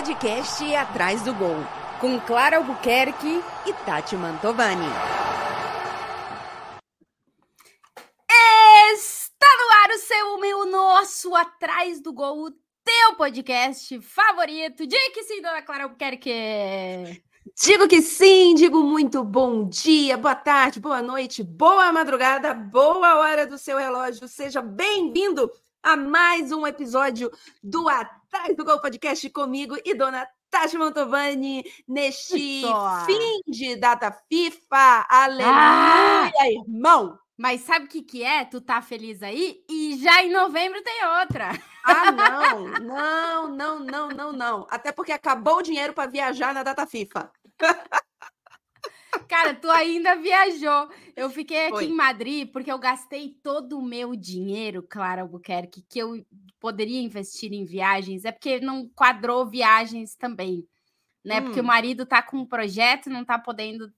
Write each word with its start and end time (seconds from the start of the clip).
podcast 0.00 0.74
Atrás 0.74 1.20
do 1.20 1.34
Gol, 1.34 1.58
com 2.00 2.18
Clara 2.20 2.56
Albuquerque 2.56 3.42
e 3.66 3.72
Tati 3.84 4.16
Mantovani. 4.16 4.86
Está 8.94 9.46
no 9.58 9.70
ar 9.84 9.90
o 9.90 9.98
seu, 9.98 10.26
o 10.28 10.40
meu, 10.40 10.64
nosso 10.64 11.36
Atrás 11.36 12.00
do 12.00 12.14
Gol, 12.14 12.46
o 12.46 12.50
teu 12.50 13.16
podcast 13.18 14.00
favorito. 14.00 14.86
Diga 14.86 15.12
que 15.12 15.22
sim, 15.22 15.42
dona 15.42 15.60
Clara 15.60 15.84
Albuquerque. 15.84 17.22
Digo 17.62 17.86
que 17.86 18.00
sim, 18.00 18.54
digo 18.54 18.82
muito 18.82 19.22
bom 19.22 19.68
dia, 19.68 20.16
boa 20.16 20.34
tarde, 20.34 20.80
boa 20.80 21.02
noite, 21.02 21.42
boa 21.42 21.92
madrugada, 21.92 22.54
boa 22.54 23.18
hora 23.18 23.46
do 23.46 23.58
seu 23.58 23.76
relógio. 23.76 24.26
Seja 24.26 24.62
bem-vindo 24.62 25.50
a 25.82 25.96
mais 25.96 26.52
um 26.52 26.66
episódio 26.66 27.30
do 27.62 27.88
Atrás 27.88 28.56
do 28.56 28.64
Gol 28.64 28.80
Podcast 28.80 29.28
comigo 29.30 29.76
e 29.84 29.94
dona 29.94 30.26
Tati 30.50 30.76
Mantovani 30.76 31.64
neste 31.88 32.60
Só. 32.62 33.04
fim 33.06 33.40
de 33.46 33.76
data 33.76 34.10
FIFA. 34.28 35.06
Aleluia, 35.08 35.46
Ah! 35.54 36.30
irmão! 36.50 37.18
Mas 37.38 37.62
sabe 37.62 37.86
o 37.86 37.88
que, 37.88 38.02
que 38.02 38.22
é? 38.22 38.44
Tu 38.44 38.60
tá 38.60 38.82
feliz 38.82 39.22
aí? 39.22 39.64
E 39.70 39.96
já 40.02 40.22
em 40.22 40.30
novembro 40.30 40.82
tem 40.82 41.06
outra. 41.20 41.48
Ah, 41.84 42.12
não, 42.12 42.64
não, 43.48 43.48
não, 43.48 43.80
não, 43.80 44.08
não, 44.08 44.32
não. 44.32 44.66
Até 44.68 44.92
porque 44.92 45.12
acabou 45.12 45.56
o 45.58 45.62
dinheiro 45.62 45.94
para 45.94 46.10
viajar 46.10 46.52
na 46.52 46.62
data 46.62 46.86
FIFA. 46.86 47.32
Cara, 49.28 49.54
tu 49.54 49.70
ainda 49.70 50.16
viajou. 50.16 50.88
Eu 51.16 51.30
fiquei 51.30 51.66
aqui 51.66 51.70
Foi. 51.70 51.84
em 51.86 51.94
Madrid 51.94 52.50
porque 52.52 52.70
eu 52.70 52.78
gastei 52.78 53.34
todo 53.42 53.78
o 53.78 53.82
meu 53.82 54.14
dinheiro, 54.16 54.82
Clara 54.88 55.22
Albuquerque, 55.22 55.82
que 55.88 55.98
eu 55.98 56.24
poderia 56.60 57.00
investir 57.00 57.52
em 57.52 57.64
viagens. 57.64 58.24
É 58.24 58.32
porque 58.32 58.60
não 58.60 58.88
quadrou 58.88 59.46
viagens 59.48 60.14
também, 60.16 60.66
né? 61.24 61.40
Porque 61.40 61.60
Hum. 61.60 61.64
o 61.64 61.66
marido 61.66 62.06
tá 62.06 62.22
com 62.22 62.38
um 62.38 62.46
projeto 62.46 63.06
e 63.08 63.12
não 63.12 63.24
tá 63.24 63.38
podendo 63.38 63.92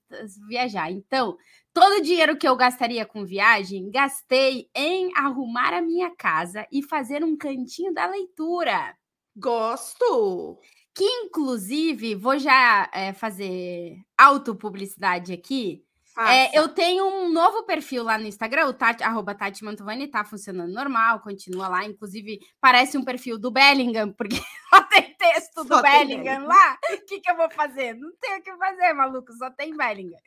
viajar. 0.47 0.91
Então, 0.91 1.37
todo 1.73 1.99
o 1.99 2.01
dinheiro 2.01 2.37
que 2.37 2.47
eu 2.47 2.55
gastaria 2.55 3.05
com 3.05 3.25
viagem, 3.25 3.89
gastei 3.91 4.69
em 4.75 5.11
arrumar 5.15 5.73
a 5.73 5.81
minha 5.81 6.11
casa 6.15 6.67
e 6.71 6.83
fazer 6.83 7.23
um 7.23 7.37
cantinho 7.37 7.93
da 7.93 8.07
leitura. 8.07 8.95
Gosto. 9.35 10.59
Que, 10.95 11.03
inclusive, 11.03 12.15
vou 12.15 12.37
já 12.37 12.89
eh, 12.93 13.13
fazer 13.13 13.97
autopublicidade 14.17 15.33
aqui. 15.33 15.83
É, 16.19 16.59
eu 16.59 16.69
tenho 16.69 17.07
um 17.07 17.31
novo 17.31 17.63
perfil 17.63 18.03
lá 18.03 18.19
no 18.19 18.27
Instagram, 18.27 18.67
o 18.67 18.73
Tati, 18.73 19.03
arroba 19.03 19.33
Tati 19.33 19.63
Mantovani, 19.63 20.07
tá 20.07 20.23
funcionando 20.23 20.71
normal, 20.71 21.21
continua 21.21 21.67
lá. 21.67 21.85
Inclusive, 21.85 22.39
parece 22.61 22.97
um 22.97 23.03
perfil 23.03 23.39
do 23.39 23.49
Bellingham, 23.49 24.13
porque 24.13 24.35
só 24.69 24.83
tem 24.83 25.15
texto 25.15 25.63
do 25.63 25.67
Só 25.67 25.81
tem 25.81 25.91
Bellingham 25.91 26.23
Bellingham. 26.23 26.47
lá. 26.47 26.77
O 26.93 27.05
que, 27.05 27.19
que 27.19 27.31
eu 27.31 27.35
vou 27.35 27.49
fazer? 27.49 27.95
Não 27.95 28.11
tem 28.21 28.37
o 28.37 28.43
que 28.43 28.55
fazer, 28.57 28.93
maluco, 28.93 29.33
só 29.33 29.49
tem 29.49 29.75
Bellingham. 29.75 30.19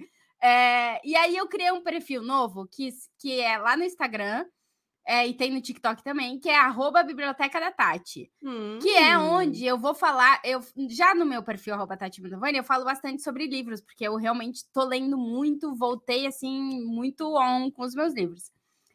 É, 0.43 1.01
e 1.07 1.15
aí 1.15 1.37
eu 1.37 1.47
criei 1.49 1.71
um 1.71 1.83
perfil 1.83 2.23
novo, 2.23 2.67
que, 2.67 2.91
que 3.19 3.41
é 3.41 3.57
lá 3.57 3.77
no 3.77 3.85
Instagram, 3.85 4.45
é, 5.07 5.27
e 5.27 5.35
tem 5.35 5.51
no 5.53 5.61
TikTok 5.61 6.03
também, 6.03 6.39
que 6.39 6.49
é 6.49 6.59
arroba 6.59 7.03
Biblioteca 7.03 7.61
da 7.61 7.71
Tati. 7.71 8.31
Que 8.79 8.91
é 8.91 9.17
Hum. 9.19 9.31
onde 9.35 9.65
eu 9.65 9.79
vou 9.79 9.95
falar, 9.95 10.41
eu 10.45 10.61
já 10.91 11.15
no 11.15 11.25
meu 11.25 11.43
perfil 11.43 11.75
arroba 11.75 11.97
Tati 11.97 12.21
Mantovani, 12.21 12.59
eu 12.59 12.65
falo 12.65 12.85
bastante 12.85 13.23
sobre 13.23 13.47
livros, 13.47 13.81
porque 13.81 14.07
eu 14.07 14.17
realmente 14.17 14.65
tô 14.73 14.85
lendo 14.85 15.17
muito, 15.17 15.75
voltei 15.75 16.27
assim, 16.27 16.85
muito 16.85 17.25
on 17.37 17.71
com 17.71 17.83
os 17.85 17.95
meus 17.95 18.13
livros. 18.15 18.51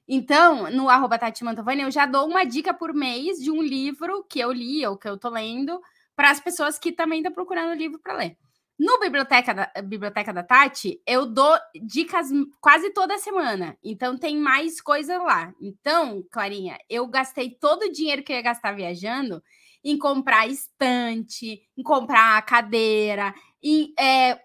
Então, 0.07 0.69
no 0.71 0.89
arroba 0.89 1.17
Tati 1.17 1.43
Mantovani, 1.43 1.83
eu 1.83 1.91
já 1.91 2.05
dou 2.05 2.27
uma 2.27 2.43
dica 2.43 2.73
por 2.73 2.93
mês 2.93 3.37
de 3.37 3.49
um 3.49 3.61
livro 3.61 4.23
que 4.29 4.39
eu 4.39 4.51
li 4.51 4.85
ou 4.85 4.97
que 4.97 5.07
eu 5.07 5.17
tô 5.17 5.29
lendo, 5.29 5.79
para 6.15 6.29
as 6.31 6.39
pessoas 6.39 6.77
que 6.77 6.91
também 6.91 7.19
estão 7.19 7.31
procurando 7.33 7.73
livro 7.77 7.99
para 7.99 8.13
ler. 8.17 8.37
No 8.81 8.99
Biblioteca 8.99 9.53
da, 9.53 9.71
Biblioteca 9.83 10.33
da 10.33 10.41
Tati, 10.41 10.99
eu 11.05 11.27
dou 11.27 11.55
dicas 11.83 12.29
quase 12.59 12.89
toda 12.89 13.15
semana. 13.19 13.77
Então, 13.83 14.17
tem 14.17 14.35
mais 14.35 14.81
coisa 14.81 15.19
lá. 15.19 15.53
Então, 15.61 16.25
Clarinha, 16.31 16.79
eu 16.89 17.05
gastei 17.05 17.51
todo 17.51 17.83
o 17.83 17.91
dinheiro 17.91 18.23
que 18.23 18.33
eu 18.33 18.37
ia 18.37 18.41
gastar 18.41 18.71
viajando 18.71 19.43
em 19.83 19.99
comprar 19.99 20.47
estante, 20.47 21.61
em 21.77 21.83
comprar 21.83 22.43
cadeira. 22.43 23.35
E, 23.61 23.93
é, 23.99 24.41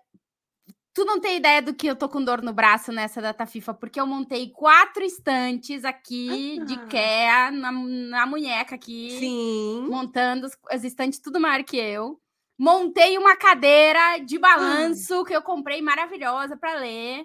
tu 0.93 1.07
não 1.07 1.19
tem 1.19 1.39
ideia 1.39 1.63
do 1.63 1.73
que 1.73 1.87
eu 1.87 1.97
tô 1.97 2.07
com 2.07 2.23
dor 2.23 2.43
no 2.43 2.53
braço 2.53 2.93
nessa 2.93 3.23
data 3.23 3.47
FIFA, 3.47 3.73
porque 3.73 3.99
eu 3.99 4.07
montei 4.07 4.51
quatro 4.51 5.03
estantes 5.03 5.83
aqui 5.83 6.63
de 6.67 6.75
Ah. 6.75 6.85
Ikea, 6.85 7.51
na, 7.53 7.73
na 7.73 8.27
munheca 8.27 8.75
aqui 8.75 9.17
Sim. 9.19 9.87
montando 9.89 10.47
as 10.71 10.85
estantes 10.85 11.21
tudo 11.21 11.41
maior 11.41 11.65
que 11.65 11.79
eu. 11.79 12.21
Montei 12.59 13.19
uma 13.19 13.37
cadeira 13.37 14.19
de 14.19 14.39
balanço 14.39 15.25
que 15.25 15.34
eu 15.37 15.43
comprei 15.43 15.83
maravilhosa 15.83 16.56
para 16.56 16.75
ler. 16.77 17.25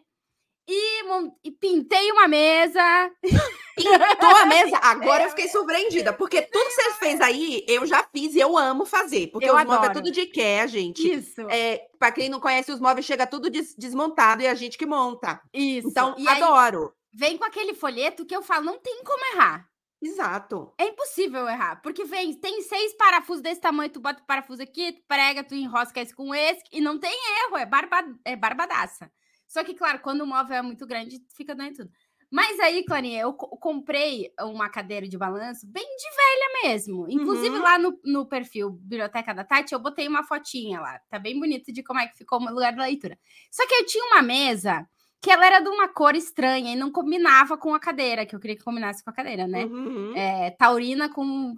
E, 0.69 1.01
e 1.43 1.51
pintei 1.51 2.11
uma 2.11 2.27
mesa. 2.27 2.81
Pintou 3.75 4.29
a 4.35 4.45
mesa. 4.45 4.77
Agora 4.77 5.23
eu 5.23 5.29
fiquei 5.29 5.47
surpreendida, 5.49 6.13
porque 6.13 6.41
tudo 6.41 6.65
que 6.65 6.71
você 6.73 6.93
fez 6.93 7.19
aí, 7.21 7.65
eu 7.67 7.85
já 7.85 8.03
fiz 8.13 8.35
e 8.35 8.39
eu 8.39 8.57
amo 8.57 8.85
fazer. 8.85 9.27
Porque 9.27 9.49
Eu 9.49 9.55
os 9.55 9.59
móveis 9.63 9.73
é 9.81 9.85
adoro. 9.85 9.93
tudo 9.93 10.11
de 10.11 10.21
Ikea, 10.21 10.67
gente. 10.67 11.11
Isso. 11.11 11.41
É, 11.49 11.87
para 11.97 12.11
quem 12.11 12.29
não 12.29 12.39
conhece, 12.39 12.71
os 12.71 12.79
móveis 12.79 13.05
chega 13.05 13.25
tudo 13.25 13.49
des- 13.49 13.75
desmontado 13.75 14.43
e 14.43 14.47
a 14.47 14.53
gente 14.53 14.77
que 14.77 14.85
monta. 14.85 15.41
Isso. 15.53 15.87
Então, 15.89 16.15
e 16.17 16.27
aí 16.27 16.41
adoro. 16.41 16.93
vem 17.13 17.37
com 17.37 17.45
aquele 17.45 17.73
folheto 17.73 18.25
que 18.25 18.35
eu 18.35 18.41
falo, 18.43 18.65
não 18.65 18.77
tem 18.79 19.03
como 19.03 19.25
errar. 19.33 19.67
Exato. 20.01 20.73
É 20.79 20.85
impossível 20.87 21.47
errar, 21.47 21.81
porque 21.81 22.03
vem, 22.05 22.33
tem 22.33 22.61
seis 22.63 22.93
parafusos 22.95 23.41
desse 23.43 23.61
tamanho, 23.61 23.91
tu 23.91 23.99
bota 23.99 24.21
o 24.21 24.25
parafuso 24.25 24.61
aqui, 24.63 24.93
tu 24.93 25.03
prega, 25.07 25.43
tu 25.43 25.53
enrosca 25.53 26.01
esse 26.01 26.15
com 26.15 26.33
esse, 26.33 26.63
e 26.71 26.81
não 26.81 26.99
tem 26.99 27.13
erro, 27.45 27.57
é, 27.57 27.65
barba, 27.65 28.03
é 28.25 28.35
barbadaça. 28.35 29.11
Só 29.47 29.63
que, 29.63 29.73
claro, 29.75 29.99
quando 29.99 30.21
o 30.21 30.25
móvel 30.25 30.57
é 30.57 30.61
muito 30.61 30.87
grande, 30.87 31.19
fica 31.35 31.53
doendo 31.53 31.75
tudo. 31.75 31.91
Mas 32.33 32.57
aí, 32.61 32.85
Clarinha, 32.85 33.19
eu 33.21 33.33
co- 33.33 33.57
comprei 33.57 34.31
uma 34.39 34.69
cadeira 34.69 35.05
de 35.05 35.17
balanço 35.17 35.67
bem 35.67 35.83
de 35.83 36.09
velha 36.15 36.69
mesmo. 36.71 37.05
Inclusive, 37.09 37.57
Uhum. 37.57 37.61
lá 37.61 37.77
no, 37.77 37.99
no 38.05 38.25
perfil 38.25 38.69
Biblioteca 38.71 39.33
da 39.33 39.43
Tati, 39.43 39.73
eu 39.73 39.79
botei 39.79 40.07
uma 40.07 40.23
fotinha 40.23 40.79
lá. 40.79 40.97
Tá 41.09 41.19
bem 41.19 41.37
bonito 41.37 41.73
de 41.73 41.83
como 41.83 41.99
é 41.99 42.07
que 42.07 42.17
ficou 42.17 42.39
o 42.39 42.41
meu 42.41 42.53
lugar 42.53 42.71
de 42.71 42.79
leitura. 42.79 43.19
Só 43.51 43.67
que 43.67 43.73
eu 43.75 43.85
tinha 43.85 44.05
uma 44.05 44.21
mesa 44.21 44.87
que 45.21 45.29
ela 45.29 45.45
era 45.45 45.59
de 45.59 45.69
uma 45.69 45.87
cor 45.87 46.15
estranha 46.15 46.73
e 46.73 46.75
não 46.75 46.91
combinava 46.91 47.55
com 47.57 47.75
a 47.75 47.79
cadeira, 47.79 48.25
que 48.25 48.35
eu 48.35 48.39
queria 48.39 48.57
que 48.57 48.63
combinasse 48.63 49.03
com 49.03 49.11
a 49.11 49.13
cadeira, 49.13 49.47
né? 49.47 49.65
Uhum. 49.65 50.15
é, 50.15 50.49
taurina 50.51 51.09
com 51.09 51.53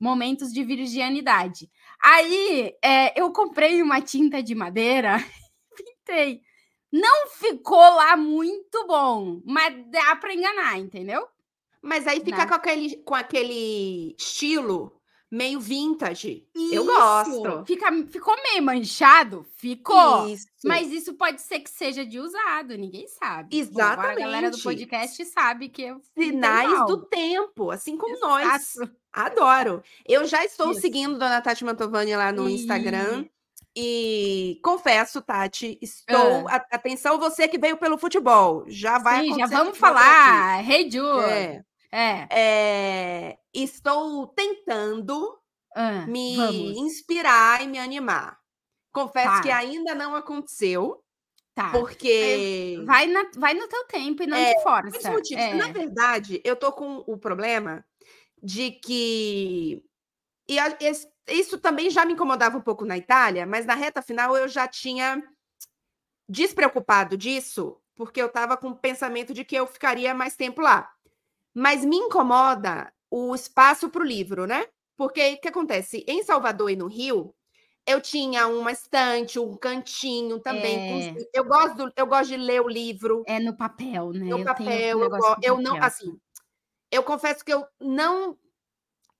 momentos 0.00 0.52
de 0.52 0.64
virginidade. 0.64 1.70
Aí 2.02 2.74
é, 2.82 3.20
eu 3.20 3.30
comprei 3.30 3.82
uma 3.82 4.00
tinta 4.00 4.42
de 4.42 4.54
madeira 4.54 5.18
e 5.18 5.74
pintei. 5.76 6.40
Não 6.90 7.28
ficou 7.28 7.78
lá 7.78 8.16
muito 8.16 8.86
bom, 8.86 9.42
mas 9.44 9.74
dá 9.90 10.16
para 10.16 10.34
enganar, 10.34 10.78
entendeu? 10.78 11.26
Mas 11.82 12.06
aí 12.06 12.20
fica 12.20 12.46
com 12.46 12.54
aquele, 12.54 12.96
com 12.98 13.14
aquele 13.14 14.14
estilo 14.18 14.92
meio 15.30 15.58
vintage. 15.58 16.46
Eu 16.54 16.82
Isso. 16.82 16.84
gosto. 16.84 17.64
Fica, 17.66 17.90
ficou 18.08 18.34
meio 18.42 18.62
manchado? 18.62 19.44
Ficou. 19.56 20.28
Isso. 20.28 20.46
Mas 20.64 20.90
isso 20.92 21.14
pode 21.14 21.42
ser 21.42 21.60
que 21.60 21.70
seja 21.70 22.04
de 22.06 22.20
usado, 22.20 22.76
ninguém 22.78 23.06
sabe. 23.08 23.64
Bom, 23.64 23.82
agora 23.82 24.12
a 24.12 24.14
galera 24.14 24.50
do 24.50 24.56
Exatamente. 24.56 24.62
podcast 24.86 25.24
sabe 25.26 25.68
que 25.68 25.82
eu 25.82 26.00
Sinais 26.16 26.86
do 26.86 26.98
tempo, 27.06 27.70
assim 27.70 27.96
como 27.96 28.18
nós. 28.20 28.76
Exato. 28.76 28.92
Adoro. 29.12 29.82
Eu 30.06 30.24
já 30.26 30.44
estou 30.44 30.72
Isso. 30.72 30.80
seguindo 30.80 31.18
Dona 31.18 31.40
Tati 31.40 31.64
Mantovani 31.64 32.14
lá 32.16 32.32
no 32.32 32.48
E- 32.48 32.54
Instagram. 32.54 33.24
E 33.76 34.60
confesso, 34.62 35.20
Tati, 35.20 35.76
estou. 35.82 36.46
a- 36.48 36.64
Atenção, 36.70 37.18
você 37.18 37.48
que 37.48 37.58
veio 37.58 37.76
pelo 37.76 37.98
futebol. 37.98 38.64
Já 38.68 38.98
vai 38.98 39.24
Sim, 39.26 39.38
já 39.38 39.46
vamos 39.46 39.76
falar. 39.76 40.62
Hey. 40.68 40.88
Jude. 40.90 41.24
É. 41.24 41.64
É. 41.94 42.26
É, 42.30 43.38
estou 43.52 44.26
tentando 44.28 45.38
Ah, 45.76 46.06
me 46.06 46.36
vamos. 46.36 46.76
inspirar 46.76 47.62
e 47.62 47.66
me 47.68 47.78
animar. 47.78 48.38
Confesso 48.92 49.42
que 49.42 49.48
Tá. 49.48 49.56
ainda 49.58 49.94
não 49.94 50.14
aconteceu, 50.14 51.02
Tá. 51.54 51.70
porque. 51.70 52.82
Vai, 52.84 53.06
na- 53.06 53.30
vai 53.36 53.54
no 53.54 53.68
teu 53.68 53.84
tempo 53.86 54.22
e 54.22 54.26
não 54.26 54.36
É, 54.36 54.54
te 54.54 54.62
força. 54.62 55.10
motivos. 55.12 55.42
É. 55.44 55.54
Na 55.54 55.68
verdade, 55.72 56.40
eu 56.44 56.56
tô 56.56 56.72
com 56.72 57.04
o 57.06 57.16
problema 57.16 57.84
de 58.42 58.72
que. 58.72 59.82
E 60.48 60.58
a- 60.58 60.76
es- 60.80 61.08
isso 61.28 61.58
também 61.58 61.90
já 61.90 62.04
me 62.04 62.12
incomodava 62.14 62.58
um 62.58 62.60
pouco 62.60 62.84
na 62.84 62.96
Itália, 62.98 63.46
mas 63.46 63.66
na 63.66 63.74
reta 63.74 64.02
final 64.02 64.36
eu 64.36 64.46
já 64.48 64.68
tinha 64.68 65.22
despreocupado 66.28 67.16
disso, 67.16 67.80
porque 67.94 68.20
eu 68.20 68.26
estava 68.26 68.56
com 68.56 68.68
o 68.70 68.76
pensamento 68.76 69.32
de 69.34 69.44
que 69.44 69.56
eu 69.56 69.66
ficaria 69.66 70.14
mais 70.14 70.36
tempo 70.36 70.60
lá. 70.60 70.90
Mas 71.54 71.84
me 71.84 71.96
incomoda 71.96 72.92
o 73.10 73.34
espaço 73.34 73.88
para 73.90 74.02
o 74.02 74.06
livro, 74.06 74.46
né? 74.46 74.66
Porque 74.96 75.34
o 75.34 75.40
que 75.40 75.48
acontece? 75.48 76.04
Em 76.08 76.22
Salvador 76.22 76.70
e 76.70 76.76
no 76.76 76.86
Rio, 76.88 77.34
eu 77.86 78.00
tinha 78.00 78.46
uma 78.48 78.72
estante, 78.72 79.38
um 79.38 79.56
cantinho 79.56 80.40
também. 80.40 80.84
É. 80.88 81.16
Eu, 81.34 81.44
gosto 81.44 81.76
do- 81.76 81.92
eu 81.96 82.06
gosto 82.06 82.28
de 82.30 82.36
ler 82.36 82.60
o 82.62 82.68
livro 82.68 83.28
É 83.34 83.36
no 83.40 83.54
papel, 83.56 84.12
né? 84.12 84.30
no 84.30 84.40
eu 84.40 84.48
papel, 84.48 85.02
eu, 85.02 85.10
negócio 85.10 85.34
go- 85.34 85.36
do 85.36 85.42
eu 85.42 85.58
não, 85.60 85.76
papel. 85.76 85.82
assim, 85.82 86.18
eu 86.92 87.02
confesso 87.04 87.44
que 87.44 87.52
eu 87.52 87.66
não 87.80 88.38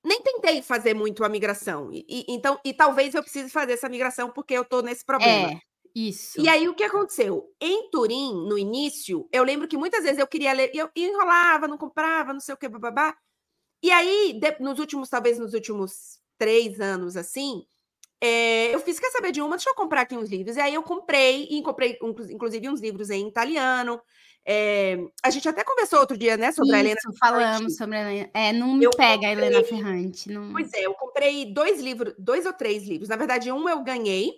nem 0.04 0.22
tentei 0.22 0.62
fazer 0.62 0.94
muito 0.94 1.24
a 1.24 1.28
migração. 1.28 1.92
E, 1.92 2.04
e, 2.08 2.26
então, 2.30 2.60
e 2.64 2.74
talvez 2.74 3.14
eu 3.14 3.22
precise 3.22 3.50
fazer 3.50 3.74
essa 3.74 3.88
migração 3.88 4.30
porque 4.30 4.54
eu 4.54 4.64
tô 4.64 4.82
nesse 4.82 5.04
problema. 5.04 5.52
É, 5.52 5.60
isso. 5.94 6.40
E 6.40 6.48
aí, 6.48 6.68
o 6.68 6.74
que 6.74 6.82
aconteceu? 6.82 7.52
Em 7.60 7.88
Turim, 7.90 8.46
no 8.48 8.58
início, 8.58 9.28
eu 9.32 9.44
lembro 9.44 9.68
que 9.68 9.76
muitas 9.76 10.02
vezes 10.02 10.18
eu 10.18 10.26
queria 10.26 10.52
ler, 10.52 10.70
eu 10.74 10.90
enrolava, 10.96 11.68
não 11.68 11.78
comprava, 11.78 12.32
não 12.32 12.40
sei 12.40 12.54
o 12.54 12.58
que, 12.58 12.68
babá. 12.68 13.16
E 13.82 13.90
aí, 13.92 14.32
de, 14.40 14.58
nos 14.60 14.78
últimos, 14.78 15.08
talvez 15.08 15.38
nos 15.38 15.54
últimos 15.54 16.18
três 16.38 16.80
anos, 16.80 17.16
assim, 17.16 17.64
é, 18.20 18.74
eu 18.74 18.80
fiz, 18.80 18.98
quer 18.98 19.10
saber 19.10 19.32
de 19.32 19.42
uma? 19.42 19.56
Deixa 19.56 19.70
eu 19.70 19.74
comprar 19.74 20.00
aqui 20.00 20.16
uns 20.16 20.30
livros. 20.30 20.56
E 20.56 20.60
aí 20.60 20.74
eu 20.74 20.82
comprei, 20.82 21.46
e 21.50 21.62
comprei, 21.62 21.98
inclusive, 22.30 22.68
uns 22.68 22.80
livros 22.80 23.10
em 23.10 23.28
italiano. 23.28 24.00
É, 24.46 24.98
a 25.22 25.30
gente 25.30 25.48
até 25.48 25.62
conversou 25.64 26.00
outro 26.00 26.18
dia, 26.18 26.36
né, 26.36 26.52
sobre 26.52 26.68
Isso, 26.68 26.76
a 26.76 26.80
Helena. 26.80 27.00
falamos 27.18 27.56
Ferrante. 27.56 27.74
sobre 27.74 27.96
a 27.96 28.00
Helena. 28.10 28.30
É, 28.34 28.52
não 28.52 28.74
me 28.74 28.84
eu 28.84 28.90
pega 28.90 29.28
comprei, 29.28 29.28
a 29.28 29.32
Helena 29.32 29.64
Ferrante. 29.64 30.30
Não... 30.30 30.52
Pois 30.52 30.72
é, 30.72 30.86
eu 30.86 30.94
comprei 30.94 31.52
dois 31.52 31.80
livros, 31.80 32.14
dois 32.18 32.44
ou 32.46 32.52
três 32.52 32.86
livros. 32.86 33.08
Na 33.08 33.16
verdade, 33.16 33.50
um 33.52 33.68
eu 33.68 33.82
ganhei, 33.82 34.32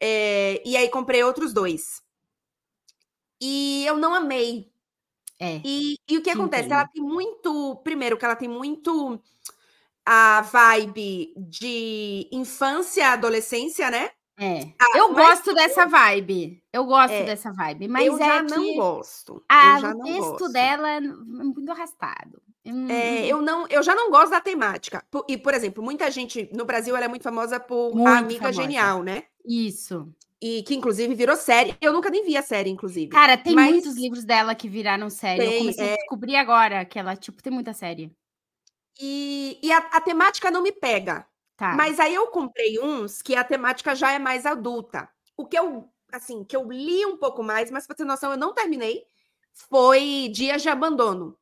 é, 0.00 0.62
e 0.64 0.76
aí 0.76 0.88
comprei 0.88 1.22
outros 1.22 1.52
dois. 1.52 2.02
E 3.40 3.84
eu 3.86 3.96
não 3.96 4.14
amei. 4.14 4.70
É. 5.38 5.60
E, 5.64 5.98
e 6.08 6.18
o 6.18 6.22
que 6.22 6.30
acontece? 6.30 6.72
Ela 6.72 6.86
tem 6.86 7.02
muito. 7.02 7.76
Primeiro, 7.84 8.16
que 8.16 8.24
ela 8.24 8.36
tem 8.36 8.48
muito 8.48 9.20
a 10.06 10.42
vibe 10.42 11.34
de 11.36 12.28
infância, 12.30 13.08
adolescência, 13.08 13.90
né? 13.90 14.10
É. 14.36 14.68
Ah, 14.80 14.98
eu 14.98 15.14
gosto 15.14 15.54
dessa 15.54 15.86
vibe. 15.86 16.62
Eu 16.72 16.84
gosto 16.84 17.12
é. 17.12 17.24
dessa 17.24 17.52
vibe. 17.52 17.88
Mas 17.88 18.06
eu 18.06 18.16
é 18.16 18.18
já 18.18 18.44
que... 18.44 18.54
não 18.54 18.74
gosto. 18.74 19.44
Ah, 19.48 19.78
o 19.94 20.02
texto 20.02 20.30
gosto. 20.30 20.48
dela 20.52 20.90
é 20.90 21.00
muito 21.00 21.70
arrastado. 21.70 22.42
Eu, 22.64 22.74
é, 22.88 23.26
eu, 23.26 23.42
não, 23.42 23.66
eu 23.68 23.82
já 23.82 23.94
não 23.94 24.10
gosto 24.10 24.30
da 24.30 24.40
temática. 24.40 25.04
E, 25.28 25.36
por 25.36 25.54
exemplo, 25.54 25.84
muita 25.84 26.10
gente 26.10 26.48
no 26.52 26.64
Brasil 26.64 26.96
ela 26.96 27.04
é 27.04 27.08
muito 27.08 27.22
famosa 27.22 27.60
por 27.60 27.94
muito 27.94 28.08
A 28.08 28.18
Amiga 28.18 28.40
famosa. 28.40 28.62
Genial, 28.62 29.02
né? 29.02 29.24
Isso. 29.44 30.08
E 30.40 30.62
que, 30.62 30.74
inclusive, 30.74 31.14
virou 31.14 31.36
série. 31.36 31.76
Eu 31.80 31.92
nunca 31.92 32.10
nem 32.10 32.24
vi 32.24 32.36
a 32.36 32.42
série, 32.42 32.70
inclusive. 32.70 33.08
Cara, 33.08 33.36
tem 33.36 33.54
Mas... 33.54 33.70
muitos 33.70 33.96
livros 33.96 34.24
dela 34.24 34.54
que 34.54 34.68
viraram 34.68 35.08
série. 35.08 35.40
Tem, 35.40 35.52
eu 35.52 35.58
comecei 35.60 35.86
é... 35.86 35.92
a 35.94 35.96
descobrir 35.96 36.36
agora 36.36 36.84
que 36.84 36.98
ela, 36.98 37.16
tipo, 37.16 37.42
tem 37.42 37.52
muita 37.52 37.72
série. 37.72 38.14
E, 39.00 39.58
e 39.62 39.72
a, 39.72 39.78
a, 39.78 40.00
temática 40.00 40.50
não 40.50 40.62
me 40.62 40.72
pega. 40.72 41.26
Tá. 41.56 41.74
Mas 41.74 41.98
aí 42.00 42.14
eu 42.14 42.26
comprei 42.28 42.78
uns 42.78 43.22
que 43.22 43.34
a 43.34 43.44
temática 43.44 43.94
já 43.94 44.12
é 44.12 44.18
mais 44.18 44.44
adulta. 44.44 45.08
O 45.36 45.46
que 45.46 45.58
eu, 45.58 45.88
assim, 46.12 46.44
que 46.44 46.56
eu 46.56 46.70
li 46.70 47.04
um 47.06 47.16
pouco 47.16 47.42
mais, 47.42 47.70
mas 47.70 47.86
para 47.86 47.96
ter 47.96 48.04
noção, 48.04 48.32
eu 48.32 48.36
não 48.36 48.52
terminei, 48.52 49.04
foi 49.52 50.28
Dias 50.32 50.62
de 50.62 50.68
Abandono. 50.68 51.38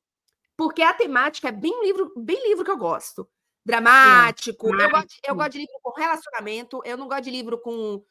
Porque 0.57 0.83
a 0.83 0.95
temática 0.95 1.49
é 1.49 1.53
bem 1.53 1.83
livro, 1.83 2.13
bem 2.17 2.49
livro 2.49 2.65
que 2.65 2.71
eu 2.71 2.77
gosto. 2.77 3.29
Dramático. 3.65 4.75
É, 4.75 4.85
eu, 4.85 4.91
gosto, 4.91 5.15
eu 5.29 5.35
gosto 5.35 5.53
de 5.53 5.59
livro 5.59 5.79
com 5.83 6.01
relacionamento, 6.01 6.83
eu 6.85 6.97
não 6.97 7.07
gosto 7.07 7.25
de 7.25 7.31
livro 7.31 7.59
com 7.61 8.03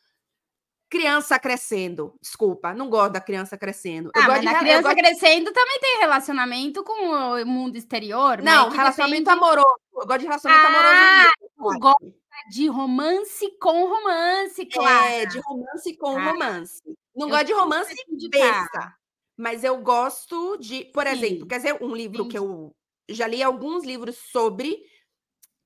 criança 0.90 1.40
crescendo. 1.40 2.14
Desculpa, 2.22 2.74
não 2.74 2.90
gosto 2.90 3.14
da 3.14 3.22
criança 3.22 3.58
crescendo. 3.58 4.12
Ah, 4.14 4.28
mas 4.28 4.46
a 4.46 4.60
criança 4.60 4.82
gosto... 4.82 4.98
crescendo 4.98 5.54
também 5.54 5.80
tem 5.80 6.00
relacionamento 6.00 6.84
com 6.84 7.10
o 7.10 7.46
mundo 7.46 7.78
exterior. 7.78 8.42
Não, 8.42 8.70
relacionamento 8.70 9.24
depende... 9.24 9.44
amoroso. 9.44 9.80
Eu 9.94 10.06
gosto 10.06 10.20
de 10.20 10.26
relacionamento 10.26 10.68
ah, 10.68 10.70
amoroso. 10.70 11.76
Eu 11.76 11.80
gosto 11.80 12.22
de 12.50 12.68
romance 12.68 13.58
com 13.60 13.86
romance, 13.88 14.66
claro. 14.66 15.06
É, 15.08 15.26
de 15.26 15.40
romance 15.40 15.98
com 15.98 16.18
ah, 16.18 16.32
romance. 16.32 16.82
Não 17.16 17.30
gosto 17.30 17.46
de 17.46 17.54
romance 17.54 17.96
besta. 18.30 18.94
Mas 19.38 19.64
eu 19.64 19.78
gosto 19.82 20.58
de, 20.58 20.86
por 20.86 21.08
Sim. 21.08 21.14
exemplo, 21.14 21.48
quer 21.48 21.58
dizer, 21.58 21.78
um 21.82 21.96
livro 21.96 22.24
Sim. 22.24 22.30
que 22.30 22.38
eu 22.38 22.76
já 23.10 23.28
li 23.28 23.42
alguns 23.42 23.86
livros 23.86 24.18
sobre 24.18 24.78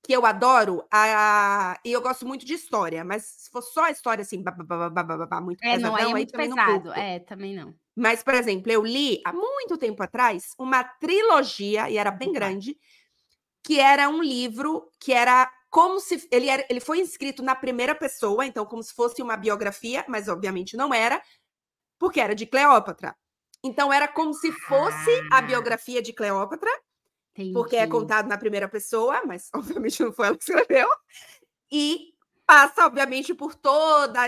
que 0.05 0.13
eu 0.13 0.25
adoro, 0.25 0.85
a, 0.91 1.79
e 1.83 1.91
eu 1.91 2.01
gosto 2.01 2.27
muito 2.27 2.45
de 2.45 2.53
história, 2.53 3.03
mas 3.03 3.23
se 3.23 3.49
for 3.49 3.61
só 3.63 3.87
história 3.89 4.21
assim, 4.21 4.43
babá, 4.43 5.41
muito 5.41 5.63
é, 5.63 5.75
pesadão, 5.75 5.91
não, 5.91 5.97
aí 5.97 6.05
é 6.05 6.09
muito 6.09 6.39
aí 6.39 6.47
pesado. 6.47 6.93
é, 6.93 7.19
também 7.19 7.55
não. 7.55 7.73
Mas, 7.95 8.21
por 8.21 8.35
exemplo, 8.35 8.71
eu 8.71 8.85
li 8.85 9.19
há 9.25 9.33
muito 9.33 9.77
tempo 9.77 10.03
atrás 10.03 10.53
uma 10.59 10.83
trilogia, 10.83 11.89
e 11.89 11.97
era 11.97 12.11
bem 12.11 12.31
grande, 12.31 12.77
que 13.63 13.79
era 13.79 14.07
um 14.07 14.21
livro 14.21 14.91
que 14.99 15.11
era 15.11 15.51
como 15.71 15.99
se 15.99 16.27
ele, 16.31 16.47
era, 16.49 16.63
ele 16.69 16.79
foi 16.79 16.99
escrito 16.99 17.41
na 17.41 17.55
primeira 17.55 17.95
pessoa, 17.95 18.45
então 18.45 18.65
como 18.65 18.83
se 18.83 18.93
fosse 18.93 19.21
uma 19.23 19.35
biografia, 19.35 20.05
mas 20.07 20.27
obviamente 20.27 20.77
não 20.77 20.93
era, 20.93 21.21
porque 21.97 22.19
era 22.19 22.35
de 22.35 22.45
Cleópatra. 22.45 23.15
Então 23.63 23.91
era 23.91 24.07
como 24.07 24.33
se 24.33 24.51
fosse 24.51 25.11
ah. 25.31 25.39
a 25.39 25.41
biografia 25.41 26.01
de 26.01 26.13
Cleópatra, 26.13 26.69
Entendi. 27.35 27.53
porque 27.53 27.75
é 27.75 27.85
contado 27.85 28.27
na 28.29 28.37
primeira 28.37 28.67
pessoa, 28.69 29.23
mas 29.25 29.49
obviamente 29.53 30.01
não 30.01 30.13
foi 30.13 30.27
ela 30.27 30.37
que 30.37 30.43
escreveu. 30.43 30.87
E 31.71 32.13
passa, 32.45 32.85
obviamente, 32.85 33.33
por 33.33 33.55
toda 33.55 34.21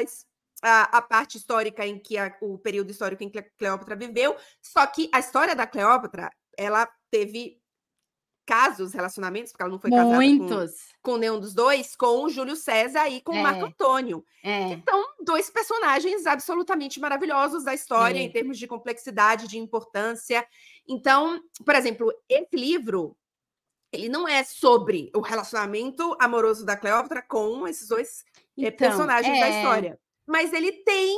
a, 0.62 0.98
a 0.98 1.02
parte 1.02 1.38
histórica 1.38 1.86
em 1.86 1.98
que 1.98 2.18
a, 2.18 2.36
o 2.42 2.58
período 2.58 2.92
histórico 2.92 3.24
em 3.24 3.30
que 3.30 3.42
Cleópatra 3.58 3.96
viveu. 3.96 4.36
Só 4.62 4.86
que 4.86 5.10
a 5.14 5.20
história 5.20 5.56
da 5.56 5.66
Cleópatra, 5.66 6.30
ela 6.58 6.88
teve 7.10 7.62
casos, 8.48 8.94
relacionamentos, 8.94 9.52
porque 9.52 9.62
ela 9.62 9.72
não 9.72 9.80
foi 9.80 9.92
Muitos. 9.92 10.48
casada 10.50 10.72
com, 11.02 11.12
com 11.12 11.18
nenhum 11.18 11.40
dos 11.40 11.54
dois, 11.54 11.96
com 11.96 12.24
o 12.24 12.30
Júlio 12.30 12.56
César 12.56 13.10
e 13.10 13.22
com 13.22 13.34
o 13.34 13.44
Marco 13.44 13.66
é. 13.66 13.68
Antônio. 13.68 14.26
É. 14.42 14.70
Então, 14.70 15.06
dois 15.22 15.50
personagens 15.50 16.26
absolutamente 16.26 17.00
maravilhosos 17.00 17.66
da 17.66 17.74
história, 17.74 18.20
é. 18.20 18.24
em 18.24 18.32
termos 18.32 18.58
de 18.58 18.66
complexidade, 18.66 19.48
de 19.48 19.58
importância. 19.60 20.48
Então, 20.88 21.40
por 21.66 21.76
exemplo, 21.76 22.12
esse 22.30 22.56
livro, 22.56 23.18
ele 23.92 24.08
não 24.08 24.26
é 24.26 24.44
sobre 24.46 25.12
o 25.14 25.20
relacionamento 25.20 26.16
amoroso 26.18 26.66
da 26.66 26.78
Cleópatra 26.78 27.22
com 27.22 27.68
esses 27.68 27.90
dois 27.90 28.24
eh, 28.58 28.68
então, 28.68 28.78
personagens 28.78 29.40
da 29.40 29.48
é. 29.48 29.58
história. 29.58 30.00
Mas 30.26 30.54
ele 30.54 30.72
tem 30.72 31.18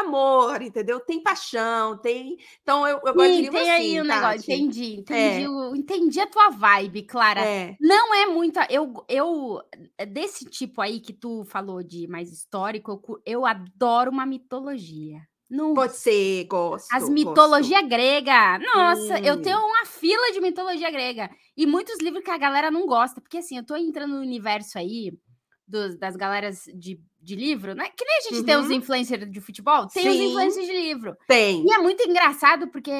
amor, 0.00 0.62
entendeu? 0.62 1.00
Tem 1.00 1.22
paixão, 1.22 1.96
tem. 1.98 2.36
Então 2.62 2.86
eu, 2.86 3.00
eu 3.04 3.14
gosto 3.14 3.32
de 3.32 3.42
livro 3.42 3.58
tem 3.58 3.70
assim, 3.70 3.98
aí 3.98 4.00
um 4.00 4.04
negócio, 4.04 4.52
entendi, 4.52 4.94
entendi, 4.96 5.44
é. 5.44 5.76
entendi 5.76 6.20
a 6.20 6.26
tua 6.26 6.50
vibe, 6.50 7.02
Clara. 7.02 7.40
É. 7.40 7.76
Não 7.80 8.14
é 8.14 8.26
muito, 8.26 8.58
eu, 8.68 9.04
eu 9.08 9.60
desse 10.08 10.44
tipo 10.44 10.80
aí 10.80 11.00
que 11.00 11.12
tu 11.12 11.44
falou 11.44 11.82
de 11.82 12.06
mais 12.08 12.32
histórico, 12.32 13.00
eu, 13.06 13.22
eu 13.24 13.46
adoro 13.46 14.10
uma 14.10 14.26
mitologia. 14.26 15.20
Não. 15.50 15.74
Pode 15.74 15.96
ser, 15.96 16.44
gosto. 16.44 16.86
As 16.92 17.08
mitologia 17.08 17.82
grega. 17.82 18.56
Nossa, 18.60 19.14
hum. 19.14 19.24
eu 19.24 19.42
tenho 19.42 19.58
uma 19.58 19.84
fila 19.84 20.32
de 20.32 20.40
mitologia 20.40 20.88
grega. 20.92 21.28
E 21.56 21.66
muitos 21.66 21.98
livros 21.98 22.22
que 22.22 22.30
a 22.30 22.38
galera 22.38 22.70
não 22.70 22.86
gosta. 22.86 23.20
Porque 23.20 23.38
assim, 23.38 23.56
eu 23.56 23.66
tô 23.66 23.74
entrando 23.76 24.14
no 24.14 24.20
universo 24.20 24.78
aí 24.78 25.12
dos, 25.66 25.98
das 25.98 26.14
galeras 26.14 26.62
de, 26.72 27.00
de 27.20 27.36
livro, 27.36 27.74
né? 27.74 27.88
Que 27.96 28.04
nem 28.04 28.18
a 28.18 28.20
gente 28.22 28.38
uhum. 28.38 28.44
tem 28.44 28.56
os 28.56 28.66
uhum. 28.66 28.72
influencers 28.72 29.30
de 29.30 29.40
futebol, 29.40 29.86
tem 29.88 30.02
Sim, 30.02 30.08
os 30.08 30.16
influencers 30.16 30.66
de 30.66 30.72
livro. 30.72 31.16
Tem. 31.28 31.64
E 31.66 31.72
é 31.72 31.78
muito 31.78 32.02
engraçado, 32.02 32.68
porque 32.68 32.90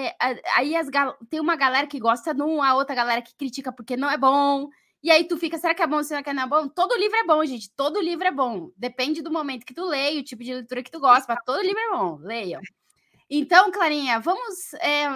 aí 0.54 0.76
as 0.76 0.88
tem 1.28 1.40
uma 1.40 1.56
galera 1.56 1.86
que 1.86 1.98
gosta 1.98 2.34
de 2.34 2.42
um, 2.42 2.62
a 2.62 2.74
outra 2.74 2.94
galera 2.94 3.22
que 3.22 3.34
critica 3.34 3.72
porque 3.72 3.96
não 3.96 4.10
é 4.10 4.18
bom. 4.18 4.68
E 5.02 5.10
aí 5.10 5.24
tu 5.24 5.38
fica, 5.38 5.56
será 5.56 5.74
que 5.74 5.82
é 5.82 5.86
bom, 5.86 6.02
será 6.02 6.22
que 6.22 6.32
não 6.32 6.42
é 6.42 6.46
bom? 6.46 6.68
Todo 6.68 6.96
livro 6.98 7.16
é 7.16 7.24
bom, 7.24 7.42
gente. 7.46 7.70
Todo 7.74 8.02
livro 8.02 8.26
é 8.26 8.30
bom. 8.30 8.70
Depende 8.76 9.22
do 9.22 9.32
momento 9.32 9.64
que 9.64 9.72
tu 9.72 9.86
leia, 9.86 10.20
o 10.20 10.24
tipo 10.24 10.44
de 10.44 10.52
leitura 10.52 10.82
que 10.82 10.90
tu 10.90 11.00
gosta, 11.00 11.32
mas 11.32 11.42
todo 11.44 11.62
livro 11.62 11.80
é 11.80 11.90
bom. 11.90 12.18
Leiam. 12.20 12.60
Então, 13.32 13.70
Clarinha, 13.70 14.18
vamos 14.18 14.74
é, 14.74 15.06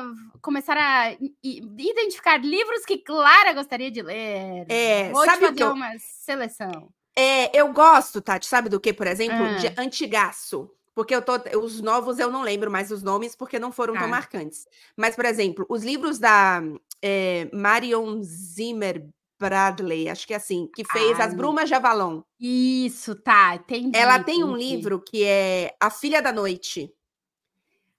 começar 0.41 0.77
a 0.79 1.13
identificar 1.43 2.39
livros 2.39 2.85
que 2.87 2.99
Clara 2.99 3.53
gostaria 3.53 3.91
de 3.91 4.01
ler. 4.01 4.65
É, 4.69 5.11
Vou 5.11 5.25
sabe 5.25 5.39
te 5.39 5.47
fazer 5.49 5.63
eu... 5.65 5.73
uma 5.73 5.91
seleção. 5.99 6.89
É, 7.17 7.59
eu 7.59 7.73
gosto, 7.73 8.21
Tati, 8.21 8.47
sabe 8.47 8.69
do 8.69 8.81
que, 8.81 8.93
por 8.93 9.07
exemplo? 9.07 9.45
Ah. 9.45 9.55
De 9.55 9.73
antigaço. 9.79 10.71
Porque 10.95 11.15
eu 11.15 11.23
tô. 11.23 11.33
Os 11.59 11.81
novos 11.81 12.19
eu 12.19 12.31
não 12.31 12.43
lembro 12.43 12.71
mais 12.71 12.91
os 12.93 13.03
nomes, 13.03 13.35
porque 13.35 13.59
não 13.59 13.73
foram 13.73 13.95
tão 13.95 14.07
marcantes. 14.07 14.67
Mas, 14.97 15.17
por 15.17 15.25
exemplo, 15.25 15.67
os 15.69 15.83
livros 15.83 16.21
da 16.21 16.63
é, 17.03 17.49
Marion 17.53 18.23
Zimmer 18.23 19.09
Bradley, 19.39 20.09
acho 20.09 20.27
que 20.27 20.33
é 20.33 20.37
assim, 20.37 20.69
que 20.75 20.85
fez 20.85 21.19
As 21.19 21.35
Brumas 21.35 21.69
de 21.69 21.75
Avalon. 21.75 22.23
Isso, 22.39 23.17
tá, 23.17 23.57
entendi. 23.57 23.99
Ela 23.99 24.23
tem 24.23 24.45
um 24.45 24.57
livro 24.57 25.01
que 25.01 25.25
é 25.25 25.75
A 25.81 25.91
Filha 25.91 26.23
da 26.23 26.33
Noite 26.33 26.93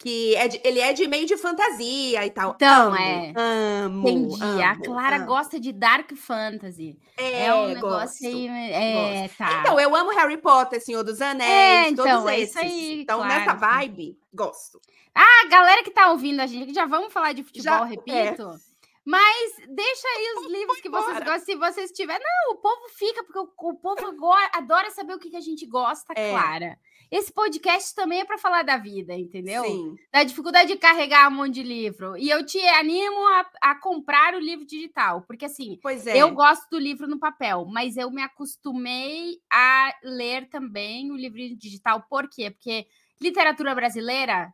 que 0.05 0.35
é 0.35 0.47
de, 0.47 0.61
ele 0.63 0.79
é 0.79 0.93
de 0.93 1.07
meio 1.07 1.25
de 1.25 1.35
fantasia 1.35 2.23
e 2.23 2.29
tal. 2.29 2.51
Então, 2.53 2.89
amo, 2.89 2.95
é. 2.95 3.33
Amo. 3.35 4.07
Entendi. 4.07 4.43
Amo, 4.43 4.63
a 4.63 4.75
Clara 4.75 5.15
amo. 5.15 5.25
gosta 5.25 5.59
de 5.59 5.73
dark 5.73 6.11
fantasy. 6.15 6.95
É, 7.17 7.47
é 7.47 7.55
um 7.55 7.69
negócio 7.69 8.27
aí. 8.27 8.47
É, 8.47 9.21
gosto. 9.21 9.37
tá. 9.39 9.61
Então, 9.61 9.79
eu 9.79 9.95
amo 9.95 10.11
Harry 10.11 10.37
Potter, 10.37 10.79
Senhor 10.79 11.03
dos 11.03 11.19
Anéis, 11.21 11.49
é, 11.49 11.89
então, 11.89 12.05
todos 12.05 12.29
é 12.29 12.39
esses. 12.39 12.55
Aí, 12.55 13.01
então, 13.01 13.17
claro. 13.17 13.33
nessa 13.33 13.53
vibe, 13.55 14.15
gosto. 14.31 14.79
Ah, 15.15 15.47
galera 15.49 15.81
que 15.81 15.89
tá 15.89 16.11
ouvindo 16.11 16.39
a 16.39 16.45
gente, 16.45 16.71
já 16.71 16.85
vamos 16.85 17.11
falar 17.11 17.33
de 17.33 17.43
futebol, 17.43 17.79
já, 17.79 17.83
repito. 17.85 18.43
É. 18.43 18.75
Mas 19.03 19.55
deixa 19.69 20.07
aí 20.07 20.35
os 20.37 20.51
livros 20.51 20.81
que 20.81 20.89
vocês 20.89 21.17
gostam. 21.17 21.39
Se 21.39 21.55
vocês 21.55 21.91
tiverem. 21.91 22.23
Não, 22.23 22.53
o 22.53 22.57
povo 22.57 22.89
fica, 22.95 23.23
porque 23.23 23.39
o, 23.39 23.49
o 23.71 23.73
povo 23.75 24.05
agora 24.05 24.51
adora 24.53 24.91
saber 24.91 25.15
o 25.15 25.19
que, 25.19 25.31
que 25.31 25.37
a 25.37 25.41
gente 25.41 25.65
gosta, 25.65 26.13
é. 26.15 26.29
Clara. 26.29 26.77
Esse 27.15 27.31
podcast 27.31 27.95
também 27.95 28.19
é 28.19 28.25
para 28.25 28.37
falar 28.37 28.63
da 28.63 28.77
vida, 28.77 29.13
entendeu? 29.13 29.63
Sim. 29.63 29.95
Da 30.11 30.23
dificuldade 30.23 30.73
de 30.73 30.77
carregar 30.77 31.31
um 31.31 31.35
monte 31.35 31.55
de 31.55 31.63
livro. 31.63 32.17
E 32.17 32.29
eu 32.29 32.45
te 32.45 32.59
animo 32.59 33.17
a, 33.27 33.49
a 33.61 33.75
comprar 33.75 34.33
o 34.33 34.39
livro 34.39 34.65
digital, 34.65 35.21
porque 35.21 35.45
assim, 35.45 35.79
é. 36.07 36.17
eu 36.17 36.31
gosto 36.31 36.69
do 36.69 36.77
livro 36.77 37.07
no 37.07 37.17
papel, 37.17 37.65
mas 37.65 37.95
eu 37.95 38.11
me 38.11 38.21
acostumei 38.21 39.37
a 39.49 39.93
ler 40.03 40.49
também 40.49 41.09
o 41.09 41.15
livro 41.15 41.39
digital. 41.57 42.05
Por 42.09 42.29
quê? 42.29 42.51
Porque 42.51 42.85
literatura 43.21 43.73
brasileira, 43.73 44.53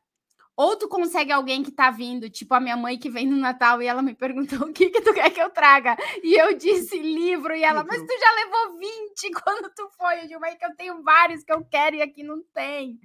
ou 0.56 0.76
tu 0.78 0.88
consegue 0.88 1.32
alguém 1.32 1.64
que 1.64 1.72
tá 1.72 1.90
vindo, 1.90 2.30
tipo 2.30 2.54
a 2.54 2.60
minha 2.60 2.78
mãe 2.78 2.98
que 2.98 3.10
vem 3.10 3.26
no 3.26 3.38
Natal 3.38 3.82
e 3.82 3.88
ela 3.88 4.02
me 4.02 4.14
perguntou 4.14 4.60
o 4.70 4.74
que 4.74 4.90
que 4.90 5.02
tu 5.02 5.14
quer 5.14 5.30
que 5.32 5.42
eu 5.42 5.50
traga. 5.50 5.96
E 6.24 6.34
eu 6.40 6.56
disse 6.58 6.98
livro 7.00 7.56
e 7.56 7.64
ela, 7.64 7.84
mas 7.84 8.02
tu 8.02 8.14
já 8.20 8.32
levou 8.46 8.78
20 8.80 9.32
quando 9.44 9.72
tu 9.76 9.90
foi. 9.98 10.22
Eu 10.24 10.28
digo, 10.28 10.40
mãe, 10.42 10.56
que 10.58 10.66
eu 10.66 10.76
tenho 10.76 11.02
vários 11.04 11.44
que 11.44 11.52
eu 11.54 11.64
quero 11.66 11.96
e 11.96 12.02
aqui 12.02 12.24
não 12.24 12.42
tem. 12.54 13.00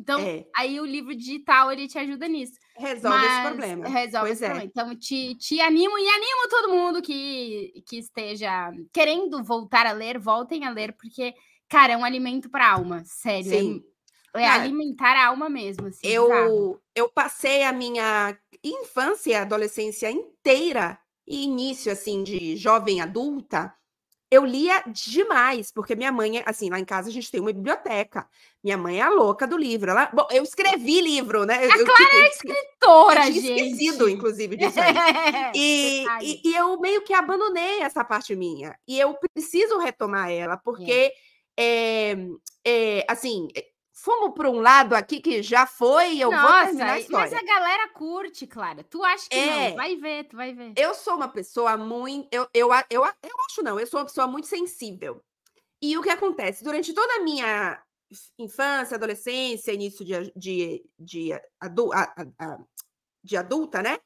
Então, 0.00 0.20
É, 0.20 0.46
aí 0.54 0.78
o 0.78 0.84
livro 0.86 1.12
digital, 1.14 1.72
ele 1.72 1.88
te 1.88 1.98
ajuda 1.98 2.28
nisso. 2.28 2.52
resolve 2.76 3.26
esse 3.26 3.34
Mas 3.34 3.48
problema. 3.48 3.88
Resolve 3.88 4.26
Pois 4.28 4.32
esse 4.32 4.44
é. 4.44 4.48
problema. 4.48 4.70
Então, 4.72 4.96
te, 4.96 5.34
te 5.34 5.60
animo 5.60 5.98
e 5.98 6.08
animo 6.08 6.48
todo 6.48 6.68
mundo 6.72 7.02
que, 7.02 7.82
que 7.84 7.98
esteja 7.98 8.70
querendo 8.92 9.42
voltar 9.42 9.86
a 9.86 9.92
ler, 9.92 10.16
voltem 10.18 10.64
a 10.64 10.70
ler, 10.70 10.92
porque, 10.96 11.34
cara, 11.68 11.94
é 11.94 11.96
um 11.96 12.04
alimento 12.04 12.48
para 12.48 12.66
a 12.66 12.72
alma, 12.74 13.02
sério. 13.04 13.52
é- 13.52 13.58
Sim. 13.58 13.82
É, 13.84 13.97
Cara, 14.32 14.62
alimentar 14.62 15.16
a 15.16 15.26
alma 15.28 15.48
mesmo, 15.48 15.86
assim, 15.86 16.06
bizarro. 16.06 16.30
Eu, 16.30 16.80
eu 16.94 17.08
passei 17.08 17.62
a 17.64 17.72
minha 17.72 18.36
infância 18.62 19.30
e 19.32 19.34
adolescência 19.34 20.10
inteira 20.10 20.98
e 21.26 21.44
início 21.44 21.92
assim 21.92 22.22
de 22.22 22.56
jovem 22.56 23.00
adulta, 23.00 23.74
eu 24.30 24.44
lia 24.44 24.82
demais, 24.86 25.72
porque 25.72 25.96
minha 25.96 26.12
mãe, 26.12 26.38
é- 26.38 26.42
assim, 26.46 26.68
lá 26.68 26.78
em 26.78 26.84
casa 26.84 27.08
a 27.08 27.12
gente 27.12 27.30
tem 27.30 27.40
uma 27.40 27.52
biblioteca. 27.52 28.28
Minha 28.62 28.76
mãe 28.76 28.98
é 28.98 29.02
a 29.02 29.08
louca 29.08 29.46
do 29.46 29.56
livro. 29.56 29.90
Ela, 29.90 30.06
bom, 30.12 30.26
eu 30.30 30.42
escrevi 30.42 31.00
livro, 31.00 31.46
né? 31.46 31.64
Eu, 31.64 31.72
A 31.72 31.78
eu, 31.78 31.84
Clara 31.86 32.04
tipo, 32.04 32.16
eu 32.16 32.22
é 32.22 32.28
escre- 32.28 32.52
escritora, 32.52 33.20
eu 33.20 33.32
tinha 33.32 33.40
gente. 33.40 33.72
esquecido, 33.72 34.08
inclusive, 34.08 34.56
disso 34.56 34.78
aí. 34.80 34.94
E, 35.54 36.06
e, 36.22 36.42
e 36.44 36.54
eu 36.54 36.78
meio 36.78 37.02
que 37.02 37.14
abandonei 37.14 37.80
essa 37.80 38.04
parte 38.04 38.36
minha. 38.36 38.78
E 38.86 39.00
eu 39.00 39.14
preciso 39.14 39.78
retomar 39.78 40.30
ela, 40.30 40.58
porque, 40.58 41.10
é, 41.58 42.18
é, 42.66 43.06
assim, 43.08 43.48
é, 43.56 43.64
fomos 44.02 44.34
para 44.34 44.50
um 44.50 44.60
lado 44.60 44.94
aqui 44.94 45.20
que 45.20 45.42
já 45.42 45.66
foi, 45.66 46.18
eu 46.18 46.30
vou 46.30 46.52
terminar 46.52 46.84
a 46.84 46.88
Nossa, 46.88 47.00
história. 47.00 47.30
mas 47.30 47.42
a 47.42 47.44
galera 47.44 47.88
curte, 47.90 48.46
Clara. 48.46 48.84
Tu 48.84 49.02
acha 49.04 49.28
que 49.28 49.36
É. 49.36 49.68
não? 49.70 49.76
Vai 49.76 49.96
ver, 49.96 50.24
tu 50.24 50.36
vai 50.36 50.54
ver. 50.54 50.72
Eu 50.76 50.94
sou 50.94 51.14
uma 51.16 51.28
pessoa 51.28 51.76
muito. 51.76 52.28
Eu, 52.32 52.48
eu, 52.54 52.68
eu, 52.90 53.02
eu 53.04 53.34
acho 53.48 53.62
não, 53.62 53.78
eu 53.78 53.86
sou 53.86 54.00
uma 54.00 54.06
pessoa 54.06 54.26
muito 54.26 54.46
sensível. 54.46 55.22
E 55.82 55.96
o 55.96 56.02
que 56.02 56.10
acontece? 56.10 56.64
Durante 56.64 56.92
toda 56.92 57.14
a 57.14 57.20
minha 57.22 57.80
infância, 58.38 58.96
adolescência, 58.96 59.72
início 59.72 60.04
de, 60.04 60.32
de, 60.34 60.84
de, 60.98 61.32
a- 61.32 62.58
de 63.22 63.36
adulta, 63.36 63.82
né? 63.82 63.98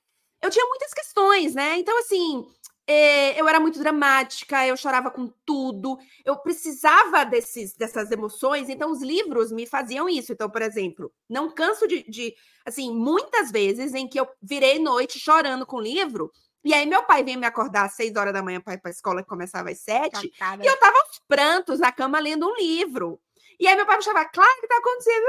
Eu 0.43 0.51
tinha 0.51 0.67
muitas 0.67 0.93
questões, 0.93 1.55
né? 1.55 1.79
Então, 1.79 1.97
assim, 2.01 2.45
eu 2.87 3.49
era 3.49 3.61
muito 3.61 3.79
dramática, 3.79 4.67
eu 4.67 4.77
chorava 4.77 5.11
com 5.11 5.29
tudo, 5.47 5.99
eu 6.25 6.37
precisava 6.39 7.25
desses, 7.25 7.75
dessas 7.75 8.11
emoções, 8.11 8.69
então 8.69 8.91
os 8.91 9.01
livros 9.01 9.53
me 9.53 9.67
faziam 9.67 10.09
isso. 10.09 10.33
Então, 10.33 10.51
por 10.51 10.63
exemplo, 10.63 11.13
não 11.29 11.51
canso 11.51 11.87
de, 11.87 12.03
de 12.09 12.35
assim, 12.67 12.95
muitas 12.95 13.51
vezes 13.51 13.95
em 13.95 14.09
que 14.09 14.19
eu 14.19 14.29
virei 14.41 14.79
noite 14.79 15.19
chorando 15.19 15.65
com 15.65 15.81
livro, 15.81 16.31
e 16.65 16.75
aí 16.75 16.87
meu 16.87 17.03
pai 17.05 17.25
vinha 17.25 17.39
me 17.39 17.47
acordar 17.47 17.87
às 17.87 17.95
seis 17.95 18.15
horas 18.17 18.33
da 18.33 18.43
manhã 18.43 18.61
para 18.61 18.75
ir 18.75 18.81
para 18.81 18.91
a 18.91 18.93
escola 18.93 19.23
que 19.23 19.29
começava 19.29 19.71
às 19.71 19.81
sete, 19.81 20.29
Cacada. 20.31 20.65
e 20.65 20.67
eu 20.67 20.79
tava 20.79 20.97
aos 20.97 21.21
prantos 21.27 21.81
na 21.81 21.93
cama 21.93 22.21
lendo 22.21 22.49
um 22.49 22.55
livro. 22.57 23.21
E 23.59 23.67
aí 23.67 23.77
meu 23.77 23.87
pai 23.87 23.97
me 23.97 24.03
chamava, 24.03 24.29
claro 24.29 24.61
que 24.61 24.69
tá 24.69 24.77
acontecendo. 24.77 25.27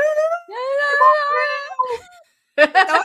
Então, 2.56 3.04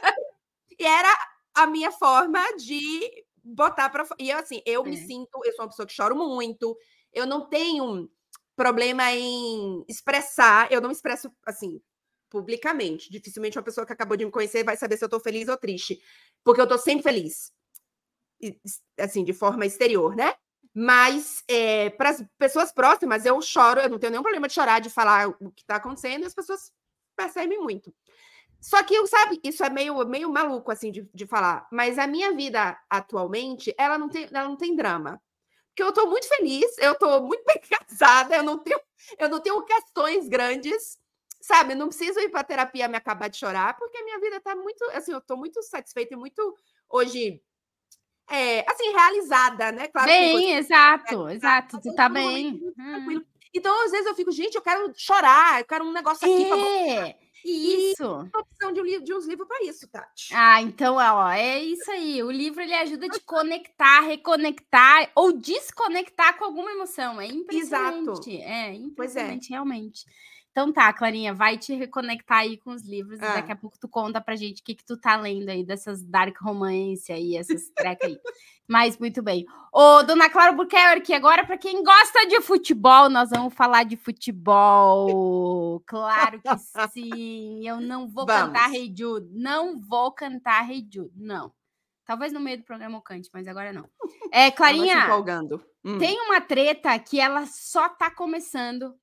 e 0.78 0.84
era 0.84 1.08
a 1.54 1.66
minha 1.66 1.90
forma 1.90 2.38
de 2.58 3.24
botar 3.54 3.88
para 3.90 4.06
E 4.18 4.30
eu, 4.30 4.38
assim, 4.38 4.62
eu 4.66 4.84
me 4.84 4.94
É. 4.96 4.96
sinto, 4.96 5.40
eu 5.44 5.52
sou 5.54 5.64
uma 5.64 5.68
pessoa 5.70 5.86
que 5.86 5.92
choro 5.94 6.16
muito, 6.16 6.76
eu 7.12 7.26
não 7.26 7.48
tenho 7.48 8.10
problema 8.56 9.12
em 9.12 9.84
expressar, 9.88 10.70
eu 10.72 10.80
não 10.80 10.90
expresso 10.90 11.30
assim 11.46 11.80
publicamente. 12.30 13.10
Dificilmente 13.10 13.56
uma 13.58 13.64
pessoa 13.64 13.86
que 13.86 13.92
acabou 13.92 14.16
de 14.16 14.24
me 14.24 14.30
conhecer 14.30 14.64
vai 14.64 14.76
saber 14.76 14.96
se 14.98 15.04
eu 15.04 15.08
tô 15.08 15.20
feliz 15.20 15.48
ou 15.48 15.56
triste, 15.56 16.00
porque 16.44 16.60
eu 16.60 16.66
tô 16.68 16.76
sempre 16.78 17.02
feliz. 17.04 17.52
Assim, 18.98 19.24
de 19.24 19.32
forma 19.32 19.66
exterior, 19.66 20.14
né? 20.16 20.34
Mas 20.74 21.42
para 21.96 22.10
as 22.10 22.24
pessoas 22.38 22.72
próximas, 22.72 23.24
eu 23.26 23.40
choro, 23.42 23.80
eu 23.80 23.88
não 23.88 23.98
tenho 23.98 24.12
nenhum 24.12 24.22
problema 24.22 24.46
de 24.48 24.54
chorar, 24.54 24.80
de 24.80 24.90
falar 24.90 25.28
o 25.28 25.50
que 25.52 25.62
está 25.62 25.76
acontecendo, 25.76 26.22
e 26.22 26.26
as 26.26 26.34
pessoas 26.34 26.70
percebem 27.16 27.58
muito. 27.60 27.92
Só 28.60 28.82
que, 28.82 29.06
sabe, 29.06 29.40
isso 29.44 29.64
é 29.64 29.70
meio, 29.70 30.04
meio 30.04 30.30
maluco, 30.30 30.70
assim, 30.70 30.90
de, 30.90 31.08
de 31.14 31.26
falar. 31.26 31.66
Mas 31.70 31.98
a 31.98 32.06
minha 32.06 32.32
vida 32.34 32.78
atualmente, 32.90 33.74
ela 33.78 33.96
não 33.96 34.08
tem, 34.08 34.28
ela 34.32 34.48
não 34.48 34.56
tem 34.56 34.74
drama. 34.74 35.20
Porque 35.68 35.82
eu 35.82 35.90
estou 35.90 36.08
muito 36.10 36.26
feliz, 36.26 36.76
eu 36.78 36.92
estou 36.92 37.22
muito 37.22 37.44
bem 37.46 37.60
casada, 37.60 38.36
eu 38.36 38.42
não 38.42 38.58
tenho, 38.58 38.80
eu 39.18 39.28
não 39.28 39.40
tenho 39.40 39.62
questões 39.62 40.28
grandes, 40.28 40.98
sabe? 41.40 41.72
Eu 41.72 41.76
não 41.76 41.88
preciso 41.88 42.18
ir 42.18 42.30
para 42.30 42.42
terapia 42.42 42.88
me 42.88 42.96
acabar 42.96 43.28
de 43.28 43.36
chorar, 43.36 43.76
porque 43.76 43.96
a 43.96 44.04
minha 44.04 44.18
vida 44.18 44.36
está 44.36 44.56
muito, 44.56 44.84
assim, 44.92 45.12
eu 45.12 45.18
estou 45.18 45.36
muito 45.36 45.62
satisfeita 45.62 46.14
e 46.14 46.16
muito, 46.16 46.56
hoje, 46.88 47.40
é, 48.28 48.68
assim, 48.68 48.90
realizada, 48.90 49.70
né? 49.70 49.86
Claro 49.86 50.08
Bem, 50.08 50.52
exato, 50.54 51.24
mas 51.24 51.36
exato. 51.36 51.76
eu 51.76 51.80
Tu 51.80 51.94
tá 51.94 52.08
num 52.08 52.14
bem. 52.14 52.52
momento 52.52 52.74
Hum. 52.78 53.24
Então, 53.54 53.84
às 53.84 53.90
vezes, 53.90 54.06
eu 54.06 54.14
fico, 54.14 54.30
gente, 54.30 54.54
eu 54.56 54.62
quero 54.62 54.92
chorar, 54.94 55.60
eu 55.60 55.64
quero 55.64 55.84
um 55.84 55.92
negócio 55.92 56.26
aqui 56.26 56.46
pra 56.46 56.56
É, 56.58 57.18
isso. 57.44 58.04
botar 58.04 58.40
opção 58.40 58.72
de, 58.72 58.80
um 58.80 59.02
de 59.04 59.14
uns 59.14 59.26
livros 59.26 59.46
para 59.48 59.64
isso, 59.64 59.88
Tati. 59.88 60.34
Ah, 60.34 60.60
então, 60.62 60.96
ó, 60.96 61.30
é 61.30 61.62
isso 61.62 61.90
aí. 61.90 62.22
O 62.22 62.30
livro 62.30 62.60
ele 62.60 62.74
ajuda 62.74 63.06
a 63.06 63.10
te 63.10 63.20
conectar, 63.20 64.00
reconectar 64.00 65.10
ou 65.14 65.32
desconectar 65.32 66.38
com 66.38 66.44
alguma 66.44 66.70
emoção. 66.70 67.20
É 67.20 67.26
impressionante. 67.26 68.36
É 68.40 68.72
Pois 68.96 69.16
é. 69.16 69.32
impressionante, 69.32 69.50
realmente. 69.50 70.04
Então 70.50 70.72
tá, 70.72 70.92
Clarinha, 70.92 71.32
vai 71.32 71.56
te 71.56 71.74
reconectar 71.74 72.38
aí 72.38 72.56
com 72.56 72.70
os 72.72 72.82
livros 72.82 73.20
e 73.20 73.24
Ah. 73.24 73.34
daqui 73.34 73.52
a 73.52 73.56
pouco 73.56 73.78
tu 73.78 73.88
conta 73.88 74.20
pra 74.20 74.34
gente 74.34 74.60
o 74.60 74.64
que, 74.64 74.74
que 74.74 74.84
tu 74.84 74.96
tá 74.96 75.16
lendo 75.16 75.48
aí 75.48 75.64
dessas 75.64 76.02
dark 76.02 76.36
romance 76.40 77.12
aí, 77.12 77.36
essas 77.36 77.70
trecas 77.76 78.10
aí. 78.10 78.18
Mas 78.66 78.98
muito 78.98 79.22
bem. 79.22 79.46
Ô, 79.72 80.02
dona 80.02 80.28
Clara 80.28 80.52
Buquerque, 80.52 81.14
agora 81.14 81.46
para 81.46 81.56
quem 81.56 81.82
gosta 81.82 82.26
de 82.26 82.40
futebol, 82.42 83.08
nós 83.08 83.30
vamos 83.30 83.54
falar 83.54 83.84
de 83.84 83.96
futebol. 83.96 85.80
Claro 85.86 86.40
que 86.42 86.58
sim. 86.92 87.66
Eu 87.66 87.80
não 87.80 88.08
vou 88.08 88.26
cantar 88.26 88.64
Vamos. 88.64 88.76
Hey 88.76 88.92
Jude. 88.94 89.28
Não 89.32 89.78
vou 89.80 90.12
cantar 90.12 90.68
Hey 90.70 90.86
Jude. 90.92 91.12
Não. 91.16 91.52
Talvez 92.04 92.32
no 92.32 92.40
meio 92.40 92.58
do 92.58 92.64
programa 92.64 92.96
eu 92.96 93.02
cante, 93.02 93.28
mas 93.32 93.46
agora 93.46 93.72
não. 93.72 93.88
É, 94.32 94.50
Clarinha. 94.50 95.06
Hum. 95.84 95.98
tem 95.98 96.20
uma 96.22 96.40
treta 96.40 96.98
que 96.98 97.20
ela 97.20 97.46
só 97.46 97.88
tá 97.88 98.10
começando 98.10 98.94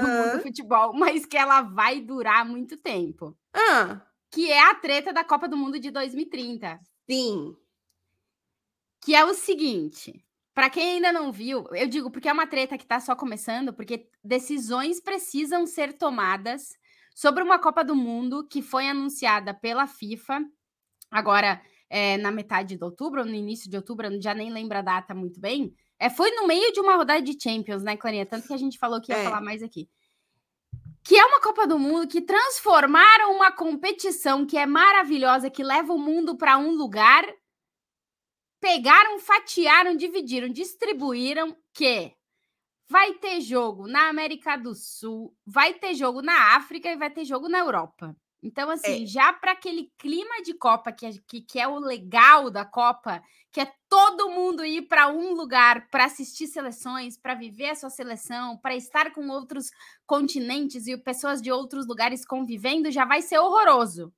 no 0.00 0.08
mundo 0.08 0.30
Ah, 0.30 0.32
do 0.32 0.40
futebol, 0.40 0.92
mas 0.94 1.26
que 1.26 1.36
ela 1.36 1.62
vai 1.62 2.00
durar 2.00 2.44
muito 2.46 2.76
tempo. 2.76 3.36
ah, 3.54 4.06
Que 4.32 4.50
é 4.50 4.60
a 4.70 4.74
treta 4.74 5.12
da 5.12 5.24
Copa 5.24 5.48
do 5.48 5.56
Mundo 5.56 5.78
de 5.78 5.90
2030. 5.92 6.80
sim. 7.08 7.56
Que 9.00 9.14
é 9.14 9.24
o 9.24 9.34
seguinte, 9.34 10.24
para 10.54 10.70
quem 10.70 10.94
ainda 10.94 11.12
não 11.12 11.32
viu, 11.32 11.64
eu 11.72 11.88
digo 11.88 12.10
porque 12.10 12.28
é 12.28 12.32
uma 12.32 12.46
treta 12.46 12.78
que 12.78 12.84
está 12.84 13.00
só 13.00 13.16
começando, 13.16 13.72
porque 13.72 14.08
decisões 14.22 15.00
precisam 15.00 15.66
ser 15.66 15.94
tomadas 15.94 16.68
sobre 17.14 17.42
uma 17.42 17.58
Copa 17.58 17.82
do 17.84 17.96
Mundo 17.96 18.46
que 18.48 18.62
foi 18.62 18.86
anunciada 18.86 19.52
pela 19.52 19.86
FIFA 19.86 20.40
agora 21.10 21.62
é, 21.90 22.16
na 22.18 22.30
metade 22.32 22.76
de 22.76 22.84
outubro, 22.84 23.20
ou 23.22 23.26
no 23.26 23.34
início 23.34 23.70
de 23.70 23.76
outubro, 23.76 24.08
já 24.22 24.34
nem 24.34 24.52
lembro 24.52 24.78
a 24.78 24.82
data 24.82 25.14
muito 25.14 25.40
bem. 25.40 25.74
É, 26.02 26.10
foi 26.10 26.32
no 26.32 26.46
meio 26.48 26.72
de 26.72 26.80
uma 26.80 26.96
rodada 26.96 27.22
de 27.22 27.40
Champions, 27.40 27.82
né, 27.82 27.96
Clarinha? 27.96 28.26
Tanto 28.26 28.46
que 28.48 28.52
a 28.52 28.56
gente 28.56 28.76
falou 28.76 29.00
que 29.00 29.12
ia 29.12 29.18
É. 29.18 29.24
falar 29.24 29.40
mais 29.40 29.62
aqui. 29.62 29.88
Que 31.04 31.16
é 31.16 31.24
uma 31.24 31.40
Copa 31.40 31.64
do 31.66 31.78
Mundo 31.78 32.08
que 32.08 32.20
transformaram 32.20 33.32
uma 33.32 33.52
competição 33.52 34.44
que 34.44 34.58
é 34.58 34.66
maravilhosa, 34.66 35.48
que 35.50 35.62
leva 35.62 35.92
o 35.92 35.98
mundo 35.98 36.36
para 36.36 36.58
um 36.58 36.72
lugar 36.72 37.24
pegaram, 38.60 39.18
fatiaram, 39.18 39.96
dividiram, 39.96 40.48
distribuíram 40.48 41.56
que 41.74 42.14
vai 42.88 43.14
ter 43.14 43.40
jogo 43.40 43.88
na 43.88 44.08
América 44.08 44.56
do 44.56 44.74
Sul, 44.74 45.34
vai 45.44 45.74
ter 45.74 45.94
jogo 45.94 46.22
na 46.22 46.54
África 46.56 46.88
e 46.88 46.96
vai 46.96 47.10
ter 47.10 47.24
jogo 47.24 47.48
na 47.48 47.58
Europa. 47.58 48.16
Então, 48.42 48.68
assim, 48.70 49.04
É. 49.04 49.06
já 49.06 49.32
para 49.32 49.52
aquele 49.52 49.92
clima 49.96 50.42
de 50.42 50.52
Copa, 50.54 50.90
que 50.90 51.06
é, 51.06 51.10
que, 51.28 51.40
que 51.42 51.60
é 51.60 51.68
o 51.68 51.78
legal 51.78 52.50
da 52.50 52.64
Copa, 52.64 53.22
que 53.52 53.60
é 53.60 53.72
todo 53.88 54.30
mundo 54.30 54.64
ir 54.64 54.82
para 54.88 55.08
um 55.08 55.32
lugar 55.34 55.88
para 55.90 56.06
assistir 56.06 56.48
seleções, 56.48 57.16
para 57.16 57.34
viver 57.34 57.70
a 57.70 57.74
sua 57.76 57.90
seleção, 57.90 58.56
para 58.58 58.74
estar 58.74 59.12
com 59.12 59.28
outros 59.28 59.70
continentes 60.06 60.86
e 60.86 60.96
pessoas 60.96 61.40
de 61.40 61.52
outros 61.52 61.86
lugares 61.86 62.24
convivendo, 62.26 62.90
já 62.90 63.04
vai 63.04 63.22
ser 63.22 63.38
horroroso 63.38 64.12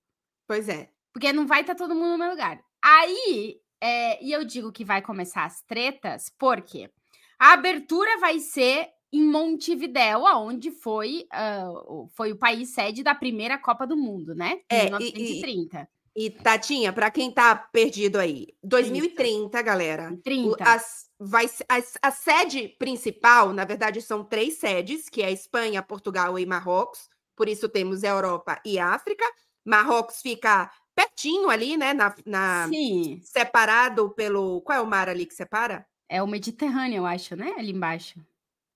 Pois 0.47 0.69
é. 0.69 0.91
porque 1.13 1.33
não 1.33 1.47
vai 1.47 1.61
estar 1.61 1.75
todo 1.75 1.95
mundo 1.95 2.13
no 2.13 2.19
meu 2.19 2.31
lugar. 2.31 2.63
Aí, 2.83 3.61
é, 3.81 4.23
e 4.25 4.33
eu 4.33 4.45
digo 4.45 4.73
que 4.73 4.85
vai 4.85 5.03
começar 5.03 5.45
as 5.45 5.63
tretas, 5.63 6.31
porque 6.39 6.91
a 7.39 7.53
abertura 7.53 8.19
vai 8.19 8.39
ser 8.39 8.89
em 9.17 9.23
Montevidéu, 9.23 10.27
aonde 10.27 10.71
foi, 10.71 11.27
uh, 11.33 12.09
foi 12.15 12.33
o 12.33 12.37
país 12.37 12.71
sede 12.71 13.03
da 13.03 13.15
primeira 13.15 13.57
Copa 13.59 13.87
do 13.87 13.97
Mundo, 13.97 14.35
né? 14.35 14.61
Em 14.71 14.77
É, 14.77 14.85
1930. 14.87 15.89
E, 16.17 16.31
Tatinha, 16.31 16.93
para 16.93 17.11
quem 17.11 17.31
tá 17.31 17.55
perdido 17.57 18.19
aí, 18.19 18.49
2030, 18.63 19.61
galera, 19.63 20.13
o- 20.13 20.17
30. 20.19 20.63
as- 20.65 21.07
vai, 21.19 21.47
as- 21.69 21.99
a 22.01 22.11
sede 22.11 22.69
principal, 22.79 23.53
na 23.53 23.65
verdade, 23.65 24.01
são 24.01 24.23
três 24.25 24.55
sedes, 24.55 25.09
que 25.09 25.23
é 25.23 25.31
Espanha, 25.33 25.83
Portugal 25.83 26.39
e 26.39 26.47
Marrocos. 26.47 27.09
Por 27.37 27.49
isso 27.49 27.69
temos 27.69 28.05
Europa 28.05 28.61
e 28.65 28.79
África. 28.79 29.25
Marrocos 29.65 30.21
fica 30.23 30.71
pertinho 30.95 31.51
ali, 31.51 31.77
né? 31.77 31.93
Na, 31.93 32.15
na- 32.25 32.69
Sim, 32.69 33.21
separado 33.25 34.11
pelo. 34.11 34.61
Qual 34.63 34.79
é 34.79 34.81
o 34.81 34.87
mar 34.87 35.09
ali 35.09 35.27
que 35.27 35.35
separa? 35.35 35.85
é 36.09 36.23
o 36.23 36.29
Mediterrâneo, 36.29 36.99
eu 36.99 37.07
acho, 37.07 37.35
né? 37.35 37.55
Ali 37.59 37.73
embaixo. 37.73 38.21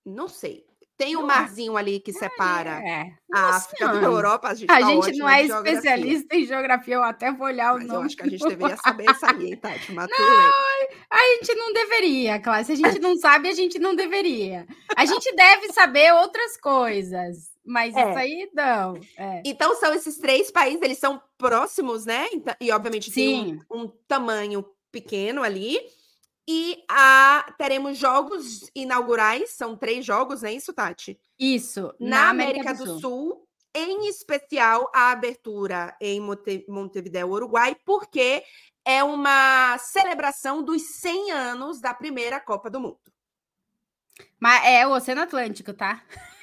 Não 0.09 0.29
sei. 0.29 0.67
Tem 0.97 1.17
um 1.17 1.21
Eu 1.21 1.27
marzinho 1.29 1.77
ali 1.77 2.00
que 2.00 2.12
separa 2.12 2.71
É. 2.85 3.12
a 3.33 3.50
África 3.57 3.87
da. 3.87 4.03
Europa. 4.03 4.49
A 4.49 4.55
gente, 4.55 4.69
A 4.69 4.81
tá 4.81 4.87
gente 4.87 5.17
não 5.17 5.29
é 5.29 5.45
especialista 5.45 6.35
em 6.35 6.45
geografia, 6.45 6.95
eu 6.97 7.05
até 7.05 7.31
vou 7.31 7.47
olhar 7.47 7.75
o 7.75 7.79
Mas 7.79 7.87
eu 7.87 7.95
nome. 7.95 8.07
acho 8.07 8.17
que 8.17 8.23
a 8.25 8.27
gente 8.31 8.49
deveria 8.49 8.77
saber 8.79 9.05
isso 9.09 9.25
aí, 9.27 9.57
Tati? 9.57 9.93
Bem. 9.93 10.07
A 11.11 11.19
gente 11.37 11.55
não 11.55 11.73
deveria, 11.73 12.41
claro. 12.41 12.65
Se 12.65 12.73
a 12.73 12.75
gente 12.75 12.99
não 12.99 13.17
sabe, 13.17 13.49
a 13.49 13.55
gente 13.55 13.79
não 13.79 13.95
deveria. 13.95 14.67
A 14.97 15.05
gente 15.07 15.33
deve 15.37 15.73
saber 15.73 16.12
outras 16.15 16.57
coisas, 16.57 17.50
mas 17.65 17.95
É. 17.97 18.09
isso 18.11 18.19
aí 18.19 18.50
não. 18.53 18.99
É. 19.17 19.43
Então, 19.45 19.77
são 19.77 19.95
esses 19.95 20.19
três 20.19 20.50
países, 20.50 20.83
eles 20.83 20.99
são 20.99 21.23
próximos, 21.37 22.07
né? 22.07 22.27
Então- 22.33 22.55
e, 22.61 22.73
obviamente, 22.73 23.12
tem 23.12 23.45
Sim. 23.50 23.61
um, 23.71 23.83
um 23.83 23.88
tamanho 24.09 24.65
pequeno 24.91 25.45
ali. 25.45 25.79
E 26.50 26.83
a, 26.88 27.55
teremos 27.59 27.99
jogos 27.99 28.71
inaugurais, 28.75 29.50
são 29.50 29.76
três 29.76 30.02
jogos, 30.02 30.43
é 30.43 30.50
isso, 30.50 30.73
Tati? 30.73 31.21
Isso, 31.38 31.93
Na, 32.00 32.31
América, 32.31 32.73
do, 32.73 32.99
Sul. 32.99 33.47
em 33.75 34.09
especial 34.09 34.90
a 34.95 35.11
abertura 35.11 35.95
em 36.00 36.19
Monte, 36.23 36.64
Montevideo, 36.67 37.28
Uruguai, 37.28 37.76
porque 37.85 38.43
é 38.83 39.05
uma 39.05 39.76
celebração 39.76 40.62
dos 40.62 40.81
100 41.00 41.33
anos 41.33 41.81
da 41.83 41.93
primeira 41.93 42.40
Copa 42.40 42.71
do 42.71 42.81
Mundo. 42.81 43.12
Mas 44.40 44.64
é 44.64 44.87
o 44.87 44.93
Oceano 44.93 45.21
Atlântico, 45.21 45.75
tá? 45.75 46.02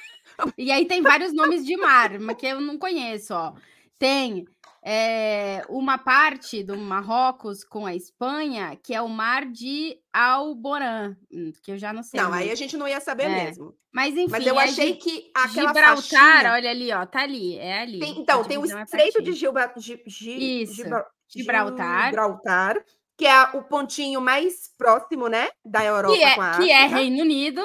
E 0.58 0.70
aí 0.70 0.84
tem 0.86 1.00
vários 1.00 1.32
nomes 1.32 1.64
de 1.64 1.78
mar, 1.78 2.18
mas 2.18 2.36
que 2.36 2.46
eu 2.46 2.60
não 2.60 2.78
conheço, 2.78 3.32
ó. 3.32 3.54
Tem 3.98 4.44
é, 4.88 5.62
uma 5.68 5.98
parte 5.98 6.62
do 6.62 6.76
Marrocos 6.78 7.64
com 7.64 7.84
a 7.86 7.94
Espanha, 7.96 8.78
que 8.80 8.94
é 8.94 9.02
o 9.02 9.08
mar 9.08 9.44
de 9.44 9.98
Alborã, 10.12 11.16
hum, 11.32 11.50
que 11.60 11.72
eu 11.72 11.78
já 11.78 11.92
não 11.92 12.04
sei. 12.04 12.20
não, 12.20 12.32
aí 12.32 12.52
a 12.52 12.54
gente 12.54 12.76
não 12.76 12.86
ia 12.86 13.00
saber 13.00 13.24
É. 13.24 13.44
mesmo. 13.46 13.74
Mas 13.92 14.14
enfim, 14.16 14.30
Mas 14.30 14.46
eu 14.46 14.60
é 14.60 14.64
achei 14.64 14.92
Gi- 14.92 14.98
que 14.98 15.30
aquela 15.34 15.68
Gibraltar, 15.68 15.96
faixinha... 15.96 16.52
olha 16.52 16.70
ali, 16.70 16.92
ó, 16.92 17.04
tá 17.04 17.22
ali, 17.22 17.58
é 17.58 17.80
ali. 17.80 17.98
Tem- 17.98 18.20
então, 18.20 18.44
tem 18.44 18.58
o 18.58 18.64
Estreito 18.64 19.20
de. 19.22 19.32
Gilba, 19.32 19.72
Isso, 19.76 20.74
Gibra- 20.74 21.06
Gibraltar. 21.28 22.06
Gibraltar, 22.06 22.84
que 23.18 23.26
é 23.26 23.42
o 23.56 23.64
pontinho 23.64 24.20
mais 24.20 24.70
próximo, 24.78 25.26
né, 25.28 25.48
da 25.64 25.84
Europa 25.84 26.14
Que 26.16 26.22
é, 26.22 26.34
com 26.36 26.42
a 26.42 26.50
que 26.58 26.70
é 26.70 26.78
África. 26.82 26.96
Reino 26.96 27.22
Unido. 27.22 27.62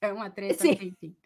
É 0.00 0.12
uma 0.12 0.28
treta, 0.30 0.62
Sim. 0.62 0.72
enfim. 0.72 1.16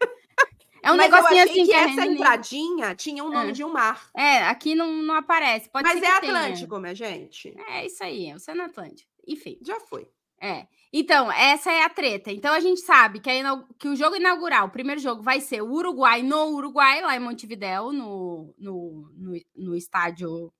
É 0.83 0.91
um 0.91 0.97
Mas 0.97 1.05
eu 1.05 1.11
negocinho 1.11 1.41
achei 1.43 1.53
assim 1.53 1.65
que 1.65 1.71
que 1.71 1.75
é 1.75 1.83
essa 1.89 2.05
entradinha 2.05 2.95
tinha 2.95 3.23
o 3.23 3.29
nome 3.31 3.49
Ah. 3.49 3.53
de 3.53 3.63
um 3.63 3.71
mar. 3.71 4.09
É, 4.15 4.43
aqui 4.43 4.75
não, 4.75 4.91
não 5.01 5.15
aparece. 5.15 5.69
Pode 5.69 5.87
Mas 5.87 5.97
é 5.97 6.01
que 6.01 6.19
tenha. 6.21 6.33
Atlântico, 6.37 6.79
minha 6.79 6.93
gente. 6.93 7.55
É 7.69 7.85
isso 7.85 8.03
aí, 8.03 8.27
é 8.27 8.33
o 8.33 8.35
Oceano 8.35 8.63
Atlântico. 8.63 9.09
Enfim, 9.27 9.57
Já 9.61 9.79
foi. 9.79 10.07
é. 10.41 10.67
Então, 10.95 11.31
essa 11.31 11.71
é 11.71 11.83
a 11.83 11.89
treta. 11.89 12.31
Então, 12.31 12.53
a 12.53 12.59
gente 12.59 12.81
sabe 12.81 13.19
que, 13.19 13.27
a 13.27 13.63
que 13.79 13.87
o 13.87 13.95
jogo 13.95 14.15
inaugural, 14.15 14.67
o 14.67 14.71
primeiro 14.71 15.01
jogo, 15.01 15.23
vai 15.23 15.39
ser 15.41 15.61
o 15.63 15.71
Uruguai 15.71 16.21
no 16.21 16.49
Uruguai, 16.53 17.01
lá 17.01 17.15
em 17.15 17.19
Montevidéu, 17.19 17.91
no, 17.91 18.53
no, 18.59 19.09
no, 19.15 19.33
no 19.55 19.75
estádio. 19.75 20.53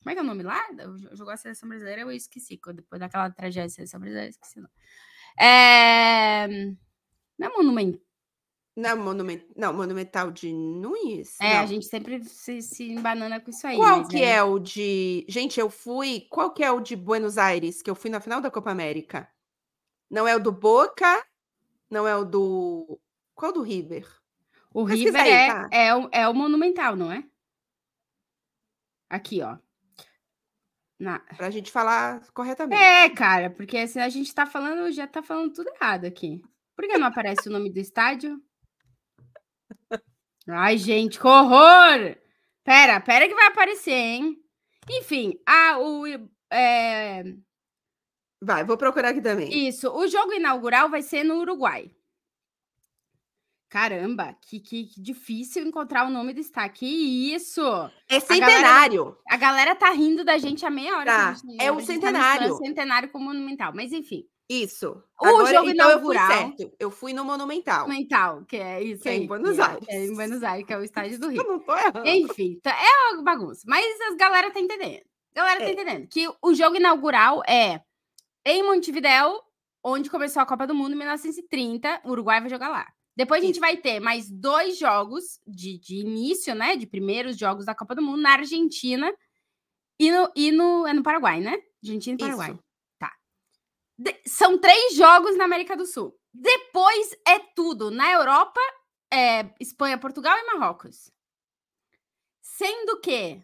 Como 0.00 0.10
é 0.10 0.14
que 0.14 0.18
é 0.18 0.22
o 0.22 0.26
nome 0.26 0.42
lá? 0.42 0.60
Jogou 1.12 1.32
a 1.32 1.36
seleção 1.36 1.68
brasileira, 1.68 2.00
eu 2.00 2.10
esqueci. 2.10 2.58
Depois 2.74 2.98
daquela 2.98 3.30
tragédia 3.30 3.64
da 3.64 3.68
seleção 3.68 4.00
brasileira, 4.00 4.26
eu 4.26 4.30
esqueci. 4.30 4.58
Não. 4.58 4.70
É... 5.38 6.48
Não 7.38 7.46
é 7.46 7.50
monumento. 7.50 8.00
Não, 8.76 8.94
monument... 8.94 9.40
não, 9.56 9.72
Monumental 9.72 10.30
de 10.30 10.52
Nunes? 10.52 11.40
É, 11.40 11.54
Não. 11.54 11.60
a 11.62 11.66
gente 11.66 11.86
sempre 11.86 12.22
se, 12.24 12.60
se 12.60 12.92
embanana 12.92 13.40
com 13.40 13.48
isso 13.48 13.66
aí. 13.66 13.76
Qual 13.76 14.06
que 14.06 14.22
é 14.22 14.42
o 14.42 14.58
de... 14.58 15.24
Gente, 15.26 15.58
eu 15.58 15.70
fui... 15.70 16.26
Qual 16.28 16.52
que 16.52 16.62
é 16.62 16.70
o 16.70 16.80
de 16.80 16.94
Buenos 16.94 17.38
Aires, 17.38 17.80
que 17.80 17.88
eu 17.88 17.94
fui 17.94 18.10
na 18.10 18.20
final 18.20 18.38
da 18.38 18.50
Copa 18.50 18.70
América? 18.70 19.26
Não 20.10 20.28
é 20.28 20.36
o 20.36 20.40
do 20.40 20.52
Boca? 20.52 21.24
Não 21.90 22.06
é 22.06 22.14
o 22.14 22.22
do... 22.22 23.00
Qual 23.34 23.50
do 23.50 23.62
River? 23.62 24.06
O 24.74 24.84
Pesquisa 24.84 25.22
River 25.22 25.22
aí, 25.22 25.30
é, 25.32 25.46
tá? 25.48 25.68
é, 25.72 25.94
o, 25.94 26.08
é 26.12 26.28
o 26.28 26.34
Monumental, 26.34 26.94
não 26.96 27.10
é? 27.10 27.24
Aqui, 29.08 29.40
ó. 29.40 29.56
Na... 30.98 31.20
Pra 31.20 31.48
gente 31.48 31.72
falar 31.72 32.20
corretamente. 32.34 32.82
É, 32.82 33.08
cara, 33.08 33.48
porque 33.48 33.88
se 33.88 33.98
a 33.98 34.08
gente 34.10 34.34
tá 34.34 34.44
falando, 34.44 34.92
já 34.92 35.06
tá 35.06 35.22
falando 35.22 35.54
tudo 35.54 35.70
errado 35.70 36.04
aqui. 36.04 36.42
Por 36.74 36.86
que 36.86 36.98
não 36.98 37.06
aparece 37.06 37.48
o 37.48 37.52
nome 37.52 37.72
do 37.72 37.78
estádio? 37.78 38.38
Ai, 40.48 40.78
gente, 40.78 41.18
que 41.18 41.26
horror! 41.26 42.16
Pera, 42.64 43.00
pera 43.00 43.28
que 43.28 43.34
vai 43.34 43.46
aparecer, 43.46 43.92
hein? 43.92 44.36
Enfim, 44.88 45.34
a, 45.46 45.78
o, 45.78 46.06
é, 46.52 47.24
Vai, 48.40 48.64
vou 48.64 48.76
procurar 48.76 49.08
aqui 49.10 49.20
também. 49.20 49.66
Isso, 49.66 49.90
o 49.90 50.06
jogo 50.06 50.32
inaugural 50.32 50.88
vai 50.88 51.02
ser 51.02 51.24
no 51.24 51.38
Uruguai. 51.40 51.90
Caramba, 53.76 54.34
que, 54.40 54.58
que, 54.58 54.84
que 54.86 55.00
difícil 55.02 55.62
encontrar 55.66 56.06
o 56.06 56.10
nome 56.10 56.32
do 56.32 56.40
estádio. 56.40 56.76
Que 56.76 57.34
isso! 57.34 57.60
É 58.08 58.18
galera- 58.18 58.26
centenário. 58.26 59.18
A 59.28 59.36
galera 59.36 59.74
tá 59.74 59.90
rindo 59.90 60.24
da 60.24 60.38
gente 60.38 60.64
há 60.64 60.70
meia 60.70 60.96
hora. 60.96 61.04
Tá, 61.04 61.28
a 61.28 61.34
gente- 61.34 61.62
é 61.62 61.70
o 61.70 61.74
a 61.76 61.78
gente 61.80 61.86
tá 61.88 61.92
centenário. 61.92 62.56
centenário 62.56 63.10
com 63.10 63.18
monumental, 63.18 63.72
mas 63.74 63.92
enfim. 63.92 64.24
Isso. 64.48 64.96
O 65.20 65.26
Agora, 65.26 65.52
jogo 65.52 65.68
então 65.70 65.90
eu 65.90 66.00
fui 66.00 66.14
inaugural- 66.14 66.28
certo. 66.56 66.72
Eu 66.80 66.90
fui 66.90 67.12
no 67.12 67.22
Monumental. 67.24 67.80
Monumental, 67.86 68.44
que 68.46 68.56
é 68.56 68.82
isso 68.82 69.02
Que 69.02 69.08
é 69.10 69.14
em 69.16 69.20
aí, 69.22 69.26
Buenos 69.26 69.58
é- 69.58 69.62
Aires. 69.62 69.84
que 69.86 69.92
é 69.92 70.06
em 70.06 70.14
Buenos 70.14 70.42
Aires, 70.42 70.66
que 70.66 70.72
é 70.72 70.78
o 70.78 70.82
estádio 70.84 71.18
do 71.18 71.26
Eu 71.30 71.30
Rio. 71.32 71.42
não 71.48 71.58
tô 71.58 71.76
errando. 71.76 72.06
Enfim, 72.06 72.58
tá- 72.62 72.70
é 72.80 73.12
uma 73.12 73.22
bagunça. 73.24 73.60
Mas 73.66 73.84
as 74.08 74.16
galera 74.16 74.50
tá 74.50 74.58
entendendo. 74.60 75.02
Galera 75.34 75.60
tá 75.60 75.66
É. 75.66 75.72
entendendo. 75.72 76.08
Que 76.08 76.26
o 76.40 76.54
jogo 76.54 76.76
inaugural 76.76 77.42
é 77.46 77.82
em 78.46 78.62
Montevidéu, 78.62 79.38
onde 79.84 80.08
começou 80.08 80.40
a 80.40 80.46
Copa 80.46 80.66
do 80.66 80.74
Mundo 80.74 80.94
em 80.94 80.96
1930. 80.96 82.00
O 82.04 82.10
Uruguai 82.12 82.40
vai 82.40 82.48
jogar 82.48 82.68
lá. 82.68 82.86
Depois 83.16 83.42
a 83.42 83.46
gente 83.46 83.58
vai 83.58 83.78
ter 83.78 83.98
mais 83.98 84.30
dois 84.30 84.78
jogos 84.78 85.40
de, 85.46 85.78
de 85.78 85.96
início, 85.96 86.54
né? 86.54 86.76
De 86.76 86.86
primeiros 86.86 87.38
jogos 87.38 87.64
da 87.64 87.74
Copa 87.74 87.94
do 87.94 88.02
Mundo 88.02 88.20
na 88.20 88.32
Argentina 88.32 89.10
e 89.98 90.12
no, 90.12 90.32
e 90.36 90.52
no, 90.52 90.86
é 90.86 90.92
no 90.92 91.02
Paraguai, 91.02 91.40
né? 91.40 91.56
Argentina 91.82 92.14
e 92.14 92.18
Paraguai. 92.18 92.50
Isso. 92.50 92.64
Tá. 92.98 93.12
De- 93.98 94.20
são 94.26 94.58
três 94.58 94.94
jogos 94.94 95.36
na 95.36 95.44
América 95.44 95.74
do 95.74 95.86
Sul. 95.86 96.14
Depois 96.32 97.16
é 97.26 97.38
tudo. 97.38 97.90
Na 97.90 98.12
Europa, 98.12 98.60
é 99.10 99.50
Espanha, 99.58 99.96
Portugal 99.96 100.36
e 100.36 100.44
Marrocos. 100.44 101.10
Sendo 102.42 103.00
que 103.00 103.42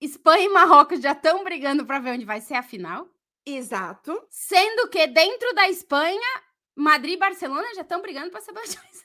Espanha 0.00 0.46
e 0.46 0.48
Marrocos 0.48 1.00
já 1.00 1.12
estão 1.12 1.44
brigando 1.44 1.86
para 1.86 2.00
ver 2.00 2.14
onde 2.14 2.24
vai 2.24 2.40
ser 2.40 2.54
a 2.54 2.62
final. 2.62 3.08
Exato. 3.46 4.20
Sendo 4.28 4.88
que 4.88 5.06
dentro 5.06 5.54
da 5.54 5.68
Espanha, 5.68 6.42
Madrid 6.80 7.14
e 7.14 7.18
Barcelona 7.18 7.74
já 7.74 7.82
estão 7.82 8.00
brigando 8.02 8.30
para 8.30 8.40
ser 8.42 8.52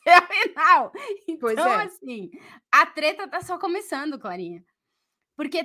a 0.09 0.21
final. 0.27 0.91
Então, 1.27 1.39
Pois 1.39 1.57
é. 1.57 1.75
assim, 1.83 2.31
a 2.71 2.85
treta 2.85 3.27
tá 3.27 3.41
só 3.41 3.57
começando, 3.57 4.19
Clarinha. 4.19 4.63
Porque 5.35 5.57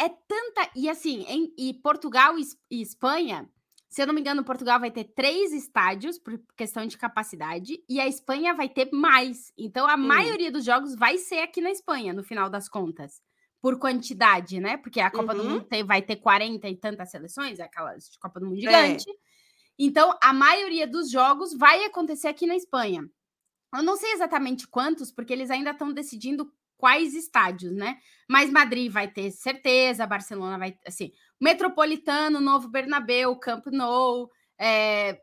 é 0.00 0.08
tanta. 0.08 0.70
E 0.76 0.88
assim, 0.88 1.24
em, 1.28 1.52
e 1.58 1.74
Portugal 1.74 2.38
e, 2.38 2.42
Es- 2.42 2.56
Espanha, 2.70 3.48
se 3.88 4.02
eu 4.02 4.06
não 4.06 4.14
me 4.14 4.20
engano, 4.20 4.44
Portugal 4.44 4.78
vai 4.78 4.90
ter 4.90 5.04
três 5.04 5.52
estádios 5.52 6.18
por 6.18 6.38
questão 6.56 6.86
de 6.86 6.98
capacidade, 6.98 7.82
e 7.88 7.98
a 8.00 8.06
Espanha 8.06 8.52
vai 8.54 8.68
ter 8.68 8.90
mais. 8.92 9.52
Então, 9.56 9.86
a 9.86 9.94
Hum. 9.94 9.98
maioria 10.06 10.50
dos 10.52 10.64
jogos 10.64 10.94
vai 10.94 11.16
ser 11.16 11.38
aqui 11.38 11.60
na 11.60 11.70
Espanha, 11.70 12.12
no 12.12 12.22
final 12.22 12.50
das 12.50 12.68
contas. 12.68 13.20
Por 13.62 13.78
quantidade, 13.78 14.60
né? 14.60 14.76
Porque 14.76 15.00
a 15.00 15.10
Copa 15.10 15.34
do 15.34 15.42
Uhum. 15.42 15.50
Mundo 15.50 15.64
tem- 15.64 15.82
vai 15.82 16.02
ter 16.02 16.16
40 16.16 16.68
e 16.68 16.76
tantas 16.76 17.10
seleções, 17.10 17.58
é 17.58 17.62
aquelas 17.64 18.04
de 18.10 18.18
Copa 18.18 18.38
do 18.38 18.46
Mundo 18.46 18.58
É. 18.68 18.96
Então, 19.78 20.16
a 20.22 20.32
maioria 20.32 20.86
dos 20.86 21.10
jogos 21.10 21.52
vai 21.54 21.84
acontecer 21.84 22.28
aqui 22.28 22.46
na 22.46 22.56
Espanha. 22.56 23.08
Eu 23.74 23.82
não 23.82 23.96
sei 23.96 24.12
exatamente 24.12 24.66
quantos, 24.66 25.12
porque 25.12 25.32
eles 25.32 25.50
ainda 25.50 25.70
estão 25.70 25.92
decidindo 25.92 26.50
quais 26.78 27.14
estádios, 27.14 27.72
né? 27.72 27.98
Mas 28.28 28.50
Madrid 28.50 28.90
vai 28.90 29.08
ter 29.08 29.30
certeza, 29.30 30.06
Barcelona 30.06 30.58
vai, 30.58 30.78
assim, 30.86 31.10
Metropolitano, 31.40 32.40
Novo 32.40 32.68
Bernabéu, 32.68 33.36
Camp 33.36 33.66
Nou, 33.66 34.30
é, 34.58 35.20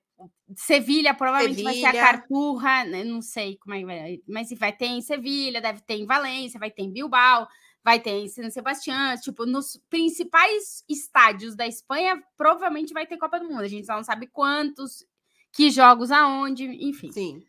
Sevilha 0.55 1.13
provavelmente 1.13 1.63
vai 1.63 1.73
ser 1.73 1.85
a 1.85 1.91
Sevilha. 1.91 2.03
Carturra, 2.03 2.85
né? 2.85 3.03
não 3.03 3.21
sei 3.21 3.57
como 3.57 3.73
é 3.73 3.79
que 3.79 3.85
vai, 3.85 4.19
mas 4.27 4.49
vai 4.57 4.71
ter 4.71 4.85
em 4.85 5.01
Sevilha, 5.01 5.61
deve 5.61 5.81
ter 5.81 5.95
em 5.95 6.05
Valência, 6.05 6.59
vai 6.59 6.69
ter 6.69 6.83
em 6.83 6.91
Bilbao, 6.91 7.47
vai 7.83 7.99
ter 7.99 8.11
em 8.11 8.27
San 8.27 8.49
Sebastián, 8.49 9.17
tipo, 9.17 9.45
nos 9.45 9.77
principais 9.89 10.83
estádios 10.87 11.55
da 11.55 11.67
Espanha, 11.67 12.21
provavelmente 12.37 12.93
vai 12.93 13.05
ter 13.05 13.17
Copa 13.17 13.39
do 13.39 13.47
Mundo. 13.47 13.61
A 13.61 13.67
gente 13.67 13.85
só 13.85 13.95
não 13.95 14.03
sabe 14.03 14.27
quantos, 14.27 15.05
que 15.51 15.69
jogos 15.69 16.11
aonde, 16.11 16.65
enfim. 16.65 17.11
Sim. 17.11 17.45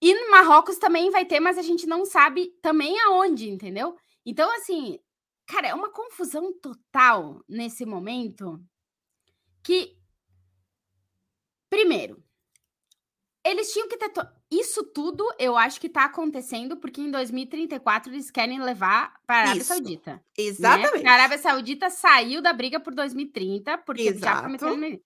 E 0.00 0.14
no 0.14 0.30
Marrocos 0.30 0.78
também 0.78 1.10
vai 1.10 1.24
ter, 1.24 1.40
mas 1.40 1.58
a 1.58 1.62
gente 1.62 1.86
não 1.86 2.04
sabe 2.04 2.54
também 2.62 2.98
aonde, 3.00 3.48
entendeu? 3.48 3.96
Então, 4.24 4.50
assim, 4.56 4.98
cara, 5.46 5.68
é 5.68 5.74
uma 5.74 5.90
confusão 5.90 6.52
total 6.52 7.42
nesse 7.48 7.84
momento 7.84 8.62
que. 9.62 9.96
Primeiro, 11.68 12.22
eles 13.42 13.72
tinham 13.72 13.88
que 13.88 13.96
ter. 13.96 14.12
Isso 14.60 14.84
tudo 14.84 15.26
eu 15.38 15.56
acho 15.56 15.80
que 15.80 15.88
tá 15.88 16.04
acontecendo 16.04 16.76
porque 16.76 17.00
em 17.00 17.10
2034 17.10 18.12
eles 18.12 18.30
querem 18.30 18.60
levar 18.60 19.14
para 19.26 19.36
a 19.36 19.40
Arábia 19.40 19.60
Isso. 19.60 19.68
Saudita. 19.68 20.12
Né? 20.12 20.20
Exatamente. 20.38 21.02
Né? 21.02 21.10
A 21.10 21.12
Arábia 21.14 21.38
Saudita 21.38 21.90
saiu 21.90 22.40
da 22.40 22.52
briga 22.52 22.78
por 22.78 22.94
2030, 22.94 23.78
porque 23.78 24.02
Exato. 24.02 24.24
já 24.24 24.42
começaram. 24.42 25.00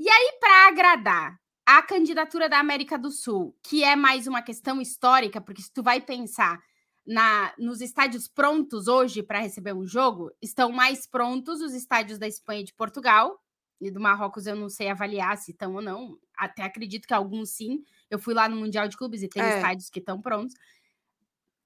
E 0.00 0.08
aí, 0.08 0.36
para 0.40 0.68
agradar 0.68 1.38
a 1.66 1.82
candidatura 1.82 2.48
da 2.48 2.58
América 2.58 2.98
do 2.98 3.10
Sul, 3.10 3.56
que 3.62 3.84
é 3.84 3.94
mais 3.94 4.26
uma 4.26 4.42
questão 4.42 4.80
histórica, 4.80 5.40
porque 5.40 5.62
se 5.62 5.72
tu 5.72 5.82
vai 5.82 6.00
pensar 6.00 6.58
na, 7.06 7.52
nos 7.58 7.80
estádios 7.80 8.26
prontos 8.26 8.88
hoje 8.88 9.22
para 9.22 9.40
receber 9.40 9.74
um 9.74 9.86
jogo, 9.86 10.30
estão 10.42 10.72
mais 10.72 11.06
prontos 11.06 11.60
os 11.60 11.74
estádios 11.74 12.18
da 12.18 12.26
Espanha 12.26 12.62
e 12.62 12.64
de 12.64 12.74
Portugal, 12.74 13.38
e 13.80 13.90
do 13.90 14.00
Marrocos 14.00 14.46
eu 14.46 14.56
não 14.56 14.68
sei 14.68 14.88
avaliar 14.88 15.36
se 15.36 15.52
estão 15.52 15.74
ou 15.74 15.82
não, 15.82 16.18
até 16.36 16.62
acredito 16.62 17.06
que 17.06 17.14
alguns 17.14 17.50
sim. 17.50 17.84
Eu 18.10 18.18
fui 18.18 18.34
lá 18.34 18.48
no 18.48 18.56
Mundial 18.56 18.88
de 18.88 18.96
Clubes 18.96 19.22
e 19.22 19.28
tem 19.28 19.42
é. 19.42 19.56
estádios 19.56 19.90
que 19.90 19.98
estão 19.98 20.20
prontos. 20.20 20.54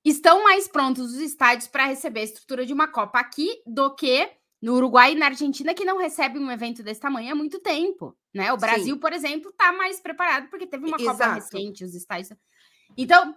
Estão 0.05 0.43
mais 0.43 0.67
prontos 0.67 1.13
os 1.13 1.21
estádios 1.21 1.69
para 1.69 1.87
receber 1.87 2.21
a 2.21 2.25
estrutura 2.25 2.67
de 2.67 2.73
uma 2.73 2.89
Copa 2.89 3.21
aqui 3.21 3.63
do 3.67 3.95
que 3.95 4.31
no 4.61 4.75
Uruguai 4.75 5.13
e 5.13 5.17
na 5.17 5.27
Argentina, 5.27 5.75
que 5.75 5.85
não 5.85 5.99
recebe 5.99 6.39
um 6.39 6.51
evento 6.51 6.83
desse 6.83 7.01
tamanho 7.01 7.33
há 7.33 7.35
muito 7.35 7.59
tempo. 7.61 8.17
Né? 8.33 8.53
O 8.53 8.57
Brasil, 8.57 8.95
Sim. 8.95 9.01
por 9.01 9.13
exemplo, 9.13 9.51
está 9.51 9.73
mais 9.73 10.01
preparado 10.01 10.49
porque 10.49 10.67
teve 10.67 10.87
uma 10.87 10.97
Exato. 11.01 11.19
Copa 11.19 11.35
recente, 11.35 11.85
os 11.85 11.95
estádios. 11.95 12.33
Então, 12.97 13.37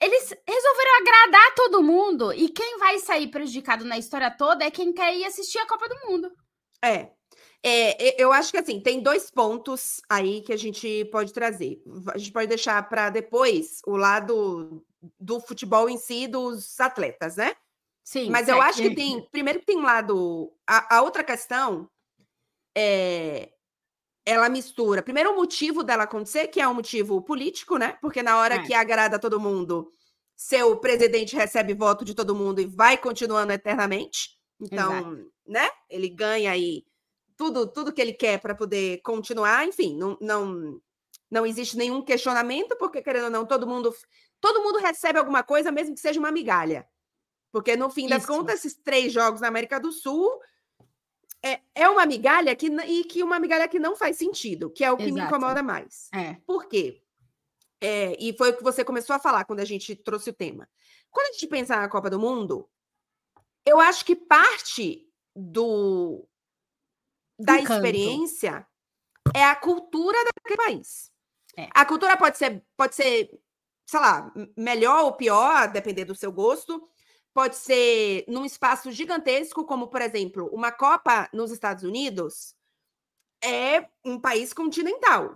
eles 0.00 0.34
resolveram 0.46 0.96
agradar 1.00 1.54
todo 1.54 1.82
mundo 1.82 2.32
e 2.32 2.48
quem 2.48 2.78
vai 2.78 2.98
sair 2.98 3.28
prejudicado 3.28 3.84
na 3.84 3.98
história 3.98 4.30
toda 4.30 4.64
é 4.64 4.70
quem 4.70 4.92
quer 4.92 5.16
ir 5.16 5.24
assistir 5.24 5.58
a 5.58 5.66
Copa 5.66 5.88
do 5.88 6.08
Mundo. 6.08 6.32
É. 6.82 7.12
É, 7.62 8.22
eu 8.22 8.32
acho 8.32 8.50
que 8.50 8.58
assim, 8.58 8.80
tem 8.80 9.02
dois 9.02 9.30
pontos 9.30 10.00
aí 10.08 10.40
que 10.40 10.52
a 10.52 10.56
gente 10.56 11.04
pode 11.06 11.32
trazer. 11.32 11.82
A 12.12 12.16
gente 12.16 12.32
pode 12.32 12.46
deixar 12.46 12.88
para 12.88 13.10
depois 13.10 13.82
o 13.86 13.96
lado 13.96 14.82
do 15.18 15.40
futebol 15.40 15.88
em 15.88 15.98
si, 15.98 16.26
dos 16.26 16.78
atletas, 16.80 17.36
né? 17.36 17.54
Sim. 18.02 18.30
Mas 18.30 18.48
eu 18.48 18.60
acho 18.60 18.82
que 18.82 18.94
tem. 18.94 19.22
Primeiro 19.30 19.60
que 19.60 19.66
tem 19.66 19.76
um 19.76 19.82
lado. 19.82 20.52
A, 20.66 20.96
a 20.96 21.02
outra 21.02 21.22
questão 21.22 21.88
é 22.76 23.50
ela 24.24 24.48
mistura. 24.48 25.02
Primeiro, 25.02 25.32
o 25.32 25.36
motivo 25.36 25.82
dela 25.82 26.04
acontecer, 26.04 26.48
que 26.48 26.60
é 26.60 26.68
um 26.68 26.74
motivo 26.74 27.20
político, 27.20 27.76
né? 27.76 27.98
Porque 28.00 28.22
na 28.22 28.38
hora 28.38 28.56
é. 28.56 28.62
que 28.62 28.74
agrada 28.74 29.18
todo 29.18 29.40
mundo, 29.40 29.92
seu 30.36 30.76
presidente 30.76 31.36
recebe 31.36 31.74
voto 31.74 32.04
de 32.04 32.14
todo 32.14 32.34
mundo 32.34 32.60
e 32.60 32.66
vai 32.66 32.96
continuando 32.96 33.52
eternamente. 33.52 34.38
Então, 34.60 34.92
Exato. 34.92 35.32
né? 35.46 35.68
Ele 35.88 36.08
ganha 36.08 36.50
aí 36.50 36.84
tudo, 37.40 37.66
tudo 37.66 37.90
que 37.90 38.02
ele 38.02 38.12
quer 38.12 38.38
para 38.38 38.54
poder 38.54 39.00
continuar. 39.00 39.66
Enfim, 39.66 39.96
não, 39.96 40.18
não, 40.20 40.78
não 41.30 41.46
existe 41.46 41.74
nenhum 41.74 42.02
questionamento, 42.02 42.76
porque, 42.76 43.00
querendo 43.00 43.24
ou 43.24 43.30
não, 43.30 43.46
todo 43.46 43.66
mundo, 43.66 43.94
todo 44.38 44.62
mundo 44.62 44.78
recebe 44.78 45.18
alguma 45.18 45.42
coisa, 45.42 45.72
mesmo 45.72 45.94
que 45.94 46.02
seja 46.02 46.20
uma 46.20 46.30
migalha. 46.30 46.86
Porque, 47.50 47.76
no 47.76 47.88
fim 47.88 48.06
das 48.06 48.24
Isso. 48.24 48.30
contas, 48.30 48.56
esses 48.56 48.76
três 48.76 49.10
jogos 49.10 49.40
na 49.40 49.48
América 49.48 49.80
do 49.80 49.90
Sul 49.90 50.38
é, 51.42 51.60
é 51.74 51.88
uma 51.88 52.04
migalha 52.04 52.54
que, 52.54 52.66
e 52.66 53.04
que 53.04 53.22
uma 53.22 53.40
migalha 53.40 53.66
que 53.66 53.78
não 53.78 53.96
faz 53.96 54.18
sentido, 54.18 54.68
que 54.68 54.84
é 54.84 54.92
o 54.92 54.98
que 54.98 55.04
Exato. 55.04 55.14
me 55.14 55.26
incomoda 55.26 55.62
mais. 55.62 56.10
É. 56.12 56.34
Por 56.46 56.66
quê? 56.66 57.02
É, 57.80 58.22
e 58.22 58.34
foi 58.34 58.50
o 58.50 58.56
que 58.58 58.62
você 58.62 58.84
começou 58.84 59.16
a 59.16 59.18
falar 59.18 59.46
quando 59.46 59.60
a 59.60 59.64
gente 59.64 59.96
trouxe 59.96 60.28
o 60.28 60.34
tema. 60.34 60.68
Quando 61.10 61.30
a 61.30 61.32
gente 61.32 61.46
pensa 61.46 61.74
na 61.74 61.88
Copa 61.88 62.10
do 62.10 62.20
Mundo, 62.20 62.68
eu 63.64 63.80
acho 63.80 64.04
que 64.04 64.14
parte 64.14 65.10
do 65.34 66.28
da 67.40 67.60
Encanto. 67.60 67.86
experiência 67.86 68.66
é 69.34 69.44
a 69.44 69.54
cultura 69.54 70.18
daquele 70.24 70.56
país. 70.56 71.10
É. 71.56 71.68
A 71.74 71.84
cultura 71.84 72.16
pode 72.16 72.38
ser, 72.38 72.64
pode 72.76 72.94
ser, 72.94 73.30
sei 73.86 74.00
lá, 74.00 74.32
melhor 74.56 75.04
ou 75.04 75.12
pior, 75.12 75.68
depender 75.70 76.04
do 76.04 76.14
seu 76.14 76.32
gosto, 76.32 76.88
pode 77.34 77.56
ser 77.56 78.24
num 78.28 78.44
espaço 78.44 78.90
gigantesco, 78.90 79.64
como, 79.64 79.88
por 79.88 80.00
exemplo, 80.00 80.48
uma 80.52 80.72
Copa 80.72 81.28
nos 81.32 81.50
Estados 81.50 81.84
Unidos 81.84 82.54
é 83.42 83.86
um 84.04 84.20
país 84.20 84.52
continental. 84.52 85.34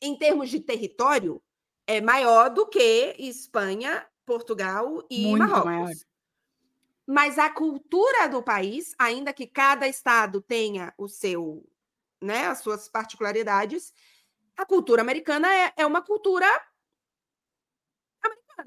Em 0.00 0.16
termos 0.16 0.50
de 0.50 0.60
território, 0.60 1.42
é 1.86 2.00
maior 2.00 2.50
do 2.50 2.66
que 2.66 3.14
Espanha, 3.18 4.06
Portugal 4.24 5.04
e 5.10 5.26
Muito 5.26 5.38
Marrocos. 5.38 5.64
Maior. 5.64 5.92
Mas 7.06 7.38
a 7.38 7.50
cultura 7.50 8.28
do 8.28 8.42
país, 8.42 8.94
ainda 8.98 9.32
que 9.32 9.46
cada 9.46 9.88
estado 9.88 10.40
tenha 10.40 10.94
o 10.96 11.08
seu, 11.08 11.64
né, 12.22 12.46
as 12.46 12.60
suas 12.60 12.88
particularidades, 12.88 13.92
a 14.56 14.64
cultura 14.64 15.02
americana 15.02 15.52
é, 15.52 15.72
é 15.76 15.86
uma 15.86 16.02
cultura 16.02 16.46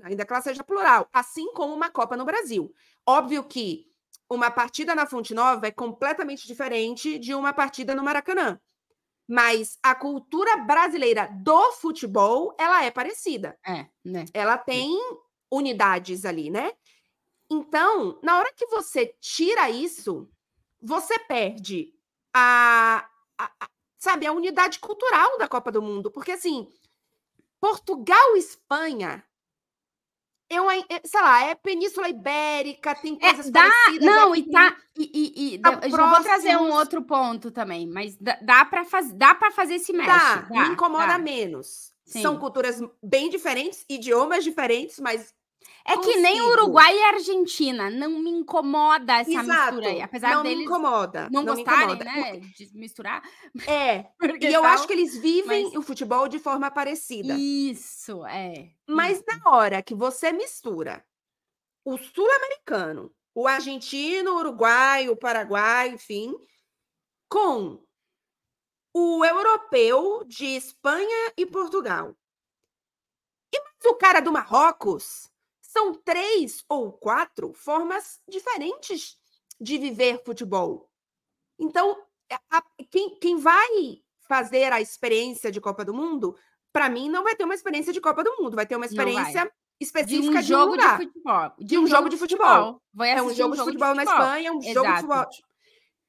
ainda 0.04 0.26
que 0.26 0.34
ela 0.34 0.42
seja 0.42 0.64
plural, 0.64 1.08
assim 1.14 1.54
como 1.54 1.74
uma 1.74 1.90
Copa 1.90 2.18
no 2.18 2.26
Brasil. 2.26 2.74
Óbvio 3.08 3.44
que 3.44 3.86
uma 4.30 4.50
partida 4.50 4.96
na 4.96 5.06
Fonte 5.06 5.34
Nova 5.34 5.68
é 5.68 5.72
completamente 5.72 6.48
diferente 6.48 7.20
de 7.20 7.34
uma 7.34 7.54
partida 7.54 7.96
no 7.96 8.04
Maracanã. 8.04 8.60
Mas 9.28 9.80
a 9.82 9.96
cultura 9.96 10.58
brasileira 10.58 11.28
do 11.42 11.72
futebol, 11.74 12.56
ela 12.60 12.84
é 12.84 12.92
parecida. 12.92 13.58
É, 13.66 13.88
né? 14.04 14.26
Ela 14.34 14.58
tem 14.58 14.96
unidades 15.52 16.26
ali, 16.26 16.50
né? 16.50 16.72
Então, 17.50 18.20
na 18.24 18.38
hora 18.38 18.54
que 18.56 18.66
você 18.68 19.16
tira 19.20 19.70
isso, 19.70 20.30
você 20.82 21.18
perde 21.20 21.94
a, 22.34 23.08
a, 23.38 23.52
a 23.60 23.70
sabe, 23.98 24.26
a 24.26 24.32
unidade 24.32 24.80
cultural 24.80 25.38
da 25.38 25.48
Copa 25.48 25.72
do 25.72 25.82
Mundo, 25.82 26.12
porque 26.12 26.32
assim, 26.32 26.68
Portugal 27.60 28.36
e 28.36 28.40
Espanha 28.40 29.24
é 30.50 30.62
uma, 30.62 30.76
é, 30.76 31.02
sei 31.04 31.22
lá, 31.22 31.44
é 31.44 31.56
Península 31.56 32.08
Ibérica, 32.10 32.94
tem 32.96 33.18
é, 33.20 33.20
coisas 33.20 33.48
é, 33.48 33.52
dá, 33.52 33.62
parecidas. 33.62 34.06
Não, 34.06 34.36
e 34.36 34.44
tá. 34.44 34.78
E, 34.98 35.12
e, 35.14 35.56
e 35.56 35.60
tá 35.60 35.80
eu 35.84 35.90
vou 35.90 36.22
trazer 36.22 36.56
um 36.58 36.72
outro 36.72 37.02
ponto 37.02 37.50
também, 37.50 37.88
mas 37.88 38.16
dá, 38.18 38.38
dá 38.42 38.66
para 38.66 38.86
fazer, 38.86 39.14
dá 39.14 39.34
para 39.34 39.52
fazer 39.52 39.76
esse 39.76 39.92
match. 39.92 40.08
Dá, 40.08 40.36
dá 40.42 40.68
me 40.68 40.74
incomoda 40.74 41.08
dá. 41.08 41.18
menos. 41.18 41.92
Sim. 42.06 42.22
São 42.22 42.38
culturas 42.38 42.80
bem 43.02 43.30
diferentes, 43.30 43.84
idiomas 43.90 44.44
diferentes, 44.44 45.00
mas 45.00 45.34
é 45.88 45.96
Consigo. 45.96 46.14
que 46.16 46.20
nem 46.20 46.42
Uruguai 46.42 46.98
e 46.98 47.04
Argentina. 47.04 47.92
Não 47.92 48.10
me 48.20 48.32
incomoda 48.32 49.20
essa 49.20 49.30
Exato. 49.30 49.74
mistura 49.76 49.88
aí. 49.90 50.02
Apesar 50.02 50.36
não 50.36 50.42
deles 50.42 50.58
me 50.58 50.64
incomoda. 50.66 51.30
não, 51.32 51.44
não 51.44 51.56
gostarem, 51.56 51.96
incomoda. 51.96 52.04
né? 52.04 52.40
De 52.40 52.70
misturar. 52.74 53.22
É. 53.68 54.06
e 54.42 54.54
eu 54.54 54.62
tal, 54.62 54.72
acho 54.72 54.88
que 54.88 54.94
eles 54.94 55.16
vivem 55.16 55.66
mas... 55.66 55.76
o 55.76 55.82
futebol 55.84 56.28
de 56.28 56.40
forma 56.40 56.72
parecida. 56.72 57.36
Isso, 57.38 58.26
é. 58.26 58.72
Mas 58.88 59.18
Isso. 59.18 59.26
na 59.28 59.52
hora 59.52 59.84
que 59.84 59.94
você 59.94 60.32
mistura 60.32 61.06
o 61.86 61.98
sul-americano, 61.98 63.14
o 63.36 63.48
argentino, 63.48 64.32
o 64.32 64.40
uruguai, 64.40 65.08
o 65.08 65.16
paraguai, 65.16 65.90
enfim, 65.90 66.34
com 67.30 67.80
o 68.92 69.24
europeu 69.24 70.24
de 70.26 70.46
Espanha 70.46 71.34
e 71.38 71.46
Portugal. 71.46 72.16
E 73.54 73.60
mais 73.60 73.86
o 73.86 73.96
cara 73.96 74.20
do 74.20 74.32
Marrocos, 74.32 75.30
são 75.76 75.94
três 75.94 76.64
ou 76.70 76.94
quatro 76.94 77.52
formas 77.54 78.22
diferentes 78.26 79.18
de 79.60 79.78
viver 79.78 80.24
futebol. 80.24 80.90
Então, 81.60 82.02
a, 82.50 82.64
quem, 82.90 83.20
quem 83.20 83.38
vai 83.38 84.02
fazer 84.26 84.72
a 84.72 84.80
experiência 84.80 85.52
de 85.52 85.60
Copa 85.60 85.84
do 85.84 85.94
Mundo, 85.94 86.34
para 86.72 86.88
mim, 86.88 87.10
não 87.10 87.26
vai 87.26 87.36
ter 87.36 87.44
uma 87.44 87.54
experiência 87.54 87.92
de 87.92 88.00
Copa 88.00 88.24
do 88.24 88.38
Mundo, 88.38 88.56
vai 88.56 88.66
ter 88.66 88.78
uma 88.78 88.86
experiência 88.86 89.52
específica 89.78 90.42
de 90.42 90.56
um 90.56 90.58
jogo 90.58 90.78
de, 90.78 90.84
de 90.84 91.06
futebol. 91.06 91.52
De, 91.60 91.78
um, 91.78 91.82
um, 91.82 91.88
jogo 91.88 92.10
de 92.10 92.18
futebol. 92.18 92.80
futebol. 92.96 93.06
É 93.06 93.22
um 93.22 93.30
jogo, 93.30 93.32
um 93.32 93.36
jogo 93.36 93.56
de, 93.56 93.64
futebol 93.64 93.94
de 93.94 93.96
futebol 93.96 93.96
na 93.96 94.04
Espanha, 94.04 94.54
um 94.54 94.60
Exato. 94.60 94.74
jogo 94.74 94.88
de 94.88 94.96
futebol. 95.02 95.30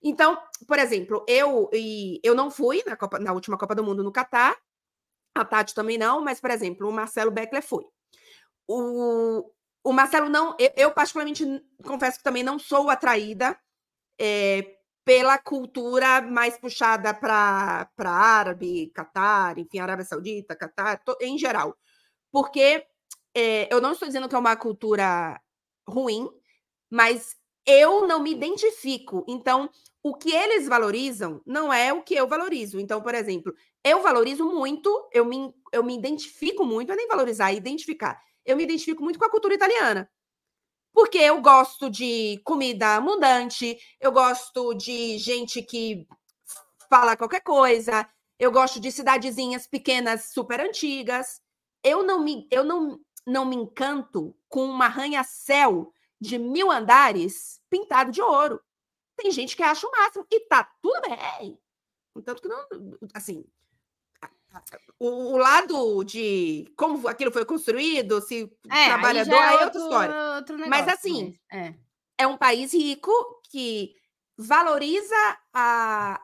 Então, 0.00 0.38
por 0.68 0.78
exemplo, 0.78 1.24
eu 1.26 1.68
e 1.72 2.20
eu 2.22 2.36
não 2.36 2.52
fui 2.52 2.84
na, 2.86 2.96
Copa, 2.96 3.18
na 3.18 3.32
última 3.32 3.58
Copa 3.58 3.74
do 3.74 3.82
Mundo 3.82 4.04
no 4.04 4.12
Catar, 4.12 4.56
a 5.34 5.44
Tati 5.44 5.74
também 5.74 5.98
não, 5.98 6.22
mas, 6.22 6.40
por 6.40 6.50
exemplo, 6.50 6.88
o 6.88 6.92
Marcelo 6.92 7.32
Beckler 7.32 7.62
foi. 7.62 7.84
O, 8.68 9.50
o 9.86 9.92
Marcelo 9.92 10.28
não. 10.28 10.56
Eu, 10.58 10.72
eu, 10.76 10.90
particularmente, 10.90 11.44
confesso 11.84 12.18
que 12.18 12.24
também 12.24 12.42
não 12.42 12.58
sou 12.58 12.90
atraída 12.90 13.56
é, 14.20 14.78
pela 15.04 15.38
cultura 15.38 16.20
mais 16.20 16.58
puxada 16.58 17.14
para 17.14 17.88
árabe, 18.04 18.90
Catar, 18.92 19.56
enfim, 19.58 19.78
Arábia 19.78 20.04
Saudita, 20.04 20.56
Catar, 20.56 21.00
em 21.20 21.38
geral. 21.38 21.76
Porque 22.32 22.84
é, 23.32 23.72
eu 23.72 23.80
não 23.80 23.92
estou 23.92 24.08
dizendo 24.08 24.28
que 24.28 24.34
é 24.34 24.38
uma 24.38 24.56
cultura 24.56 25.40
ruim, 25.88 26.28
mas 26.90 27.36
eu 27.64 28.08
não 28.08 28.20
me 28.20 28.32
identifico. 28.32 29.24
Então, 29.28 29.70
o 30.02 30.16
que 30.16 30.32
eles 30.32 30.66
valorizam 30.66 31.40
não 31.46 31.72
é 31.72 31.92
o 31.92 32.02
que 32.02 32.14
eu 32.14 32.26
valorizo. 32.26 32.80
Então, 32.80 33.00
por 33.00 33.14
exemplo, 33.14 33.54
eu 33.84 34.02
valorizo 34.02 34.44
muito, 34.44 35.08
eu 35.12 35.24
me, 35.24 35.54
eu 35.72 35.84
me 35.84 35.96
identifico 35.96 36.64
muito, 36.64 36.90
é 36.90 36.96
nem 36.96 37.06
valorizar, 37.06 37.52
é 37.52 37.54
identificar. 37.54 38.20
Eu 38.46 38.56
me 38.56 38.64
identifico 38.64 39.02
muito 39.02 39.18
com 39.18 39.24
a 39.24 39.30
cultura 39.30 39.54
italiana. 39.54 40.10
Porque 40.92 41.18
eu 41.18 41.42
gosto 41.42 41.90
de 41.90 42.40
comida 42.44 42.96
abundante, 42.96 43.78
eu 44.00 44.10
gosto 44.10 44.72
de 44.74 45.18
gente 45.18 45.60
que 45.62 46.06
fala 46.88 47.16
qualquer 47.16 47.42
coisa, 47.42 48.08
eu 48.38 48.50
gosto 48.50 48.80
de 48.80 48.90
cidadezinhas 48.90 49.66
pequenas 49.66 50.32
super 50.32 50.60
antigas. 50.60 51.40
Eu 51.82 52.02
não 52.02 52.22
me, 52.22 52.46
eu 52.50 52.64
não, 52.64 52.98
não 53.26 53.44
me 53.44 53.56
encanto 53.56 54.34
com 54.48 54.64
uma 54.64 54.86
arranha-céu 54.86 55.92
de 56.20 56.38
mil 56.38 56.70
andares 56.70 57.60
pintado 57.68 58.10
de 58.10 58.22
ouro. 58.22 58.60
Tem 59.16 59.30
gente 59.30 59.56
que 59.56 59.62
acha 59.62 59.86
o 59.86 59.90
máximo 59.90 60.26
e 60.30 60.40
tá 60.40 60.64
tudo 60.82 61.00
bem. 61.02 61.58
Tanto 62.24 62.40
que 62.40 62.48
não, 62.48 62.66
assim, 63.14 63.44
o, 64.98 65.34
o, 65.34 65.36
lado 65.36 66.04
de 66.04 66.72
como 66.76 67.06
aquilo 67.08 67.32
foi 67.32 67.44
construído, 67.44 68.20
se 68.20 68.50
é, 68.70 68.86
trabalhador, 68.86 69.34
é, 69.34 69.54
é 69.54 69.64
outra 69.64 69.80
história. 69.80 70.34
Outro 70.36 70.56
negócio, 70.56 70.70
mas 70.70 70.88
assim, 70.88 71.38
mas, 71.50 71.62
é. 71.62 71.74
é 72.18 72.26
um 72.26 72.36
país 72.36 72.72
rico 72.72 73.12
que 73.50 73.94
valoriza 74.36 75.38
a 75.52 76.20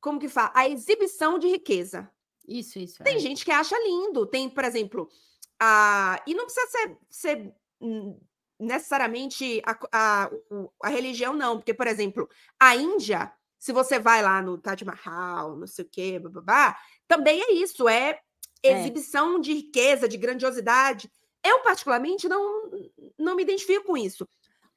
como 0.00 0.18
que 0.18 0.28
fala? 0.28 0.50
A 0.54 0.68
exibição 0.68 1.38
de 1.38 1.46
riqueza. 1.46 2.10
Isso, 2.48 2.78
isso. 2.78 3.02
Tem 3.04 3.16
é. 3.16 3.20
gente 3.20 3.44
que 3.44 3.52
acha 3.52 3.76
lindo. 3.78 4.26
Tem, 4.26 4.48
por 4.48 4.64
exemplo, 4.64 5.08
a 5.60 6.20
e 6.26 6.34
não 6.34 6.46
precisa 6.46 6.66
ser, 6.68 6.98
ser 7.10 7.54
necessariamente 8.58 9.62
a, 9.64 9.78
a, 9.92 10.30
a 10.82 10.88
religião, 10.88 11.34
não, 11.34 11.58
porque, 11.58 11.74
por 11.74 11.86
exemplo, 11.86 12.28
a 12.58 12.74
Índia 12.74 13.32
se 13.60 13.72
você 13.72 13.98
vai 13.98 14.22
lá 14.22 14.40
no 14.40 14.56
Taj 14.56 14.82
Mahal, 14.86 15.54
não 15.54 15.66
sei 15.66 15.84
o 15.84 15.88
quê, 15.88 16.18
babá, 16.18 16.76
também 17.06 17.42
é 17.42 17.52
isso, 17.52 17.86
é, 17.86 18.18
é 18.62 18.80
exibição 18.80 19.38
de 19.38 19.52
riqueza, 19.52 20.08
de 20.08 20.16
grandiosidade. 20.16 21.12
Eu, 21.44 21.60
particularmente, 21.60 22.26
não, 22.26 22.70
não 23.18 23.36
me 23.36 23.42
identifico 23.42 23.84
com 23.84 23.96
isso. 23.98 24.26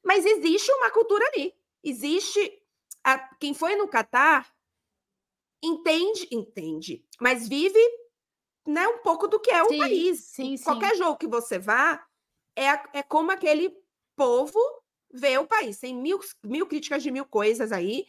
Mas 0.04 0.26
existe 0.26 0.70
uma 0.72 0.90
cultura 0.90 1.24
ali. 1.28 1.54
Existe. 1.82 2.62
A, 3.02 3.18
quem 3.36 3.54
foi 3.54 3.74
no 3.74 3.88
Catar 3.88 4.52
entende, 5.62 6.28
entende, 6.30 7.02
mas 7.18 7.48
vive 7.48 7.80
né, 8.66 8.86
um 8.86 8.98
pouco 8.98 9.26
do 9.26 9.40
que 9.40 9.50
é 9.50 9.62
o 9.62 9.68
sim, 9.68 9.78
país. 9.78 10.24
Sim, 10.24 10.56
Qualquer 10.62 10.90
sim. 10.90 10.98
jogo 10.98 11.16
que 11.16 11.26
você 11.26 11.58
vá, 11.58 12.04
é, 12.54 12.98
é 12.98 13.02
como 13.02 13.30
aquele 13.30 13.74
povo 14.14 14.58
vê 15.10 15.38
o 15.38 15.46
país. 15.46 15.78
Tem 15.78 15.94
mil, 15.94 16.20
mil 16.42 16.66
críticas 16.66 17.02
de 17.02 17.10
mil 17.10 17.24
coisas 17.24 17.72
aí, 17.72 18.06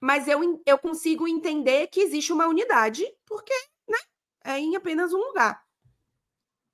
mas 0.00 0.28
eu, 0.28 0.40
eu 0.66 0.78
consigo 0.78 1.26
entender 1.26 1.88
que 1.88 2.00
existe 2.00 2.32
uma 2.32 2.46
unidade, 2.46 3.04
porque 3.26 3.54
né, 3.88 3.98
é 4.44 4.58
em 4.58 4.76
apenas 4.76 5.12
um 5.12 5.18
lugar. 5.18 5.67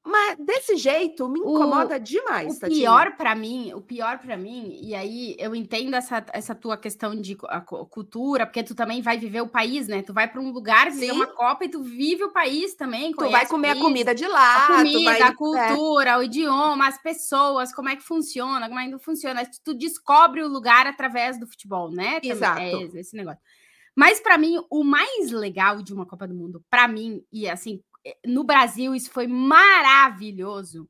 Mas 0.07 0.37
desse 0.39 0.77
jeito 0.77 1.27
me 1.31 1.41
incomoda 1.41 1.97
o, 1.97 1.99
demais. 1.99 2.59
O 2.59 2.61
pior 2.61 3.17
para 3.17 3.35
mim, 3.35 3.73
o 3.73 3.81
pior 3.81 4.19
para 4.19 4.37
mim, 4.37 4.79
e 4.83 4.95
aí 4.95 5.35
eu 5.39 5.57
entendo 5.57 5.95
essa, 5.95 6.23
essa 6.31 6.55
tua 6.55 6.77
questão 6.77 7.19
de 7.19 7.35
a, 7.49 7.63
cultura, 7.63 8.45
porque 8.45 8.63
tu 8.63 8.75
também 8.75 9.01
vai 9.01 9.17
viver 9.17 9.41
o 9.41 9.49
país, 9.49 9.89
né? 9.89 10.03
Tu 10.03 10.13
vai 10.13 10.29
para 10.29 10.43
um 10.43 10.51
lugar, 10.51 10.91
viver 10.91 11.07
Sim. 11.07 11.13
uma 11.13 11.27
Copa 11.27 11.65
e 11.65 11.71
tu 11.71 11.83
vive 11.83 12.23
o 12.23 12.31
país 12.31 12.75
também. 12.75 13.15
Tu 13.15 13.31
vai 13.31 13.47
comer 13.47 13.71
a 13.71 13.81
comida 13.81 14.15
de 14.15 14.27
lá, 14.27 14.67
a 14.67 14.77
comida, 14.77 15.11
vai, 15.11 15.23
a 15.23 15.27
é. 15.29 15.35
cultura, 15.35 16.11
é. 16.11 16.17
o 16.19 16.23
idioma, 16.23 16.87
as 16.87 17.01
pessoas, 17.01 17.75
como 17.75 17.89
é 17.89 17.97
que 17.97 18.03
funciona, 18.03 18.69
como 18.69 18.79
é 18.79 18.85
que 18.85 18.91
não 18.91 18.99
funciona. 18.99 19.43
Tu 19.65 19.73
descobre 19.73 20.43
o 20.43 20.49
lugar 20.49 20.87
através 20.87 21.41
do 21.41 21.47
futebol, 21.47 21.91
né? 21.91 22.21
Exato. 22.23 22.61
É 22.61 22.73
esse 23.01 23.17
negócio. 23.17 23.41
Mas 23.97 24.21
para 24.21 24.37
mim, 24.37 24.63
o 24.71 24.85
mais 24.85 25.31
legal 25.31 25.81
de 25.81 25.95
uma 25.95 26.05
Copa 26.05 26.29
do 26.29 26.35
Mundo, 26.35 26.63
para 26.69 26.87
mim, 26.87 27.25
e 27.33 27.49
assim, 27.49 27.81
no 28.27 28.45
Brasil 28.45 28.95
isso 28.95 29.11
foi 29.11 29.27
maravilhoso, 29.27 30.89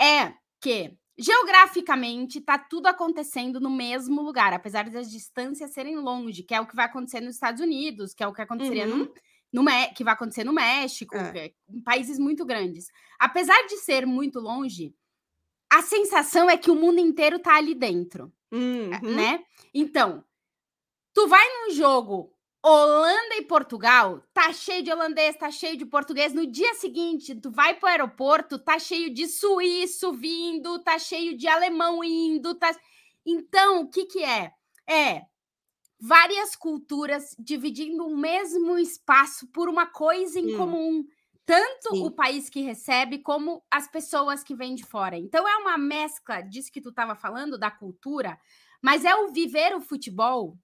é 0.00 0.34
que 0.60 0.96
geograficamente 1.16 2.38
está 2.38 2.58
tudo 2.58 2.86
acontecendo 2.86 3.60
no 3.60 3.70
mesmo 3.70 4.22
lugar, 4.22 4.52
apesar 4.52 4.88
das 4.90 5.10
distâncias 5.10 5.72
serem 5.72 5.96
longe, 5.96 6.42
que 6.42 6.54
é 6.54 6.60
o 6.60 6.66
que 6.66 6.74
vai 6.74 6.86
acontecer 6.86 7.20
nos 7.20 7.34
Estados 7.34 7.60
Unidos, 7.60 8.14
que 8.14 8.24
é 8.24 8.26
o 8.26 8.32
que 8.32 8.42
aconteceria 8.42 8.88
uhum. 8.88 9.08
no, 9.52 9.64
no 9.64 9.94
que 9.94 10.02
vai 10.02 10.14
acontecer 10.14 10.44
no 10.44 10.52
México, 10.52 11.16
é. 11.16 11.52
em 11.68 11.80
países 11.80 12.18
muito 12.18 12.44
grandes. 12.44 12.88
Apesar 13.18 13.66
de 13.66 13.76
ser 13.76 14.06
muito 14.06 14.40
longe, 14.40 14.94
a 15.70 15.82
sensação 15.82 16.50
é 16.50 16.56
que 16.56 16.70
o 16.70 16.74
mundo 16.74 16.98
inteiro 16.98 17.36
está 17.36 17.56
ali 17.56 17.74
dentro, 17.74 18.32
uhum. 18.50 18.90
né? 19.14 19.44
Então, 19.72 20.24
tu 21.12 21.28
vai 21.28 21.46
num 21.48 21.70
jogo 21.70 22.33
Holanda 22.66 23.34
e 23.36 23.42
Portugal, 23.42 24.22
tá 24.32 24.50
cheio 24.50 24.82
de 24.82 24.90
holandês, 24.90 25.36
tá 25.36 25.50
cheio 25.50 25.76
de 25.76 25.84
português. 25.84 26.32
No 26.32 26.46
dia 26.46 26.72
seguinte, 26.72 27.34
tu 27.34 27.50
vai 27.50 27.74
pro 27.74 27.90
aeroporto, 27.90 28.58
tá 28.58 28.78
cheio 28.78 29.12
de 29.12 29.28
suíço 29.28 30.14
vindo, 30.14 30.78
tá 30.78 30.98
cheio 30.98 31.36
de 31.36 31.46
alemão 31.46 32.02
indo, 32.02 32.54
tá... 32.54 32.74
Então, 33.26 33.82
o 33.82 33.90
que 33.90 34.06
que 34.06 34.24
é? 34.24 34.50
É 34.88 35.26
várias 36.00 36.56
culturas 36.56 37.36
dividindo 37.38 38.06
o 38.06 38.16
mesmo 38.16 38.78
espaço 38.78 39.46
por 39.48 39.68
uma 39.68 39.86
coisa 39.86 40.40
em 40.40 40.54
hum. 40.54 40.56
comum. 40.56 41.06
Tanto 41.44 41.90
Sim. 41.90 42.06
o 42.06 42.10
país 42.10 42.48
que 42.48 42.62
recebe, 42.62 43.18
como 43.18 43.62
as 43.70 43.86
pessoas 43.88 44.42
que 44.42 44.54
vêm 44.54 44.74
de 44.74 44.84
fora. 44.84 45.18
Então, 45.18 45.46
é 45.46 45.56
uma 45.56 45.76
mescla 45.76 46.40
disso 46.40 46.72
que 46.72 46.80
tu 46.80 46.88
estava 46.88 47.14
falando, 47.14 47.58
da 47.58 47.70
cultura, 47.70 48.38
mas 48.80 49.04
é 49.04 49.14
o 49.14 49.28
viver 49.28 49.74
o 49.76 49.82
futebol, 49.82 50.56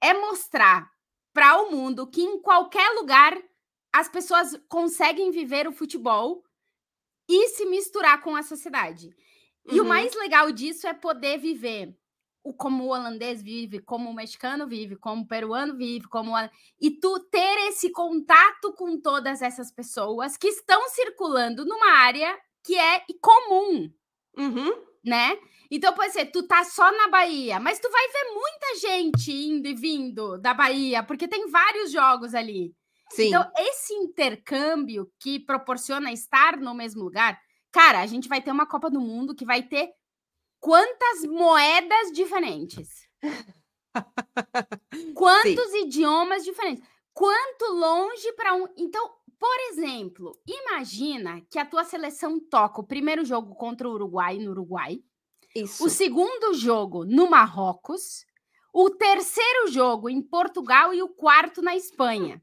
é 0.00 0.12
mostrar 0.14 0.93
para 1.34 1.60
o 1.60 1.70
mundo 1.70 2.06
que 2.06 2.22
em 2.22 2.40
qualquer 2.40 2.88
lugar 2.94 3.36
as 3.92 4.08
pessoas 4.08 4.58
conseguem 4.68 5.30
viver 5.30 5.68
o 5.68 5.72
futebol 5.72 6.42
e 7.28 7.48
se 7.48 7.66
misturar 7.66 8.22
com 8.22 8.34
a 8.34 8.42
sociedade. 8.42 9.14
E 9.66 9.80
uhum. 9.80 9.84
o 9.84 9.88
mais 9.88 10.14
legal 10.14 10.50
disso 10.52 10.86
é 10.86 10.94
poder 10.94 11.38
viver 11.38 11.94
o 12.42 12.52
como 12.52 12.84
o 12.84 12.88
holandês 12.88 13.42
vive, 13.42 13.80
como 13.80 14.10
o 14.10 14.14
mexicano 14.14 14.66
vive, 14.66 14.96
como 14.96 15.22
o 15.22 15.26
peruano 15.26 15.76
vive, 15.76 16.06
como 16.08 16.32
e 16.78 16.90
tu 16.90 17.18
ter 17.30 17.68
esse 17.68 17.90
contato 17.90 18.72
com 18.74 19.00
todas 19.00 19.40
essas 19.40 19.72
pessoas 19.72 20.36
que 20.36 20.48
estão 20.48 20.88
circulando 20.90 21.64
numa 21.64 21.98
área 21.98 22.38
que 22.62 22.76
é 22.76 23.02
comum, 23.20 23.90
uhum. 24.36 24.72
Né? 25.04 25.38
Então, 25.70 25.92
pode 25.92 26.12
ser, 26.12 26.26
tu 26.26 26.46
tá 26.46 26.64
só 26.64 26.90
na 26.92 27.08
Bahia, 27.08 27.58
mas 27.58 27.78
tu 27.78 27.90
vai 27.90 28.08
ver 28.08 28.30
muita 28.32 28.74
gente 28.78 29.32
indo 29.32 29.66
e 29.66 29.74
vindo 29.74 30.38
da 30.38 30.54
Bahia, 30.54 31.02
porque 31.02 31.26
tem 31.26 31.50
vários 31.50 31.90
jogos 31.90 32.34
ali. 32.34 32.74
Sim. 33.10 33.28
Então, 33.28 33.50
esse 33.58 33.92
intercâmbio 33.94 35.10
que 35.20 35.38
proporciona 35.40 36.12
estar 36.12 36.56
no 36.56 36.74
mesmo 36.74 37.02
lugar, 37.02 37.38
cara, 37.72 38.00
a 38.00 38.06
gente 38.06 38.28
vai 38.28 38.40
ter 38.40 38.50
uma 38.50 38.66
Copa 38.66 38.90
do 38.90 39.00
Mundo 39.00 39.34
que 39.34 39.44
vai 39.44 39.62
ter 39.62 39.90
quantas 40.60 41.24
moedas 41.24 42.12
diferentes? 42.12 43.04
Quantos 45.14 45.70
Sim. 45.70 45.84
idiomas 45.84 46.44
diferentes? 46.44 46.84
Quanto 47.12 47.66
longe 47.72 48.32
para 48.32 48.54
um. 48.54 48.66
Então, 48.76 49.08
por 49.44 49.60
exemplo, 49.68 50.40
imagina 50.46 51.42
que 51.50 51.58
a 51.58 51.66
tua 51.66 51.84
seleção 51.84 52.40
toca 52.40 52.80
o 52.80 52.86
primeiro 52.86 53.26
jogo 53.26 53.54
contra 53.54 53.86
o 53.86 53.92
Uruguai 53.92 54.38
no 54.38 54.52
Uruguai. 54.52 55.00
Isso. 55.54 55.84
O 55.84 55.90
segundo 55.90 56.54
jogo 56.54 57.04
no 57.04 57.28
Marrocos, 57.28 58.24
o 58.72 58.88
terceiro 58.88 59.68
jogo 59.68 60.08
em 60.08 60.22
Portugal 60.22 60.94
e 60.94 61.02
o 61.02 61.10
quarto 61.10 61.60
na 61.60 61.76
Espanha. 61.76 62.42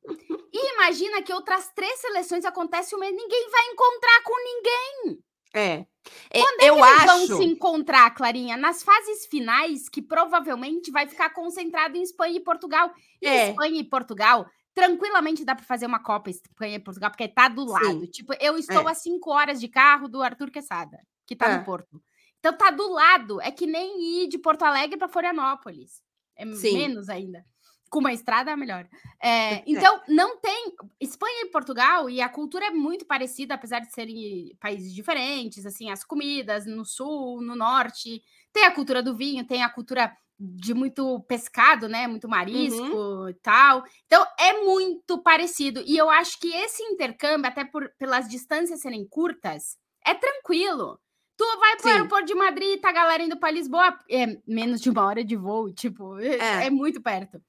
E 0.53 0.73
imagina 0.75 1.23
que 1.23 1.33
outras 1.33 1.71
três 1.73 1.99
seleções 2.01 2.45
acontecem 2.45 2.95
o 2.95 3.01
mesmo, 3.01 3.17
ninguém 3.17 3.49
vai 3.49 3.65
encontrar 3.71 4.21
com 4.23 4.35
ninguém. 4.43 5.23
É. 5.55 5.85
é 6.29 6.39
Quando 6.39 6.61
é 6.61 6.69
eu 6.69 6.75
que 6.75 6.81
eles 6.81 6.93
acho... 6.93 7.07
vão 7.07 7.37
se 7.37 7.43
encontrar, 7.45 8.11
Clarinha? 8.13 8.57
Nas 8.57 8.83
fases 8.83 9.25
finais, 9.25 9.89
que 9.89 10.03
provavelmente 10.03 10.91
vai 10.91 11.07
ficar 11.07 11.31
concentrado 11.31 11.97
em 11.97 12.03
Espanha 12.03 12.37
e 12.37 12.43
Portugal. 12.43 12.93
E 13.19 13.27
é. 13.27 13.49
Espanha 13.49 13.79
e 13.79 13.83
Portugal, 13.83 14.45
tranquilamente 14.73 15.45
dá 15.45 15.55
para 15.55 15.65
fazer 15.65 15.86
uma 15.86 15.99
Copa 15.99 16.29
Espanha 16.29 16.75
e 16.75 16.79
Portugal, 16.79 17.12
porque 17.12 17.27
tá 17.27 17.47
do 17.47 17.65
lado. 17.65 18.01
Sim. 18.01 18.05
Tipo, 18.07 18.34
eu 18.39 18.57
estou 18.57 18.88
é. 18.88 18.91
a 18.91 18.95
cinco 18.95 19.31
horas 19.31 19.60
de 19.60 19.67
carro 19.67 20.07
do 20.07 20.21
Arthur 20.21 20.49
Quesada, 20.49 20.97
que 21.25 21.36
tá 21.36 21.49
é. 21.49 21.57
no 21.57 21.63
Porto. 21.63 22.01
Então 22.39 22.57
tá 22.57 22.71
do 22.71 22.91
lado. 22.91 23.39
É 23.41 23.51
que 23.51 23.67
nem 23.67 24.23
ir 24.23 24.27
de 24.27 24.38
Porto 24.38 24.63
Alegre 24.63 24.97
para 24.97 25.07
Florianópolis. 25.07 26.01
É 26.36 26.45
Sim. 26.53 26.77
menos 26.77 27.10
ainda. 27.10 27.45
Com 27.89 27.99
uma 27.99 28.13
estrada 28.13 28.51
é 28.51 28.55
melhor. 28.55 28.88
É, 29.21 29.62
então, 29.69 29.97
é. 29.97 30.01
não 30.07 30.38
tem. 30.39 30.73
Espanha 30.99 31.45
e 31.45 31.51
Portugal, 31.51 32.10
e 32.10 32.21
a 32.21 32.29
cultura 32.29 32.65
é 32.65 32.71
muito 32.71 33.05
parecida, 33.05 33.53
apesar 33.53 33.79
de 33.79 33.91
serem 33.91 34.55
países 34.60 34.93
diferentes, 34.93 35.65
assim, 35.65 35.91
as 35.91 36.03
comidas 36.03 36.65
no 36.65 36.86
sul, 36.86 37.41
no 37.41 37.55
norte. 37.55 38.23
Tem 38.51 38.63
a 38.65 38.71
cultura 38.71 39.03
do 39.03 39.15
vinho, 39.15 39.45
tem 39.45 39.62
a 39.62 39.69
cultura 39.69 40.15
de 40.43 40.73
muito 40.73 41.19
pescado, 41.21 41.88
né? 41.88 42.08
Muito 42.08 42.27
marisco 42.27 42.82
uhum. 42.82 43.30
e 43.30 43.34
tal. 43.36 43.84
Então, 44.08 44.25
é 44.39 44.54
muito 44.63 45.21
parecido. 45.21 45.84
E 45.86 45.95
eu 45.95 46.10
acho 46.10 46.39
que 46.39 46.51
esse 46.51 46.82
intercâmbio, 46.84 47.47
até 47.47 47.63
por, 47.63 47.91
pelas 47.99 48.27
distâncias 48.27 48.82
serem 48.82 49.08
curtas, 49.08 49.77
é 50.04 50.15
tranquilo. 50.15 50.99
Tu 51.38 51.45
vai 51.60 51.75
pro 51.75 51.84
Sim. 51.84 51.91
aeroporto 51.91 52.25
de 52.25 52.36
Madrid, 52.36 52.80
tá 52.80 52.89
a 52.89 52.93
galera 52.93 53.23
indo 53.23 53.38
pra 53.38 53.51
Lisboa, 53.51 53.97
é 54.10 54.38
menos 54.47 54.82
de 54.82 54.89
uma 54.89 55.06
hora 55.06 55.23
de 55.23 55.36
voo, 55.36 55.71
tipo, 55.73 56.19
é, 56.19 56.63
É. 56.63 56.67
é 56.67 56.69
muito 56.69 57.01
perto. 57.01 57.41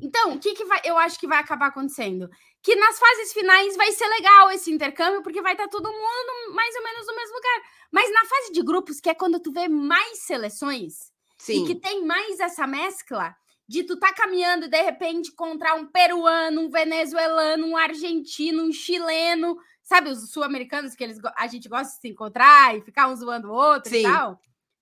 Então, 0.00 0.34
o 0.34 0.38
que, 0.38 0.54
que 0.54 0.64
vai, 0.66 0.80
eu 0.84 0.98
acho 0.98 1.18
que 1.18 1.26
vai 1.26 1.38
acabar 1.38 1.68
acontecendo? 1.68 2.28
Que 2.62 2.76
nas 2.76 2.98
fases 2.98 3.32
finais 3.32 3.76
vai 3.76 3.90
ser 3.92 4.06
legal 4.06 4.50
esse 4.50 4.70
intercâmbio, 4.70 5.22
porque 5.22 5.40
vai 5.40 5.52
estar 5.52 5.68
todo 5.68 5.90
mundo 5.90 6.54
mais 6.54 6.74
ou 6.76 6.82
menos 6.82 7.06
no 7.06 7.16
mesmo 7.16 7.34
lugar. 7.34 7.62
Mas 7.90 8.12
na 8.12 8.24
fase 8.26 8.52
de 8.52 8.62
grupos, 8.62 9.00
que 9.00 9.08
é 9.08 9.14
quando 9.14 9.40
tu 9.40 9.50
vê 9.50 9.68
mais 9.68 10.18
seleções, 10.18 11.10
Sim. 11.38 11.64
e 11.64 11.66
que 11.66 11.74
tem 11.74 12.04
mais 12.04 12.40
essa 12.40 12.66
mescla 12.66 13.34
de 13.68 13.82
tu 13.84 13.98
tá 13.98 14.12
caminhando 14.12 14.66
e 14.66 14.68
de 14.68 14.80
repente 14.80 15.30
encontrar 15.30 15.74
um 15.74 15.86
peruano, 15.86 16.62
um 16.62 16.68
venezuelano, 16.70 17.66
um 17.66 17.76
argentino, 17.76 18.62
um 18.62 18.72
chileno, 18.72 19.56
sabe, 19.82 20.08
os 20.10 20.30
sul-americanos 20.30 20.94
que 20.94 21.02
eles, 21.04 21.18
a 21.36 21.46
gente 21.48 21.68
gosta 21.68 21.92
de 21.94 22.00
se 22.00 22.08
encontrar 22.08 22.76
e 22.76 22.80
ficar 22.80 23.08
um 23.08 23.16
zoando 23.16 23.48
o 23.48 23.54
outro 23.54 23.90
Sim. 23.90 24.00
e 24.00 24.02
tal. 24.02 24.36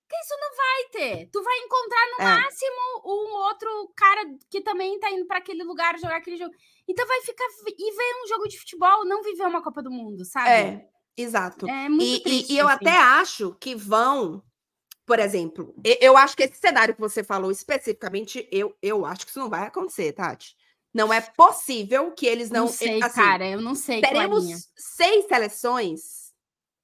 Que 0.07 0.15
isso 0.17 0.35
não 0.39 0.55
vai 0.55 0.83
ter. 0.91 1.29
Tu 1.31 1.41
vai 1.43 1.57
encontrar 1.57 2.05
no 2.11 2.21
É. 2.21 2.35
máximo 2.41 3.01
um 3.05 3.33
outro 3.37 3.91
cara 3.95 4.21
que 4.51 4.61
também 4.61 4.99
tá 4.99 5.09
indo 5.09 5.25
para 5.25 5.39
aquele 5.39 5.63
lugar 5.63 5.97
jogar 5.97 6.17
aquele 6.17 6.37
jogo. 6.37 6.53
Então 6.87 7.07
vai 7.07 7.21
ficar 7.21 7.43
e 7.65 7.91
ver 7.95 8.23
um 8.23 8.27
jogo 8.27 8.47
de 8.47 8.59
futebol, 8.59 9.03
não 9.03 9.23
viver 9.23 9.47
uma 9.47 9.63
Copa 9.63 9.81
do 9.81 9.89
Mundo, 9.89 10.23
sabe? 10.23 10.47
É, 10.49 10.87
exato. 11.17 11.67
É 11.67 11.89
muito 11.89 12.03
E, 12.03 12.15
e- 12.17 12.19
triste. 12.21 12.53
e 12.53 12.57
eu 12.59 12.67
assim. 12.67 12.75
até 12.87 12.91
acho 12.99 13.55
que 13.59 13.73
vão, 13.75 14.43
por 15.05 15.19
exemplo, 15.19 15.75
eu 16.01 16.17
acho 16.17 16.35
que 16.35 16.43
esse 16.43 16.57
cenário 16.57 16.95
que 16.95 16.99
você 16.99 17.23
falou 17.23 17.51
especificamente, 17.51 18.47
eu, 18.51 18.75
eu 18.81 19.05
acho 19.05 19.25
que 19.25 19.29
isso 19.29 19.39
não 19.39 19.49
vai 19.49 19.67
acontecer, 19.67 20.11
Tati. 20.13 20.55
Não 20.93 21.13
é 21.13 21.21
possível 21.21 22.11
que 22.11 22.25
eles 22.25 22.49
não. 22.49 22.61
não 22.61 22.67
sei, 22.67 23.03
assim, 23.03 23.15
cara, 23.15 23.47
eu 23.47 23.61
não 23.61 23.75
sei. 23.75 24.01
teremos 24.01 24.39
Clarinha. 24.39 24.57
seis 24.75 25.27
seleções 25.27 26.33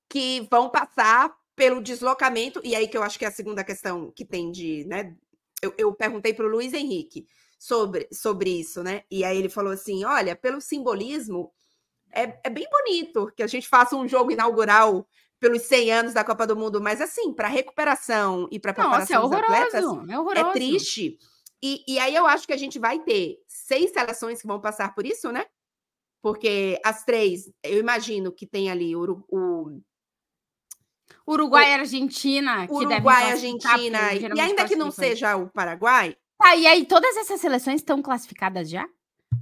que 0.09 0.47
vão 0.51 0.69
passar 0.69 1.33
pelo 1.55 1.81
deslocamento, 1.81 2.61
e 2.63 2.75
aí 2.75 2.87
que 2.87 2.97
eu 2.97 3.03
acho 3.03 3.17
que 3.17 3.25
é 3.25 3.29
a 3.29 3.31
segunda 3.31 3.63
questão 3.63 4.11
que 4.11 4.25
tem 4.25 4.51
de, 4.51 4.85
né? 4.85 5.15
Eu, 5.61 5.73
eu 5.77 5.93
perguntei 5.93 6.33
para 6.33 6.45
o 6.45 6.49
Luiz 6.49 6.73
Henrique 6.73 7.25
sobre, 7.57 8.07
sobre 8.11 8.49
isso, 8.49 8.83
né? 8.83 9.03
E 9.09 9.23
aí 9.23 9.37
ele 9.37 9.49
falou 9.49 9.71
assim: 9.71 10.03
olha, 10.03 10.35
pelo 10.35 10.59
simbolismo, 10.59 11.51
é, 12.13 12.37
é 12.43 12.49
bem 12.49 12.67
bonito 12.69 13.31
que 13.35 13.41
a 13.43 13.47
gente 13.47 13.67
faça 13.67 13.95
um 13.95 14.07
jogo 14.07 14.31
inaugural 14.31 15.07
pelos 15.41 15.63
100 15.63 15.91
anos 15.91 16.13
da 16.13 16.23
Copa 16.23 16.45
do 16.45 16.55
Mundo, 16.55 16.79
mas 16.79 17.01
assim, 17.01 17.33
para 17.33 17.47
recuperação 17.47 18.47
e 18.51 18.59
para 18.59 18.71
Nossa, 18.71 18.81
é 18.81 19.07
preparação 19.07 19.29
dos 19.29 19.39
atletas, 19.39 19.83
horroroso. 19.83 20.11
É 20.11 20.19
horroroso. 20.19 20.49
é 20.49 20.51
triste. 20.53 21.17
E, 21.63 21.83
e 21.87 21.99
aí 21.99 22.15
eu 22.15 22.27
acho 22.27 22.45
que 22.45 22.53
a 22.53 22.57
gente 22.57 22.77
vai 22.77 22.99
ter 22.99 23.39
seis 23.47 23.91
seleções 23.91 24.39
que 24.39 24.47
vão 24.47 24.61
passar 24.61 24.93
por 24.93 25.05
isso, 25.05 25.31
né? 25.31 25.45
Porque 26.21 26.79
as 26.85 27.03
três, 27.03 27.51
eu 27.63 27.79
imagino 27.79 28.31
que 28.31 28.45
tem 28.45 28.69
ali 28.69 28.95
o, 28.95 29.25
o 29.27 29.81
Uruguai 31.27 31.71
e 31.71 31.73
Argentina, 31.73 32.67
que 32.67 32.73
Uruguai, 32.73 33.01
classificar, 33.01 33.73
Argentina, 33.73 33.99
porque 34.09 34.37
e 34.37 34.39
ainda 34.39 34.67
que 34.67 34.75
não 34.75 34.91
seja 34.91 35.35
o 35.35 35.49
Paraguai, 35.49 36.15
Tá, 36.37 36.55
e 36.55 36.65
aí 36.65 36.85
todas 36.85 37.15
essas 37.17 37.39
seleções 37.39 37.81
estão 37.81 38.01
classificadas 38.01 38.67
já? 38.67 38.89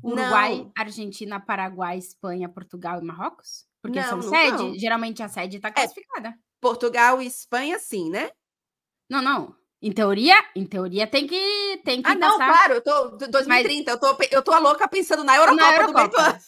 Uruguai, 0.04 0.58
Não. 0.58 0.72
Argentina, 0.78 1.40
Paraguai, 1.40 1.98
Espanha, 1.98 2.50
Portugal 2.50 3.00
e 3.02 3.06
Marrocos? 3.06 3.69
Porque 3.82 4.00
Não, 4.00 4.08
são 4.10 4.18
não 4.18 4.30
sede? 4.30 4.58
tão. 4.58 4.76
Geralmente 4.78 5.24
a 5.24 5.30
sede 5.30 5.60
tá 5.60 5.72
classificada. 5.72 6.34
Portugal 6.62 7.22
e 7.22 7.26
Espanha, 7.28 7.80
sim, 7.80 8.10
né? 8.10 8.30
Não, 9.10 9.22
não. 9.22 9.56
Em 9.82 9.94
teoria, 9.94 10.36
em 10.56 10.66
teoria 10.66 11.08
tem 11.08 11.26
que 11.26 11.82
tem 11.86 12.02
que 12.02 12.10
Ah, 12.12 12.16
não, 12.16 12.38
passar 12.38 12.52
claro, 12.52 12.74
eu 12.74 12.82
tô. 12.84 13.08
d- 13.16 13.28
2030, 13.30 13.92
eu, 13.92 13.98
tô, 14.00 14.18
eu 14.30 14.42
tô 14.44 14.52
a 14.52 14.60
louca 14.60 14.86
pensando 14.90 15.24
na 15.24 15.38
Eurocopa, 15.38 15.62
na 15.64 15.72
do 15.88 15.94
meio 15.94 15.94
do 15.94 16.18
Eurocopa. 16.18 16.30
ano. 16.30 16.40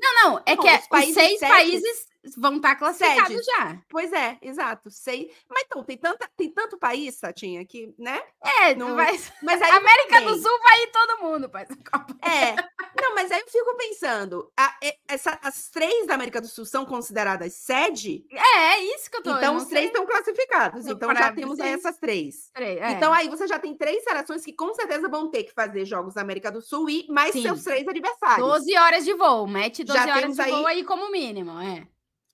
Não, 0.00 0.14
não, 0.14 0.30
não, 0.34 0.42
é 0.46 0.54
Não, 0.54 0.62
que 0.62 0.68
é- 0.68 0.76
os 0.76 0.82
os, 0.82 0.88
países 0.88 1.14
seis 1.14 1.38
sedes- 1.40 1.48
países 1.56 2.06
vão 2.36 2.56
estar 2.56 2.76
classificados 2.76 3.28
Sedes. 3.28 3.46
já. 3.46 3.78
Pois 3.88 4.12
é, 4.12 4.38
exato. 4.42 4.90
Sei. 4.90 5.32
Mas 5.48 5.64
então, 5.66 5.82
tem, 5.84 5.96
tanta, 5.98 6.28
tem 6.36 6.50
tanto 6.50 6.78
país, 6.78 7.16
Satinha, 7.16 7.64
que, 7.64 7.94
né? 7.98 8.20
É, 8.60 8.74
Não- 8.74 8.94
vai, 8.94 9.18
Mas 9.42 9.60
aí. 9.62 9.70
América 9.70 10.20
do. 10.20 10.36
Sul 10.40 10.58
vai 10.62 10.82
ir 10.84 10.86
todo 10.92 11.20
mundo 11.22 11.48
para 11.48 11.62
essa 11.62 11.76
Copa. 11.76 12.14
É. 12.26 12.54
Não, 13.00 13.14
mas 13.14 13.30
aí 13.32 13.40
eu 13.40 13.48
fico 13.48 13.76
pensando, 13.76 14.52
a- 14.56 14.76
essa- 15.08 15.38
as 15.42 15.68
três 15.70 16.06
da 16.06 16.14
América 16.14 16.40
do 16.40 16.46
Sul 16.46 16.64
são 16.64 16.84
consideradas 16.84 17.54
sede, 17.54 18.24
É, 18.30 18.58
é 18.74 18.84
isso 18.94 19.10
que 19.10 19.16
eu 19.16 19.22
tô 19.22 19.36
então 19.36 19.56
os 19.56 19.64
três 19.64 19.84
sei. 19.84 19.86
estão 19.88 20.06
classificados. 20.06 20.86
Então 20.86 21.08
pra 21.08 21.20
já 21.22 21.32
temos 21.32 21.58
aí 21.58 21.72
essas 21.72 21.98
três. 21.98 22.50
Peraí, 22.54 22.78
é. 22.78 22.90
Então 22.92 23.12
aí 23.12 23.28
você 23.28 23.46
já 23.46 23.58
tem 23.58 23.76
três 23.76 24.04
seleções 24.04 24.44
que 24.44 24.52
com 24.52 24.72
certeza 24.74 25.08
vão 25.08 25.30
ter 25.30 25.44
que 25.44 25.52
fazer 25.52 25.84
jogos 25.84 26.14
da 26.14 26.20
América 26.20 26.50
do 26.52 26.60
Sul 26.60 26.88
e 26.88 27.06
mais 27.08 27.32
Sim. 27.32 27.42
seus 27.42 27.64
três 27.64 27.86
adversários. 27.86 28.46
12 28.46 28.76
horas 28.76 29.04
de 29.04 29.14
voo, 29.14 29.46
mete 29.46 29.82
12 29.84 29.98
Já 29.98 30.16
horas 30.16 30.34
de 30.36 30.40
aí- 30.42 30.50
voo 30.50 30.66
aí 30.66 30.84
como 30.84 31.10
mínimo, 31.10 31.60
é. 31.60 31.86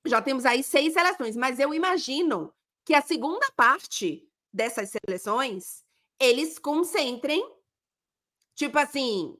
Já 0.09 0.21
temos 0.23 0.45
aí 0.47 0.63
seis 0.63 0.93
seleções, 0.93 1.37
mas 1.37 1.59
eu 1.59 1.73
imagino 1.75 2.53
que 2.85 2.95
a 2.95 3.03
segunda 3.03 3.47
parte 3.57 4.27
dessas 4.53 4.91
seleções 4.91 5.85
eles 6.21 6.59
concentrem, 6.59 7.45
tipo 8.55 8.79
assim, 8.79 9.37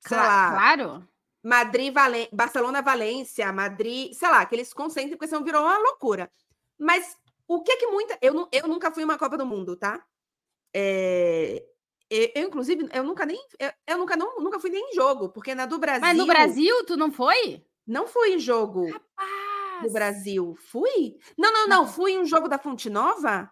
sei 0.00 0.16
Cla- 0.16 0.26
lá, 0.26 0.50
Claro. 0.50 1.08
Madrid, 1.44 1.92
Valen 1.92 2.28
Barcelona, 2.32 2.80
Valência, 2.82 3.52
Madrid, 3.52 4.12
sei 4.12 4.28
lá, 4.28 4.46
que 4.46 4.54
eles 4.54 4.72
concentrem, 4.72 5.16
porque 5.16 5.26
senão 5.26 5.42
virou 5.42 5.62
uma 5.62 5.78
loucura. 5.78 6.30
Mas 6.78 7.16
o 7.48 7.62
que 7.62 7.76
que 7.76 7.86
muita. 7.88 8.16
Eu, 8.22 8.48
eu 8.52 8.68
nunca 8.68 8.92
fui 8.92 9.02
uma 9.02 9.18
Copa 9.18 9.36
do 9.36 9.44
Mundo, 9.44 9.74
tá? 9.76 10.04
É, 10.74 11.64
Eu, 12.08 12.30
eu, 12.34 12.46
inclusive, 12.48 12.88
eu 12.92 13.02
nunca 13.02 13.26
nem. 13.26 13.42
Eu, 13.58 13.72
eu 13.88 13.98
nunca, 13.98 14.16
não, 14.16 14.38
nunca 14.38 14.60
fui 14.60 14.70
nem 14.70 14.90
em 14.90 14.94
jogo, 14.94 15.30
porque 15.30 15.54
na 15.54 15.66
do 15.66 15.78
Brasil. 15.78 16.00
Mas 16.02 16.16
no 16.16 16.26
Brasil, 16.26 16.84
tu 16.86 16.96
não 16.96 17.10
foi? 17.10 17.64
Não 17.86 18.06
fui 18.06 18.34
em 18.34 18.38
jogo 18.38 18.86
Ah, 19.82 19.86
do 19.86 19.92
Brasil. 19.92 20.56
Fui? 20.70 21.16
Não, 21.36 21.52
não, 21.52 21.66
não. 21.68 21.86
Fui 21.86 22.12
em 22.12 22.18
um 22.20 22.24
jogo 22.26 22.48
da 22.48 22.58
Fonte 22.58 22.88
Nova. 22.88 23.50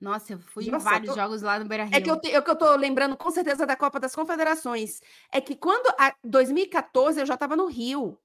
Nossa, 0.00 0.34
eu 0.34 0.38
fui 0.38 0.66
Nossa, 0.70 0.88
em 0.88 0.90
vários 0.92 1.10
tô- 1.14 1.20
jogos 1.20 1.42
lá 1.42 1.58
no 1.58 1.64
Beira 1.64 1.84
Rio. 1.84 1.96
É 1.96 2.00
que, 2.00 2.10
eu 2.10 2.20
te- 2.20 2.30
é 2.30 2.40
que 2.40 2.50
eu 2.50 2.56
tô 2.56 2.76
lembrando 2.76 3.16
com 3.16 3.30
certeza 3.30 3.64
da 3.66 3.74
Copa 3.76 3.98
das 3.98 4.14
Confederações. 4.14 5.00
É 5.32 5.40
que 5.40 5.56
quando. 5.56 5.86
A 5.98 6.14
2014 6.22 7.20
eu 7.20 7.26
já 7.26 7.34
estava 7.34 7.56
no 7.56 7.66
Rio. 7.66 8.18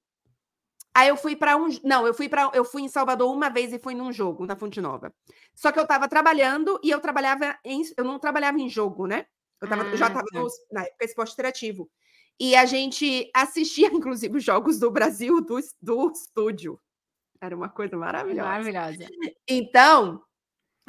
Aí 0.93 1.08
eu 1.08 1.15
fui 1.15 1.34
para 1.38 1.56
um. 1.56 1.69
Não, 1.84 2.06
eu 2.06 2.13
fui 2.13 2.27
para 2.27 2.51
eu 2.54 2.65
fui 2.65 2.82
em 2.82 2.89
Salvador 2.89 3.34
uma 3.34 3.49
vez 3.49 3.71
e 3.71 3.80
fui 3.80 3.95
num 3.95 4.12
jogo 4.12 4.45
na 4.45 4.58
Fonte 4.58 4.82
Nova. 4.82 5.13
Só 5.56 5.71
que 5.71 5.80
eu 5.80 5.84
estava 5.84 6.10
trabalhando 6.10 6.77
e 6.84 6.89
eu 6.89 6.99
trabalhava 6.99 7.58
em. 7.63 7.82
Eu 7.95 8.04
não 8.04 8.19
trabalhava 8.19 8.60
em 8.60 8.67
jogo, 8.67 9.08
né? 9.08 9.25
Eu, 9.62 9.69
tava, 9.69 9.84
eu 9.84 9.95
já 9.95 10.08
Ah, 10.08 10.10
estava 10.10 10.25
tá. 10.27 10.41
na 10.71 10.84
época 10.84 11.06
esporte 11.06 11.32
interativo. 11.34 11.89
E 12.39 12.56
a 12.56 12.65
gente 12.65 13.30
assistia, 13.34 13.88
inclusive, 13.94 14.38
os 14.38 14.44
jogos 14.44 14.80
do 14.80 14.89
Brasil 14.91 15.41
do, 15.41 15.60
do 15.82 16.12
estúdio. 16.12 16.80
Era 17.39 17.56
uma 17.56 17.70
coisa 17.70 17.98
maravilhosa. 17.98 18.50
Maravilhosa. 18.50 19.10
Então, 19.48 20.22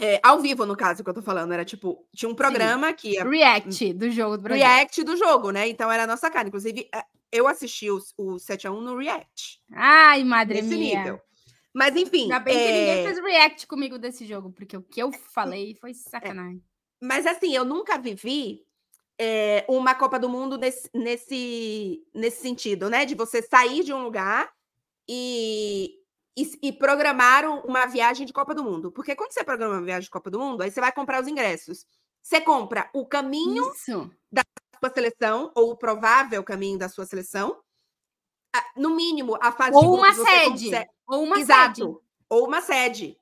é, 0.00 0.20
ao 0.22 0.40
vivo, 0.40 0.66
no 0.66 0.76
caso 0.76 1.02
que 1.02 1.08
eu 1.08 1.14
tô 1.14 1.22
falando, 1.22 1.52
era 1.52 1.64
tipo, 1.64 2.06
tinha 2.14 2.28
um 2.30 2.34
programa 2.34 2.92
que 2.92 3.12
ia 3.12 3.24
React 3.24 3.92
do 3.94 4.10
jogo 4.10 4.36
do 4.36 4.42
Brasil. 4.42 4.64
react 4.64 5.02
do 5.04 5.16
jogo, 5.16 5.50
né? 5.50 5.68
Então 5.68 5.90
era 5.90 6.04
a 6.04 6.06
nossa 6.06 6.30
cara. 6.30 6.48
Inclusive, 6.48 6.88
é, 6.94 7.04
eu 7.30 7.46
assisti 7.46 7.90
o, 7.90 7.98
o 8.16 8.36
7x1 8.36 8.80
no 8.80 8.96
react. 8.98 9.60
Ai, 9.72 10.24
madre 10.24 10.60
Nesse 10.60 10.76
minha. 10.76 10.98
nível. 10.98 11.20
Mas 11.74 11.96
enfim. 11.96 12.24
Ainda 12.24 12.38
bem 12.38 12.54
que 12.54 12.64
ninguém 12.64 12.90
é, 12.90 13.04
fez 13.04 13.18
react 13.22 13.66
comigo 13.66 13.98
desse 13.98 14.26
jogo, 14.26 14.50
porque 14.50 14.76
o 14.76 14.82
que 14.82 15.02
eu 15.02 15.10
falei 15.12 15.74
foi 15.74 15.94
sacanagem. 15.94 16.62
Mas 17.00 17.26
assim, 17.26 17.54
eu 17.54 17.64
nunca 17.64 17.98
vivi 17.98 18.62
é, 19.24 19.64
uma 19.68 19.94
Copa 19.94 20.18
do 20.18 20.28
Mundo 20.28 20.58
nesse, 20.58 20.90
nesse, 20.92 22.04
nesse 22.12 22.42
sentido, 22.42 22.90
né? 22.90 23.04
De 23.04 23.14
você 23.14 23.40
sair 23.42 23.84
de 23.84 23.92
um 23.92 24.02
lugar 24.02 24.52
e, 25.08 25.94
e, 26.36 26.58
e 26.62 26.72
programar 26.72 27.44
um- 27.44 27.60
uma 27.60 27.86
viagem 27.86 28.26
de 28.26 28.32
Copa 28.32 28.54
do 28.54 28.64
Mundo. 28.64 28.90
Porque 28.90 29.14
quando 29.14 29.32
você 29.32 29.44
programa 29.44 29.74
uma 29.76 29.82
viagem 29.84 30.04
de 30.04 30.10
Copa 30.10 30.30
do 30.30 30.38
Mundo, 30.40 30.62
aí 30.62 30.70
você 30.70 30.80
vai 30.80 30.90
comprar 30.92 31.20
os 31.22 31.28
ingressos. 31.28 31.86
Você 32.20 32.40
compra 32.40 32.90
o 32.92 33.06
caminho 33.06 33.70
Isso. 33.74 34.10
da 34.32 34.42
sua 34.80 34.90
seleção, 34.92 35.52
ou 35.54 35.70
o 35.72 35.76
provável 35.76 36.42
caminho 36.42 36.78
da 36.78 36.88
sua 36.88 37.06
seleção. 37.06 37.62
No 38.76 38.90
mínimo, 38.90 39.38
a 39.40 39.50
fase 39.52 39.70
de 39.70 39.76
Ou 39.76 39.96
uma 39.96 40.12
sede. 40.12 40.64
consegue- 40.70 40.90
Ou 41.08 41.22
uma 41.24 41.38
Exato. 41.38 41.80
sede. 41.84 41.98
Ou 42.28 42.46
uma 42.46 42.60
sede. 42.60 43.18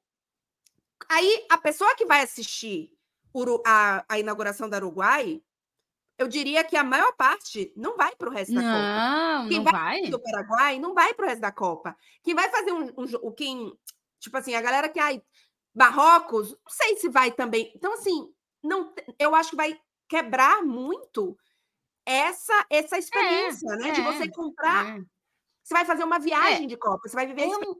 Aí, 1.09 1.47
a 1.51 1.59
pessoa 1.59 1.95
que 1.95 2.05
vai 2.07 2.23
assistir 2.23 2.93
a, 3.67 4.05
a 4.09 4.19
inauguração 4.19 4.69
da 4.69 4.77
Uruguai, 4.79 5.43
eu 6.21 6.29
diria 6.29 6.63
que 6.63 6.77
a 6.77 6.85
maior 6.85 7.13
parte 7.17 7.73
não 7.75 7.97
vai 7.97 8.15
para 8.15 8.29
o 8.29 8.33
resto 8.33 8.53
da 8.53 8.61
Copa. 8.61 8.73
Não, 8.79 9.49
Quem 9.49 9.57
não 9.57 9.65
vai 9.65 9.73
vai. 9.73 10.03
Do 10.11 10.21
Paraguai 10.21 10.79
não 10.79 10.93
vai 10.93 11.15
para 11.15 11.25
o 11.25 11.29
resto 11.29 11.41
da 11.41 11.51
Copa. 11.51 11.97
Quem 12.23 12.35
vai 12.35 12.51
fazer 12.51 12.73
um, 12.73 12.93
um 12.99 13.33
quem, 13.33 13.73
tipo 14.21 14.37
assim, 14.37 14.55
a 14.55 14.61
galera 14.61 14.91
que 14.91 15.01
ai, 15.01 15.23
Marrocos, 15.75 16.51
não 16.51 16.59
sei 16.69 16.97
se 16.97 17.09
vai 17.09 17.33
também. 17.33 17.73
Então 17.75 17.95
assim, 17.95 18.31
não, 18.63 18.93
eu 19.19 19.35
acho 19.35 19.51
que 19.51 19.57
vai 19.57 19.81
quebrar 20.07 20.63
muito 20.63 21.39
essa 22.05 22.67
essa 22.69 22.99
experiência, 22.99 23.75
né? 23.77 23.91
De 23.93 24.03
é, 24.03 24.05
você 24.05 24.29
comprar, 24.29 24.99
É. 24.99 25.03
você 25.65 25.73
vai 25.73 25.87
fazer 25.87 26.05
uma 26.05 26.19
viagem 26.19 26.67
de 26.67 26.77
Copa, 26.77 27.09
você 27.09 27.17
vai 27.17 27.27
viver 27.27 27.45
É 27.45 27.57
um, 27.57 27.77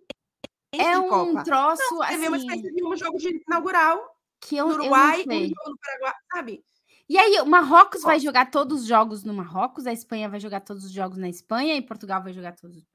é 0.73 0.93
de 0.93 0.99
um 0.99 1.09
Copa. 1.11 1.45
troço 1.45 1.83
Você 1.97 2.17
vê 2.17 2.29
uma 2.29 2.39
assim 2.39 2.47
espécie 2.47 2.75
de 2.75 2.85
um 2.87 2.97
jogo 2.97 3.19
de 3.19 3.43
inaugural 3.47 4.17
que 4.41 4.57
eu, 4.57 4.67
no 4.69 4.73
eu 4.73 4.79
não 4.79 4.85
Uruguai, 4.87 5.25
um 5.29 5.33
jogo 5.43 5.71
no 5.71 5.79
Paraguai, 5.79 6.15
sabe? 6.33 6.65
E 7.11 7.19
aí, 7.19 7.41
o 7.41 7.45
Marrocos 7.45 8.03
vai 8.03 8.21
jogar 8.21 8.53
todos 8.53 8.83
os 8.83 8.87
jogos 8.87 9.25
no 9.25 9.35
Marrocos, 9.35 9.85
a 9.85 9.93
Espanha 9.93 10.29
vai 10.29 10.39
jogar 10.39 10.61
todos 10.61 10.85
os 10.85 10.93
jogos 10.93 11.19
na 11.19 11.29
Espanha 11.29 11.75
e 11.75 11.83
Portugal 11.83 12.23
vai 12.23 12.33
jogar 12.33 12.55
todos. 12.55 12.77
os- 12.77 12.87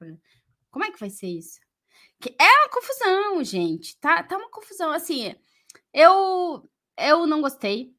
Como 0.70 0.82
é 0.86 0.90
que 0.90 0.98
vai 0.98 1.10
ser 1.10 1.26
isso? 1.26 1.60
Que 2.18 2.34
é 2.40 2.44
uma 2.62 2.70
confusão, 2.70 3.44
gente. 3.44 3.94
Tá, 4.00 4.22
tá 4.22 4.38
uma 4.38 4.48
confusão. 4.48 4.90
Assim, 4.90 5.34
eu, 5.92 6.66
eu 6.98 7.26
não 7.26 7.42
gostei. 7.42 7.94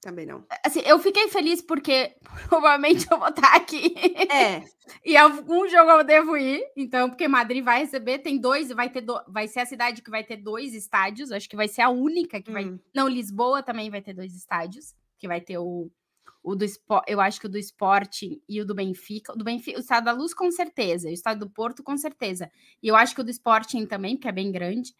Também 0.00 0.26
não. 0.26 0.44
Assim, 0.66 0.80
eu 0.80 0.98
fiquei 0.98 1.28
feliz 1.28 1.62
porque 1.62 2.16
provavelmente 2.48 3.06
eu 3.08 3.16
vou 3.16 3.28
estar 3.28 3.54
aqui. 3.54 3.94
É. 4.28 4.64
e 5.06 5.16
algum 5.16 5.68
jogo 5.68 5.88
eu 5.92 6.02
devo 6.02 6.36
ir. 6.36 6.64
Então, 6.76 7.10
porque 7.10 7.28
Madrid 7.28 7.62
vai 7.62 7.78
receber, 7.78 8.18
tem 8.18 8.40
dois, 8.40 8.70
vai 8.70 8.90
ter 8.90 9.02
do, 9.02 9.22
vai 9.28 9.46
ser 9.46 9.60
a 9.60 9.66
cidade 9.66 10.02
que 10.02 10.10
vai 10.10 10.24
ter 10.24 10.38
dois 10.38 10.74
estádios. 10.74 11.30
Acho 11.30 11.48
que 11.48 11.54
vai 11.54 11.68
ser 11.68 11.82
a 11.82 11.90
única 11.90 12.42
que 12.42 12.50
vai. 12.50 12.64
Hum. 12.64 12.80
Não, 12.92 13.06
Lisboa 13.06 13.62
também 13.62 13.88
vai 13.88 14.02
ter 14.02 14.14
dois 14.14 14.34
estádios, 14.34 14.96
que 15.20 15.28
vai 15.28 15.40
ter 15.40 15.58
o, 15.58 15.90
o 16.42 16.54
do 16.56 16.64
eu 17.06 17.20
acho 17.20 17.38
que 17.38 17.46
o 17.46 17.48
do 17.50 17.58
Sporting 17.58 18.40
e 18.48 18.60
o 18.60 18.64
do 18.64 18.74
Benfica. 18.74 19.32
O 19.32 19.36
do 19.36 19.44
Benfica, 19.44 19.78
o 19.78 19.80
Estado 19.80 20.04
da 20.06 20.12
Luz, 20.12 20.32
com 20.34 20.50
certeza. 20.50 21.08
O 21.08 21.12
Estado 21.12 21.40
do 21.40 21.50
Porto, 21.50 21.82
com 21.82 21.96
certeza. 21.96 22.50
E 22.82 22.88
eu 22.88 22.96
acho 22.96 23.14
que 23.14 23.20
o 23.20 23.24
do 23.24 23.30
Sporting 23.30 23.86
também, 23.86 24.16
porque 24.16 24.28
é 24.28 24.32
bem 24.32 24.50
grande. 24.50 24.92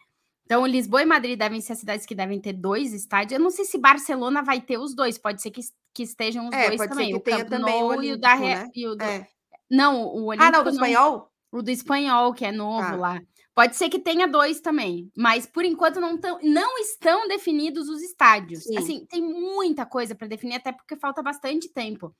Então, 0.45 0.65
Lisboa 0.67 1.01
e 1.01 1.05
Madrid 1.05 1.37
devem 1.39 1.59
ser 1.61 1.73
as 1.73 1.79
cidades 1.79 2.05
que 2.05 2.13
devem 2.13 2.39
ter 2.39 2.53
dois 2.53 2.93
estádios. 2.93 3.33
Eu 3.33 3.39
não 3.43 3.49
sei 3.49 3.65
se 3.65 3.77
Barcelona 3.77 4.43
vai 4.43 4.59
ter 4.61 4.77
os 4.77 4.93
dois. 4.93 5.17
Pode 5.17 5.41
ser 5.41 5.49
que, 5.49 5.61
que 5.93 6.03
estejam 6.03 6.47
os 6.47 6.53
É, 6.53 6.67
dois 6.67 6.89
também. 6.89 7.15
o 7.15 7.19
tenha 7.19 7.45
também 7.45 7.73
o 7.75 7.87
Nou 7.87 8.03
e 8.03 8.11
o 8.13 8.17
da 8.17 8.35
Olímpico, 8.35 8.55
né? 8.59 8.69
e 8.75 8.87
o 8.87 8.95
do- 8.95 9.03
É. 9.03 9.27
Não, 9.69 10.03
o 10.03 10.25
Olímpico 10.25 10.43
Ah, 10.47 10.51
não, 10.51 10.59
do 10.63 10.65
não. 10.65 10.73
espanhol? 10.73 11.31
O 11.53 11.61
do 11.61 11.71
espanhol, 11.71 12.33
que 12.33 12.45
é 12.45 12.51
novo 12.51 12.81
Tá. 12.81 12.95
lá. 12.95 13.21
Pode 13.53 13.75
ser 13.75 13.89
que 13.89 13.99
tenha 13.99 14.27
dois 14.27 14.61
também, 14.61 15.11
mas 15.15 15.45
por 15.45 15.65
enquanto 15.65 15.99
não, 15.99 16.17
tão, 16.17 16.39
não 16.41 16.77
estão 16.79 17.27
definidos 17.27 17.89
os 17.89 18.01
estádios. 18.01 18.63
Sim. 18.63 18.77
Assim, 18.77 19.05
tem 19.05 19.21
muita 19.21 19.85
coisa 19.85 20.15
para 20.15 20.27
definir, 20.27 20.55
até 20.55 20.71
porque 20.71 20.95
falta 20.95 21.21
bastante 21.21 21.67
tempo. 21.69 22.15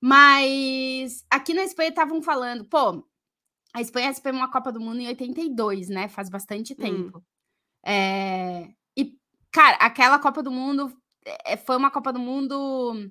Mas 0.00 1.24
aqui 1.30 1.54
na 1.54 1.64
Espanha 1.64 1.90
estavam 1.90 2.22
falando, 2.22 2.64
pô, 2.68 3.04
a 3.74 3.80
Espanha 3.80 4.08
recebeu 4.08 4.34
uma 4.34 4.50
Copa 4.50 4.72
do 4.72 4.80
Mundo 4.80 5.00
em 5.00 5.08
82, 5.08 5.88
né? 5.88 6.08
Faz 6.08 6.28
bastante 6.30 6.72
Hum. 6.74 6.76
tempo. 6.76 7.24
É, 7.86 8.68
E, 8.96 9.14
cara, 9.52 9.76
aquela 9.78 10.18
Copa 10.18 10.42
do 10.42 10.50
Mundo 10.50 10.92
é, 11.46 11.56
foi 11.56 11.76
uma 11.76 11.90
Copa 11.90 12.12
do 12.12 12.18
Mundo 12.20 13.10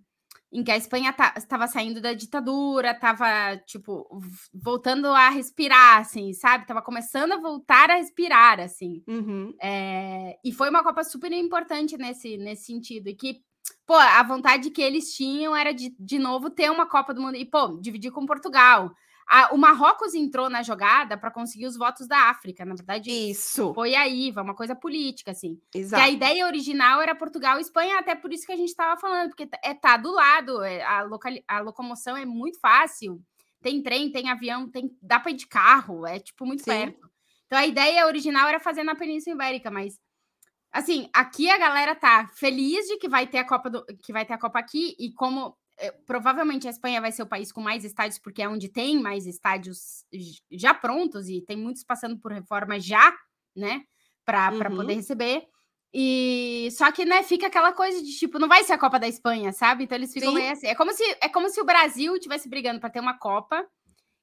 em 0.56 0.64
que 0.64 0.72
a 0.72 0.78
Espanha 0.78 1.14
estava 1.36 1.68
saindo 1.68 2.00
da 2.00 2.14
ditadura, 2.14 2.92
estava, 2.92 3.58
tipo, 3.66 4.08
voltando 4.54 5.08
a 5.08 5.28
respirar, 5.28 6.00
assim, 6.00 6.32
sabe? 6.32 6.66
Tava 6.66 6.82
começando 6.82 7.34
a 7.34 7.38
voltar 7.38 7.92
a 7.92 7.96
respirar, 7.96 8.62
assim. 8.62 9.04
Uhum. 9.06 9.54
É, 9.62 10.38
e 10.46 10.54
foi 10.54 10.70
uma 10.70 10.82
Copa 10.82 11.04
super 11.04 11.30
importante 11.34 11.98
nesse, 11.98 12.38
nesse 12.38 12.68
sentido. 12.68 13.10
E 13.10 13.16
que, 13.16 13.42
pô, 13.86 13.96
a 13.96 14.24
vontade 14.24 14.70
que 14.70 14.82
eles 14.82 15.14
tinham 15.14 15.54
era 15.54 15.74
de, 15.74 15.94
de 16.00 16.18
novo, 16.18 16.50
ter 16.50 16.72
uma 16.72 16.88
Copa 16.88 17.14
do 17.14 17.22
Mundo. 17.22 17.36
E, 17.36 17.44
pô, 17.44 17.78
dividir 17.82 18.12
com 18.12 18.26
Portugal. 18.26 18.96
A- 19.28 19.54
o 19.54 19.58
Marrocos 19.58 20.14
entrou 20.14 20.50
na 20.50 20.62
jogada 20.62 21.18
para 21.18 21.32
conseguir 21.32 21.66
os 21.66 21.76
votos 21.76 22.08
da 22.08 22.30
África. 22.30 22.64
Na 22.64 22.76
verdade, 22.76 23.10
Isso. 23.10 23.74
foi 23.74 23.96
aí, 23.96 24.32
foi 24.32 24.44
uma 24.44 24.56
coisa 24.56 24.76
política, 24.76 25.32
assim. 25.32 25.60
Que 25.72 25.80
a 25.80 25.82
Exato. 25.82 26.12
ideia 26.12 26.46
original 26.46 27.02
era 27.02 27.16
Portugal 27.16 27.58
e 27.58 27.62
Espanha, 27.62 27.98
até 28.00 28.14
por 28.16 28.32
isso 28.32 28.46
que 28.46 28.52
a 28.52 28.58
gente 28.58 28.70
estava 28.70 29.00
falando, 29.00 29.30
porque 29.30 29.50
é 29.64 29.74
tá 29.74 29.98
do 29.98 30.12
lado, 30.12 30.62
é, 30.64 30.84
a, 30.84 31.08
a 31.48 31.60
locomoção 31.62 32.16
é 32.16 32.26
muito 32.26 32.60
fácil. 32.60 33.20
Tem 33.62 33.82
trem, 33.82 34.12
tem 34.12 34.30
avião, 34.30 34.70
tem 34.70 34.96
dá 35.02 35.20
para 35.20 35.32
ir 35.32 35.36
de 35.36 35.48
carro, 35.48 36.06
é 36.06 36.20
tipo 36.20 36.46
muito 36.46 36.60
Sim. 36.64 36.72
perto. 36.72 37.10
Então 37.48 37.58
a 37.58 37.66
ideia 37.66 38.06
original 38.06 38.48
era 38.48 38.60
fazer 38.60 38.84
na 38.84 38.94
Península 38.96 39.34
Ibérica, 39.36 39.72
mas 39.72 40.00
assim, 40.72 41.10
aqui 41.14 41.50
a 41.50 41.58
galera 41.58 41.96
tá 41.96 42.30
feliz 42.36 42.86
de 42.86 42.98
que 42.98 43.08
vai 43.10 43.26
ter 43.26 43.40
a 43.40 43.44
Copa 43.48 43.70
do, 43.70 43.84
que 44.04 44.14
vai 44.14 44.26
ter 44.26 44.34
a 44.34 44.38
Copa 44.38 44.60
aqui 44.60 44.96
e 45.00 45.12
como 45.14 45.58
provavelmente 46.06 46.68
a 46.68 46.72
Espanha 46.72 47.02
vai 47.02 47.12
ser 47.12 47.24
o 47.24 47.28
país 47.28 47.52
com 47.52 47.62
mais 47.62 47.84
estádios 47.84 48.20
porque 48.20 48.42
é 48.42 48.48
onde 48.50 48.70
tem 48.70 49.02
mais 49.02 49.26
estádios 49.26 50.06
já 50.52 50.74
prontos 50.74 51.28
e 51.30 51.42
tem 51.42 51.58
muitos 51.58 51.84
passando 51.84 52.18
por 52.20 52.32
reforma 52.32 52.80
já, 52.80 53.14
né, 53.56 53.82
para 54.26 54.52
Uhum. 54.52 54.76
poder 54.76 54.94
receber. 54.96 55.44
E 55.94 56.68
só 56.72 56.92
que, 56.92 57.06
né, 57.06 57.24
fica 57.24 57.48
aquela 57.48 57.72
coisa 57.72 58.02
de 58.04 58.12
tipo, 58.18 58.38
não 58.38 58.48
vai 58.50 58.64
ser 58.66 58.74
a 58.74 58.78
Copa 58.78 59.00
da 59.00 59.08
Espanha, 59.08 59.54
sabe? 59.54 59.86
Então 59.86 59.98
eles 59.98 60.12
ficam 60.12 60.30
Sim. 60.30 60.36
meio 60.40 60.52
assim. 60.52 60.68
É 60.68 60.76
como 60.76 60.92
se 60.94 61.04
é 61.22 61.30
como 61.30 61.50
se 61.50 61.62
o 61.62 61.66
Brasil 61.66 62.20
tivesse 62.20 62.50
brigando 62.50 62.80
para 62.82 62.90
ter 62.90 63.00
uma 63.00 63.18
Copa. 63.18 63.66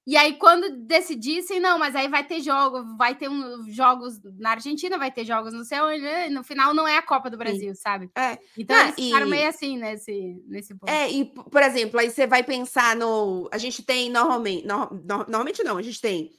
E 0.04 0.16
aí, 0.16 0.34
quando 0.36 0.68
decidissem, 0.84 1.60
não, 1.60 1.78
mas 1.78 1.94
aí 1.94 2.08
vai 2.08 2.24
ter 2.24 2.40
jogo, 2.40 2.96
vai 2.96 3.14
ter 3.14 3.28
um, 3.30 3.70
jogos 3.70 4.20
na 4.36 4.50
Argentina, 4.50 4.98
vai 4.98 5.12
ter 5.12 5.24
jogos 5.24 5.54
no 5.54 5.64
céu, 5.64 5.88
e 5.92 6.28
no 6.28 6.42
final 6.42 6.74
não 6.74 6.88
é 6.88 6.96
a 6.96 7.02
Copa 7.02 7.30
do 7.30 7.36
Brasil, 7.36 7.72
sabe? 7.76 8.10
É. 8.16 8.36
Então 8.58 8.76
Ah, 8.76 8.82
eles 8.88 8.94
ficaram 8.96 9.26
e- 9.26 9.30
meio 9.30 9.48
assim 9.48 9.78
nesse, 9.78 10.42
nesse 10.48 10.74
ponto. 10.74 10.90
É, 10.90 11.08
e, 11.08 11.24
por 11.26 11.62
exemplo, 11.62 12.00
aí 12.00 12.10
você 12.10 12.26
vai 12.26 12.42
pensar 12.42 12.96
no. 12.96 13.48
A 13.52 13.58
gente 13.58 13.80
tem 13.84 14.10
normalmente. 14.10 14.66
no- 14.66 14.86
no- 14.90 15.18
normalmente 15.28 15.62
não, 15.62 15.76
a 15.78 15.82
gente 15.82 16.00
tem 16.00 16.30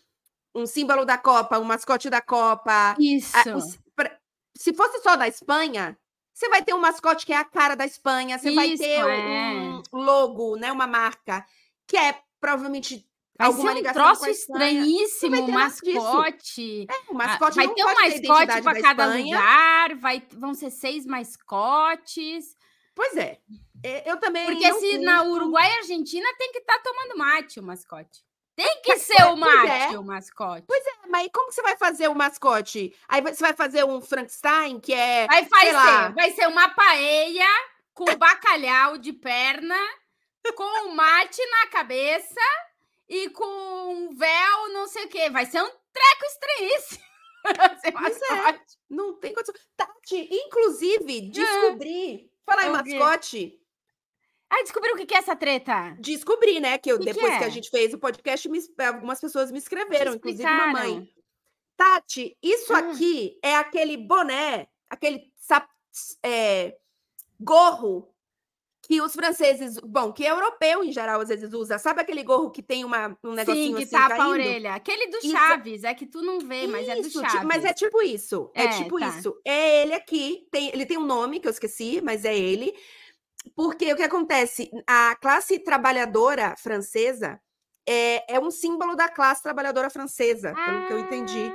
um 0.54 0.66
símbolo 0.66 1.06
da 1.06 1.18
Copa, 1.18 1.58
um 1.58 1.64
mascote 1.64 2.10
da 2.10 2.22
Copa. 2.22 2.96
Isso. 3.00 3.32
a- 3.50 3.56
os- 3.56 3.80
pra- 3.96 4.20
se 4.58 4.74
fosse 4.74 5.02
só 5.02 5.16
da 5.16 5.28
Espanha, 5.28 5.98
você 6.34 6.50
vai 6.50 6.62
ter 6.64 6.74
um 6.74 6.80
mascote 6.80 7.26
que 7.26 7.32
é 7.32 7.38
a 7.38 7.46
cara 7.46 7.76
da 7.76 7.86
Espanha, 7.86 8.38
você 8.38 8.52
vai 8.54 8.76
ter 8.76 9.00
é. 9.00 9.82
um 9.94 10.02
logo, 10.02 10.58
né? 10.58 10.70
Uma 10.70 10.86
marca, 10.86 11.46
que 11.88 11.96
é 11.96 12.20
provavelmente 12.42 13.08
vai 13.38 13.48
alguma 13.48 13.70
ser 13.70 13.74
um 13.74 13.78
ligação 13.78 14.04
troço 14.04 14.30
estranhíssimo, 14.30 15.36
disso. 15.36 15.52
mascote. 15.52 16.88
É, 16.90 16.94
o 17.12 17.12
Ah, 17.12 17.14
mascote 17.14 17.56
vai 17.56 17.68
ter 17.74 17.84
um 17.84 17.94
mascote 17.94 18.62
para 18.62 18.74
da 18.74 18.82
cada 18.82 19.06
Espanha. 19.08 19.26
lugar, 19.38 19.96
vai, 19.96 20.24
vão 20.34 20.54
ser 20.54 20.70
seis 20.70 21.06
mascotes. 21.06 22.56
Pois 22.96 23.16
é. 23.18 23.40
É, 23.84 24.10
Eu 24.10 24.18
também. 24.18 24.46
Porque 24.46 24.72
se 24.76 24.98
na 25.00 25.20
curto. 25.20 25.32
Uruguai 25.36 25.68
e 25.70 25.78
Argentina 25.80 26.28
tem 26.38 26.52
que 26.52 26.60
estar 26.60 26.80
tomando 26.80 27.18
mate 27.18 27.60
o 27.60 27.64
mascote. 27.64 28.24
Tem 28.56 28.82
que 28.84 28.92
Pois- 28.92 29.02
ser 29.02 29.24
o 29.24 29.30
pois 29.36 29.40
mate 29.40 29.96
é. 29.96 30.00
o 30.00 30.04
mascote. 30.04 30.68
Mas 31.10 31.28
como 31.34 31.48
que 31.50 31.56
você 31.56 31.62
vai 31.64 31.76
fazer 31.76 32.08
o 32.08 32.14
mascote? 32.16 32.96
Aí 33.10 33.20
você 33.22 33.42
vai 33.42 33.54
fazer 33.54 33.84
um 33.84 34.00
Frankenstein, 34.00 34.80
que 34.80 34.94
é. 34.94 35.26
Vai, 35.28 35.44
ser, 35.46 36.14
vai 36.14 36.32
ser 36.32 36.48
uma 36.48 36.70
paella 36.70 37.46
com 37.96 38.06
bacalhau 38.16 38.98
de 39.00 39.12
perna, 39.12 39.76
com 40.56 40.88
um 40.88 40.94
mate 40.94 41.42
na 41.50 41.68
cabeça 41.68 42.40
e 43.10 43.30
com 43.30 44.10
véu, 44.16 44.70
não 44.74 44.88
sei 44.88 45.06
o 45.06 45.10
quê. 45.10 45.30
Vai 45.30 45.46
ser 45.46 45.62
um 45.62 45.70
treco 45.70 46.26
estranhíssimo. 46.28 47.04
Pois 47.44 47.84
é. 47.84 47.92
mascote. 47.92 48.78
Não 48.90 49.20
tem 49.20 49.34
condição. 49.34 49.54
Tati, 49.76 50.30
inclusive, 50.32 51.30
descobri. 51.30 52.32
Falar 52.46 52.64
em 52.64 52.68
É 52.68 52.72
o 52.72 52.84
quê? 52.84 52.98
mascote. 52.98 53.60
Ah, 54.50 54.62
descobriu 54.64 54.94
o 54.94 54.98
que 54.98 55.06
que 55.06 55.14
é 55.14 55.18
essa 55.18 55.36
treta? 55.36 55.94
Descobri, 56.00 56.62
né? 56.62 56.78
Que 56.78 56.90
eu, 56.92 56.98
Que 57.00 57.06
que 57.08 57.14
depois 57.14 57.38
que 57.38 57.44
é? 57.44 57.48
a 57.48 57.50
gente 57.50 57.70
fez 57.70 57.94
o 57.94 57.98
podcast, 58.00 58.48
me- 58.48 58.60
algumas 58.86 59.20
pessoas 59.20 59.52
me 59.52 59.58
escreveram, 59.58 60.14
inclusive 60.14 60.44
mamãe. 60.44 61.10
Tati, 61.76 62.38
isso 62.42 62.74
Ah. 62.74 62.78
aqui 62.78 63.38
é 63.44 63.56
aquele 63.56 63.98
boné, 63.98 64.70
aquele 64.90 65.30
sap- 65.36 65.68
é, 66.24 66.78
gorro 67.42 68.13
que 68.86 69.02
os 69.02 69.14
franceses, 69.14 69.80
bom, 69.80 70.12
que 70.12 70.26
europeu 70.26 70.84
em 70.84 70.92
geral 70.92 71.22
às 71.22 71.30
vezes 71.30 71.54
usa. 71.54 71.78
Sabe 71.78 72.02
aquele 72.02 72.22
gorro 72.22 72.52
que 72.52 72.62
tem 72.62 72.84
uma, 72.84 73.18
um 73.24 73.30
Sim, 73.30 73.36
negocinho 73.36 73.78
que 73.78 73.84
assim 73.84 73.92
tapa 73.92 74.14
a 74.14 74.18
caindo? 74.18 74.30
orelha. 74.32 74.74
Aquele 74.76 75.08
do 75.08 75.18
Isso. 75.20 75.32
Chaves, 75.32 75.84
é 75.86 75.94
que 75.94 76.06
tu 76.06 76.22
não 76.22 76.40
vê, 76.40 76.68
mas 76.68 76.90
é 76.90 76.96
do 76.96 77.08
Isso, 77.08 77.22
Chaves. 77.22 77.44
Mas 77.46 77.64
é 77.64 77.74
tipo 77.74 78.02
isso. 78.02 78.52
É, 78.54 78.66
É, 78.66 78.68
tipo 78.84 79.00
tá. 79.00 79.08
isso. 79.08 79.34
É 79.46 79.84
ele 79.84 79.94
aqui. 79.94 80.46
Tem, 80.52 80.68
ele 80.70 80.86
tem 80.86 80.98
um 80.98 81.06
nome 81.06 81.40
que 81.40 81.48
eu 81.48 81.52
esqueci, 81.52 82.02
mas 82.04 82.26
é 82.26 82.38
ele. 82.38 82.74
Porque 83.56 83.92
o 83.94 83.96
que 83.96 84.04
acontece? 84.04 84.70
A 84.86 85.16
classe 85.16 85.60
trabalhadora 85.60 86.56
francesa 86.58 87.40
é, 87.88 88.36
é 88.36 88.40
um 88.40 88.52
símbolo 88.52 88.96
da 88.96 89.08
classe 89.10 89.44
trabalhadora 89.44 89.90
francesa, 89.90 90.54
pelo 90.54 90.88
que 90.88 90.94
eu 90.94 91.00
entendi. 91.00 91.52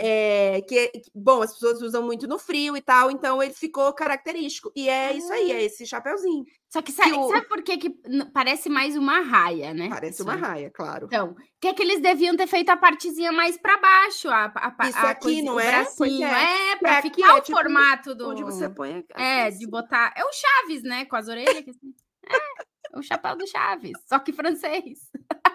Ah. 0.00 0.06
É, 0.06 0.60
que, 0.62 0.90
bom, 1.14 1.42
as 1.42 1.52
pessoas 1.52 1.80
usam 1.82 2.02
muito 2.02 2.26
no 2.26 2.38
frio 2.38 2.76
e 2.76 2.80
tal, 2.80 3.10
então 3.10 3.42
ele 3.42 3.52
ficou 3.52 3.92
característico. 3.92 4.72
E 4.74 4.88
é 4.88 5.12
isso 5.12 5.32
aí, 5.32 5.52
é 5.52 5.62
esse 5.62 5.86
chapeuzinho. 5.86 6.44
Só 6.72 6.80
que 6.80 6.92
sabe, 6.92 7.10
que 7.10 7.18
o- 7.18 7.28
sabe 7.28 7.48
por 7.48 7.62
que, 7.62 7.76
que 7.78 7.90
parece 8.32 8.68
mais 8.68 8.96
uma 8.96 9.20
raia, 9.20 9.74
né? 9.74 9.88
Parece 9.88 10.14
Isso 10.14 10.22
uma 10.22 10.36
raia, 10.36 10.70
claro. 10.70 11.06
Então, 11.06 11.34
que 11.60 11.66
é 11.68 11.74
que 11.74 11.82
eles 11.82 12.00
deviam 12.00 12.36
ter 12.36 12.46
feito 12.46 12.70
a 12.70 12.76
partezinha 12.76 13.32
mais 13.32 13.58
para 13.58 13.76
baixo, 13.78 14.28
a, 14.28 14.52
a, 14.54 14.88
Isso 14.88 14.98
a 14.98 15.10
aqui, 15.10 15.22
coisinha, 15.22 15.44
não 15.44 15.54
o 15.56 15.60
é? 15.60 15.66
Bracinho. 15.70 16.26
é. 16.26 16.72
É, 16.72 16.76
para 16.76 16.98
aqui 16.98 17.10
ficar 17.10 17.28
é 17.28 17.32
o 17.38 17.40
tipo 17.40 17.58
formato 17.58 18.14
do. 18.14 18.28
Onde 18.30 18.44
você 18.44 18.68
põe. 18.68 19.04
a- 19.14 19.22
É, 19.22 19.46
assim. 19.48 19.58
de 19.58 19.66
botar. 19.66 20.14
É 20.16 20.24
o 20.24 20.30
Chaves, 20.32 20.82
né? 20.84 21.04
Com 21.06 21.16
as 21.16 21.26
orelhas. 21.28 21.66
assim. 21.68 21.92
É, 22.28 22.98
o 22.98 23.02
chapéu 23.02 23.36
do 23.36 23.46
Chaves, 23.48 23.92
só 24.08 24.18
que 24.20 24.32
francês. 24.32 25.10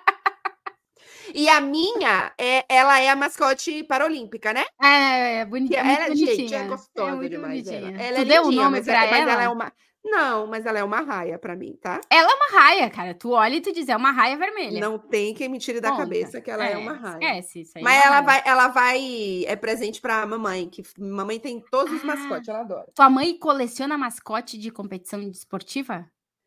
E 1.34 1.50
a 1.50 1.60
minha, 1.62 2.32
é, 2.40 2.66
ela 2.70 3.00
é 3.00 3.10
a 3.10 3.16
mascote 3.16 3.84
paralímpica, 3.84 4.54
né? 4.54 4.64
É, 4.82 5.46
boni 5.46 5.68
Que 5.70 5.76
é 5.76 5.84
muito 5.84 5.98
ela, 6.00 6.08
bonitinha. 6.10 6.36
gente, 6.36 6.54
é 6.56 6.64
gostosa 6.64 7.16
muito 7.16 7.30
demais. 7.30 7.68
Ela, 7.68 7.80
bonitinha. 7.82 8.06
ela 8.08 8.16
tu 8.16 8.22
é 8.22 8.26
deu 8.26 8.44
o 8.44 8.52
nome 8.52 8.78
mas, 8.78 8.86
pra 8.86 9.06
é, 9.06 9.12
mas 9.12 9.20
ela? 9.22 9.32
ela 9.32 9.44
é 9.44 9.50
uma. 9.50 9.74
Não, 10.08 10.46
mas 10.46 10.68
ela 10.68 10.78
é 10.78 10.84
uma 10.84 11.02
raia 11.02 11.40
pra 11.40 11.56
mim, 11.56 11.76
tá? 11.82 12.00
Ela 12.12 12.30
é 12.32 12.36
uma 12.36 12.60
raia, 12.62 12.88
cara. 12.92 13.16
Tu 13.16 13.32
olha 13.32 13.56
e 13.56 13.62
tu 13.62 13.74
diz, 13.74 13.90
é 13.90 13.96
uma 13.98 14.12
raia 14.12 14.38
vermelha. 14.38 14.80
Não 14.80 15.00
tem 15.00 15.34
quem 15.34 15.50
me 15.50 15.58
tire 15.58 15.82
da 15.82 15.90
Ponta. 15.90 16.04
cabeça 16.04 16.40
que 16.40 16.52
ela 16.52 16.64
é, 16.64 16.78
uma 16.78 16.94
raia. 16.94 17.16
Esquece 17.40 17.62
isso 17.62 17.72
aí. 17.76 17.84
Mas 17.84 17.96
é 17.96 18.06
ela 18.06 18.10
raia. 18.20 18.22
vai, 18.24 18.42
ela 18.46 18.68
vai. 18.68 19.44
É 19.48 19.56
presente 19.56 20.00
pra 20.00 20.24
mamãe, 20.28 20.70
que 20.70 20.84
mamãe 21.00 21.40
tem 21.40 21.60
todos 21.72 21.92
os 21.92 22.04
Ah. 22.04 22.06
mascotes, 22.06 22.48
ela 22.48 22.60
adora. 22.60 22.86
Tua 22.94 23.10
mãe 23.10 23.36
coleciona 23.40 23.98
mascote 23.98 24.60
de 24.60 24.70
competição 24.70 25.20
esportiva? 25.24 26.06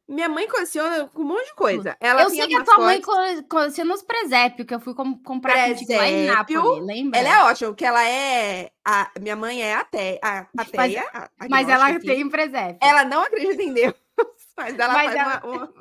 Minha 0.09 0.28
mãe 0.28 0.48
coleciona 0.48 1.06
com 1.09 1.20
um 1.20 1.26
monte 1.26 1.46
de 1.48 1.54
coisa. 1.54 1.94
Ela 2.00 2.22
eu 2.22 2.30
sei 2.30 2.46
que 2.46 2.56
a 2.56 2.64
tua 2.64 2.78
mãe 2.78 3.00
coleciona 3.46 3.92
os 3.92 4.02
presépios, 4.02 4.66
que 4.66 4.74
eu 4.74 4.80
fui 4.80 4.94
com, 4.94 5.18
comprar 5.18 5.52
presépio, 5.52 5.96
lá 5.96 6.09
em 6.09 6.26
Nápoles, 6.26 6.86
lembra? 6.86 7.20
Ela 7.20 7.28
é 7.28 7.44
ótima, 7.44 7.70
porque 7.70 7.84
ela 7.84 8.09
é... 8.09 8.70
A, 8.82 9.11
minha 9.20 9.36
mãe 9.36 9.62
é 9.62 9.74
ateia, 9.74 10.18
a, 10.22 10.46
ateia 10.56 11.30
mas, 11.38 11.50
mas 11.50 11.68
ela 11.68 11.88
aqui. 11.88 12.06
tem 12.06 12.26
presépio. 12.26 12.78
Ela 12.80 13.04
não 13.04 13.20
acredita 13.20 13.62
em 13.62 13.74
Deus, 13.74 13.94
mas 14.56 14.78
ela 14.78 14.94
mas 14.94 15.12
faz 15.12 15.14
ela... 15.14 15.42
Uma, 15.44 15.64
uma... 15.64 15.74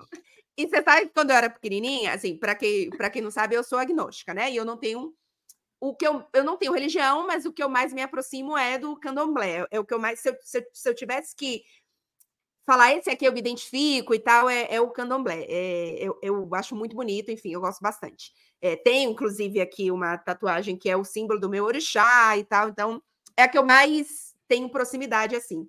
E 0.58 0.68
você 0.68 0.84
sabe, 0.84 1.10
quando 1.14 1.30
eu 1.30 1.36
era 1.38 1.50
pequenininha, 1.50 2.14
assim, 2.14 2.36
para 2.36 2.54
quem, 2.54 2.90
quem 2.90 3.22
não 3.22 3.32
sabe, 3.32 3.56
eu 3.56 3.64
sou 3.64 3.80
agnóstica, 3.80 4.34
né? 4.34 4.52
E 4.52 4.58
eu 4.58 4.66
não 4.66 4.76
tenho 4.76 5.14
o 5.80 5.96
que 5.96 6.08
eu, 6.08 6.26
eu 6.34 6.44
não 6.44 6.58
tenho 6.58 6.74
religião, 6.74 7.28
mas 7.28 7.46
o 7.46 7.54
que 7.54 7.62
eu 7.62 7.70
mais 7.70 7.94
me 7.94 8.02
aproximo 8.02 8.58
é 8.58 8.78
do 8.80 9.00
candomblé. 9.00 9.68
É 9.70 9.80
o 9.80 9.86
que 9.86 9.94
eu 9.94 10.00
mais. 10.00 10.20
Se 10.20 10.30
eu, 10.30 10.38
se 10.42 10.58
eu, 10.58 10.64
se 10.74 10.90
eu 10.90 10.96
tivesse 10.96 11.36
que 11.36 11.64
falar 12.68 12.94
esse 12.94 13.10
aqui 13.10 13.24
eu 13.24 13.32
me 13.32 13.40
identifico 13.40 14.14
e 14.14 14.20
tal, 14.20 14.50
é, 14.50 14.68
é 14.70 14.82
o 14.82 14.92
candomblé. 14.92 15.46
É, 15.48 15.96
eu, 16.02 16.20
eu 16.22 16.50
acho 16.54 16.76
muito 16.76 16.94
bonito, 16.98 17.32
enfim, 17.32 17.54
eu 17.54 17.62
gosto 17.62 17.80
bastante. 17.82 18.34
É, 18.62 18.76
tenho, 18.76 19.10
inclusive, 19.10 19.62
aqui 19.62 19.90
uma 19.90 20.18
tatuagem 20.18 20.76
que 20.76 20.90
é 20.90 20.98
o 20.98 21.06
símbolo 21.06 21.40
do 21.40 21.50
meu 21.50 21.64
orixá 21.64 22.38
e 22.38 22.44
tal, 22.44 22.68
então 22.68 23.02
é 23.38 23.44
a 23.44 23.48
que 23.48 23.58
eu 23.58 23.66
mais 23.66 24.36
tenho 24.50 24.70
proximidade 24.70 25.34
assim. 25.34 25.66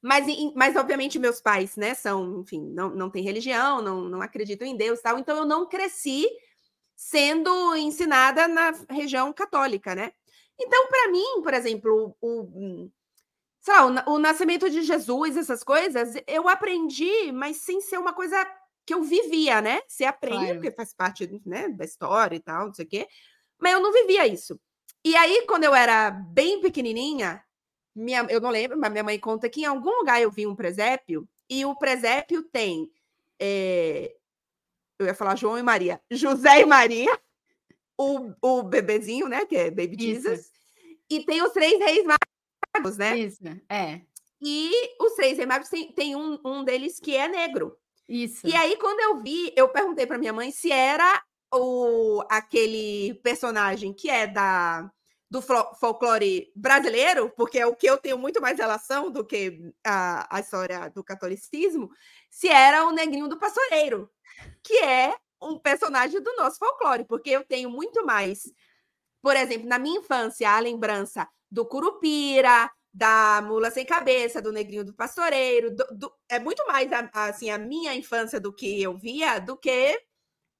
Mas, 0.00 0.26
mas 0.54 0.76
obviamente, 0.76 1.18
meus 1.18 1.40
pais, 1.40 1.76
né, 1.76 1.92
são, 1.92 2.40
enfim, 2.40 2.60
não, 2.72 2.90
não 2.90 3.10
têm 3.10 3.24
religião, 3.24 3.82
não, 3.82 4.02
não 4.02 4.22
acreditam 4.22 4.66
em 4.68 4.76
Deus 4.76 5.00
tal, 5.00 5.18
então 5.18 5.36
eu 5.38 5.44
não 5.44 5.68
cresci 5.68 6.28
sendo 6.94 7.74
ensinada 7.76 8.46
na 8.46 8.72
região 8.88 9.32
católica, 9.32 9.94
né? 9.94 10.12
Então, 10.58 10.86
para 10.88 11.10
mim, 11.10 11.42
por 11.42 11.52
exemplo, 11.52 12.16
o, 12.20 12.90
sei 13.60 13.74
lá, 13.74 14.04
o, 14.06 14.14
o, 14.14 14.18
nascimento 14.18 14.68
de 14.70 14.82
Jesus, 14.82 15.36
essas 15.36 15.62
coisas, 15.62 16.14
eu 16.26 16.48
aprendi, 16.48 17.30
mas 17.32 17.58
sem 17.58 17.80
ser 17.80 17.98
uma 17.98 18.12
coisa 18.12 18.36
que 18.86 18.94
eu 18.94 19.02
vivia, 19.02 19.60
né? 19.60 19.80
Você 19.86 20.04
aprende, 20.04 20.44
claro. 20.44 20.54
porque 20.54 20.70
faz 20.70 20.94
parte 20.94 21.40
né, 21.44 21.68
da 21.68 21.84
história 21.84 22.36
e 22.36 22.40
tal, 22.40 22.66
não 22.66 22.74
sei 22.74 22.84
o 22.84 22.88
quê, 22.88 23.08
mas 23.58 23.72
eu 23.72 23.80
não 23.80 23.92
vivia 23.92 24.26
isso. 24.26 24.58
E 25.04 25.14
aí, 25.16 25.44
quando 25.46 25.64
eu 25.64 25.74
era 25.74 26.10
bem 26.10 26.60
pequenininha, 26.60 27.42
minha, 27.94 28.26
eu 28.28 28.40
não 28.40 28.50
lembro, 28.50 28.78
mas 28.78 28.90
minha 28.90 29.04
mãe 29.04 29.18
conta 29.18 29.48
que 29.48 29.62
em 29.62 29.66
algum 29.66 29.98
lugar 29.98 30.20
eu 30.20 30.30
vi 30.30 30.46
um 30.46 30.56
presépio, 30.56 31.28
e 31.48 31.64
o 31.64 31.74
presépio 31.76 32.42
tem 32.44 32.90
é, 33.40 34.14
eu 35.00 35.06
ia 35.06 35.14
falar 35.14 35.36
João 35.36 35.58
e 35.58 35.62
Maria, 35.62 36.00
José 36.10 36.60
e 36.60 36.66
Maria, 36.66 37.18
o, 37.98 38.32
o 38.40 38.62
bebezinho, 38.62 39.28
né, 39.28 39.44
que 39.46 39.56
é 39.56 39.70
Baby 39.70 39.96
Isso. 39.98 40.28
Jesus, 40.28 40.52
e 41.08 41.24
tem 41.24 41.42
os 41.42 41.52
três 41.52 41.78
reis 41.78 42.04
magos, 42.04 42.29
né? 42.96 43.18
Isso, 43.18 43.40
é. 43.68 44.02
E 44.40 44.70
os 45.00 45.14
três 45.14 45.36
reis 45.36 45.48
magos 45.48 45.68
tem, 45.68 45.92
tem 45.92 46.16
um, 46.16 46.38
um 46.44 46.64
deles 46.64 46.98
que 46.98 47.16
é 47.16 47.28
negro. 47.28 47.76
Isso. 48.08 48.46
E 48.46 48.54
aí, 48.56 48.76
quando 48.76 49.00
eu 49.00 49.22
vi, 49.22 49.52
eu 49.56 49.68
perguntei 49.68 50.06
para 50.06 50.18
minha 50.18 50.32
mãe 50.32 50.50
se 50.50 50.72
era 50.72 51.22
o 51.52 52.22
aquele 52.28 53.14
personagem 53.22 53.92
que 53.92 54.08
é 54.08 54.26
da 54.26 54.90
do 55.30 55.40
folclore 55.40 56.50
brasileiro, 56.56 57.30
porque 57.36 57.60
é 57.60 57.64
o 57.64 57.76
que 57.76 57.86
eu 57.86 57.96
tenho 57.96 58.18
muito 58.18 58.40
mais 58.40 58.58
relação 58.58 59.12
do 59.12 59.24
que 59.24 59.72
a, 59.86 60.36
a 60.36 60.40
história 60.40 60.88
do 60.88 61.04
catolicismo, 61.04 61.88
se 62.28 62.48
era 62.48 62.84
o 62.84 62.90
negrinho 62.90 63.28
do 63.28 63.38
pastoreiro 63.38 64.10
que 64.62 64.78
é 64.78 65.14
um 65.40 65.58
personagem 65.58 66.20
do 66.20 66.34
nosso 66.36 66.58
folclore, 66.58 67.04
porque 67.04 67.30
eu 67.30 67.44
tenho 67.44 67.70
muito 67.70 68.04
mais, 68.04 68.52
por 69.22 69.36
exemplo, 69.36 69.68
na 69.68 69.78
minha 69.78 70.00
infância, 70.00 70.50
a 70.50 70.60
lembrança 70.60 71.28
do 71.50 71.66
Curupira, 71.66 72.70
da 72.92 73.42
Mula 73.42 73.70
Sem 73.70 73.84
Cabeça, 73.84 74.42
do 74.42 74.52
Negrinho 74.52 74.84
do 74.84 74.94
Pastoreiro, 74.94 75.74
do, 75.74 75.86
do, 75.92 76.12
é 76.28 76.38
muito 76.38 76.66
mais 76.66 76.90
a, 76.92 77.08
assim, 77.28 77.50
a 77.50 77.58
minha 77.58 77.94
infância 77.94 78.40
do 78.40 78.52
que 78.52 78.80
eu 78.82 78.96
via 78.96 79.38
do 79.38 79.56
que 79.56 80.00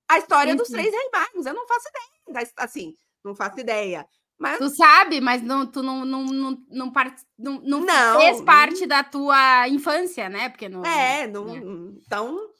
a 0.08 0.18
história 0.18 0.54
dos 0.54 0.68
Três 0.68 0.90
Reis 0.90 1.10
Magos. 1.12 1.46
Eu 1.46 1.54
não 1.54 1.66
faço 1.66 1.88
ideia, 1.88 2.48
assim, 2.56 2.94
não 3.24 3.34
faço 3.34 3.60
ideia. 3.60 4.06
Mas... 4.38 4.58
Tu 4.58 4.70
sabe, 4.70 5.20
mas 5.20 5.42
não, 5.42 5.66
tu 5.66 5.82
não, 5.82 6.04
não, 6.04 6.24
não, 6.24 6.64
não, 6.70 6.90
part... 6.90 7.14
não, 7.38 7.60
não, 7.60 7.80
não 7.80 8.20
fez 8.20 8.40
parte 8.40 8.86
da 8.86 9.04
tua 9.04 9.68
infância, 9.68 10.30
né? 10.30 10.48
Porque 10.48 10.66
não. 10.66 10.84
É, 10.84 11.26
não, 11.26 11.44
né? 11.44 11.60
então 12.06 12.50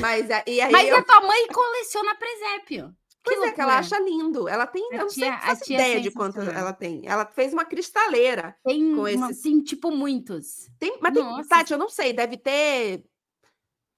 mas, 0.00 0.26
e 0.46 0.60
aí 0.60 0.72
Mas 0.72 0.88
eu... 0.88 0.96
a 0.96 1.02
tua 1.02 1.20
mãe 1.20 1.46
coleciona 1.46 2.16
presépio. 2.16 2.94
Pois 3.26 3.40
que 3.40 3.44
é, 3.46 3.52
que 3.52 3.60
ela 3.60 3.78
acha 3.78 3.98
lindo. 3.98 4.48
Ela 4.48 4.66
tem, 4.66 4.88
a 4.92 4.98
eu 4.98 5.08
tia, 5.08 5.30
não 5.30 5.56
sei, 5.56 5.74
ideia 5.74 6.00
de 6.00 6.10
quanto 6.12 6.40
ela 6.40 6.72
tem. 6.72 7.02
Ela 7.04 7.26
fez 7.26 7.52
uma 7.52 7.64
cristaleira 7.64 8.56
tem 8.64 8.94
com 8.94 9.06
esses... 9.08 9.42
Tem, 9.42 9.60
tipo, 9.60 9.90
muitos. 9.90 10.70
Tem, 10.78 10.96
mas 11.00 11.12
tem, 11.12 11.42
Tati, 11.48 11.72
eu 11.72 11.78
não 11.78 11.88
sei, 11.88 12.12
deve 12.12 12.36
ter, 12.36 13.04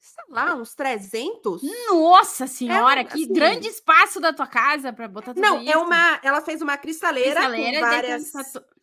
sei 0.09 0.25
lá, 0.29 0.55
uns 0.55 0.75
300. 0.75 1.63
Nossa 1.89 2.47
senhora, 2.47 3.01
é, 3.01 3.05
que 3.05 3.25
assim... 3.25 3.33
grande 3.33 3.69
espaço 3.69 4.21
da 4.21 4.33
tua 4.33 4.47
casa 4.47 4.93
para 4.93 5.07
botar 5.09 5.35
tudo 5.35 5.43
não, 5.43 5.59
é 5.59 5.63
isso. 5.63 5.73
É 5.73 5.77
uma, 5.77 6.21
ela 6.23 6.41
fez 6.41 6.63
uma 6.63 6.77
cristaleira, 6.77 7.35
cristaleira 7.35 7.81
com 7.81 7.87
várias... 7.87 8.33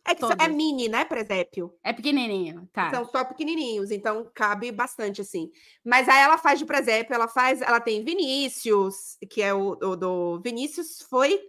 É 0.08 0.14
que 0.14 0.24
é 0.38 0.48
mini, 0.48 0.88
né, 0.88 1.04
presépio? 1.04 1.74
É 1.82 1.92
pequenininho, 1.92 2.68
tá. 2.72 2.90
São 2.90 3.04
só 3.04 3.24
pequenininhos, 3.24 3.90
então 3.90 4.30
cabe 4.32 4.70
bastante, 4.70 5.20
assim. 5.20 5.50
Mas 5.84 6.08
aí 6.08 6.20
ela 6.20 6.38
faz 6.38 6.58
de 6.58 6.64
presépio, 6.64 7.14
ela 7.14 7.26
faz... 7.26 7.60
Ela 7.60 7.80
tem 7.80 8.04
Vinícius, 8.04 9.18
que 9.28 9.42
é 9.42 9.52
o, 9.52 9.70
o 9.70 9.96
do... 9.96 10.40
Vinícius 10.40 11.02
foi... 11.10 11.40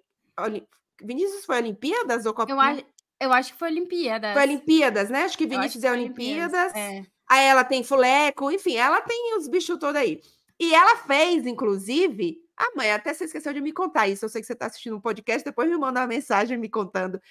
Vinícius 1.02 1.46
foi 1.46 1.58
Olimpíadas 1.58 2.26
ou 2.26 2.34
Copa? 2.34 2.52
Eu 2.52 2.60
acho, 2.60 2.84
eu 3.20 3.34
acho 3.34 3.54
que 3.54 3.60
foi 3.60 3.70
Olimpíadas. 3.70 4.34
Foi 4.34 4.42
Olimpíadas, 4.44 5.10
né? 5.10 5.24
Acho 5.24 5.38
que 5.38 5.46
Vinícius 5.46 5.76
acho 5.76 5.82
que 5.82 5.88
é 5.88 5.92
Olimpíadas. 5.92 6.76
É. 6.76 7.04
Aí 7.30 7.46
ela 7.46 7.64
tem 7.64 7.84
Fuleco, 7.84 8.52
enfim, 8.52 8.76
ela 8.76 9.02
tem 9.02 9.38
os 9.38 9.48
bichos 9.48 9.78
todos 9.80 10.00
aí. 10.00 10.22
E 10.60 10.74
ela 10.74 10.98
fez, 10.98 11.46
inclusive... 11.46 12.42
Ah, 12.56 12.72
mãe, 12.76 12.92
até 12.92 13.14
você 13.14 13.26
esqueceu 13.26 13.54
de 13.54 13.62
me 13.62 13.72
contar 13.72 14.08
isso. 14.08 14.26
Eu 14.26 14.30
sei 14.30 14.42
que 14.42 14.48
você 14.48 14.54
está 14.54 14.66
assistindo 14.66 14.96
um 14.96 15.02
podcast, 15.02 15.46
depois 15.46 15.70
me 15.70 15.78
manda 15.78 16.00
uma 16.00 16.08
mensagem 16.08 16.58
me 16.58 16.68
contando. 16.68 17.22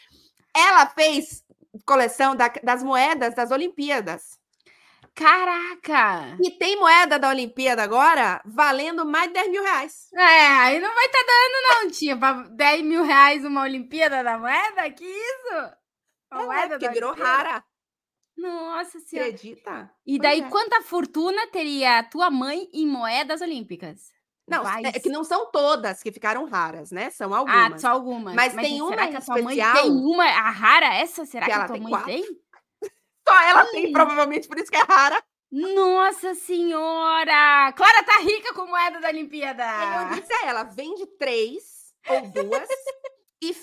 Ela 0.55 0.87
fez 0.87 1.45
coleção 1.85 2.37
da, 2.37 2.49
das 2.63 2.83
moedas 2.83 3.35
das 3.35 3.51
Olimpíadas. 3.51 4.39
Caraca! 5.17 6.37
E 6.43 6.51
tem 6.51 6.79
moeda 6.79 7.19
da 7.19 7.31
Olimpíada 7.31 7.83
agora 7.83 8.41
valendo 8.45 9.05
mais 9.07 9.29
de 9.29 9.33
10 9.33 9.51
mil 9.51 9.63
reais. 9.63 10.09
É, 10.15 10.47
aí 10.47 10.79
não 10.79 10.95
vai 10.95 11.07
estar 11.07 11.19
tá 11.19 11.25
dando, 11.27 11.85
não, 11.85 11.91
tia. 11.91 12.17
10 12.51 12.83
mil 12.85 13.03
reais 13.03 13.45
uma 13.45 13.63
Olimpíada 13.63 14.23
da 14.23 14.39
moeda? 14.39 14.91
Que 14.91 15.05
isso? 15.05 15.55
A 16.31 16.43
é, 16.43 16.45
moeda 16.45 16.79
que 16.79 16.89
virou 16.91 17.15
rara. 17.15 17.65
Nossa 18.37 19.01
senhora. 19.01 19.29
Acredita? 19.29 19.91
E 20.07 20.19
daí, 20.19 20.41
é. 20.41 20.49
quanta 20.49 20.83
fortuna 20.83 21.47
teria 21.49 21.99
a 21.99 22.05
tua 22.05 22.31
mãe 22.31 22.69
em 22.73 22.87
moedas 22.87 23.41
olímpicas? 23.41 24.15
Não, 24.49 24.63
é 24.69 24.93
que 24.93 25.09
não 25.09 25.25
são 25.25 25.51
todas 25.51 26.03
que 26.03 26.13
ficaram 26.13 26.45
raras, 26.45 26.93
né? 26.93 27.11
São 27.11 27.35
ah, 27.35 27.39
algumas. 27.39 27.73
Ah, 27.73 27.79
só 27.79 27.89
algumas. 27.89 28.35
Mas, 28.35 28.55
Mas 28.55 28.67
tem 28.67 28.81
uma 28.81 28.91
será 28.91 29.09
que 29.09 29.17
a 29.17 29.21
tua 29.21 29.43
mãe 29.43 29.57
tem 29.57 29.91
uma 29.91 30.25
a 30.25 30.51
rara 30.51 30.95
essa? 30.95 31.27
Será 31.27 31.47
que, 31.47 31.53
que 31.53 31.59
a 31.59 31.67
tua 31.67 31.75
tem 31.75 31.83
mãe 31.83 31.91
quatro? 31.91 32.07
tem? 32.07 32.23
Só 33.29 33.43
ela 33.43 33.61
Ai. 33.63 33.71
tem, 33.71 33.93
provavelmente 33.93 34.47
por 34.47 34.57
isso 34.59 34.71
que 34.71 34.77
é 34.77 34.85
rara. 34.85 35.21
Nossa 35.51 36.35
senhora! 36.35 37.73
Clara 37.73 38.05
tá 38.05 38.19
rica 38.19 38.55
com 38.55 38.67
moeda 38.67 39.01
da 39.01 39.09
Olimpíada. 39.09 39.65
Eu 39.65 40.21
disse 40.21 40.33
a 40.33 40.47
ela, 40.47 40.63
vende 40.65 41.07
três 41.19 41.93
ou 42.09 42.21
duas 42.31 42.69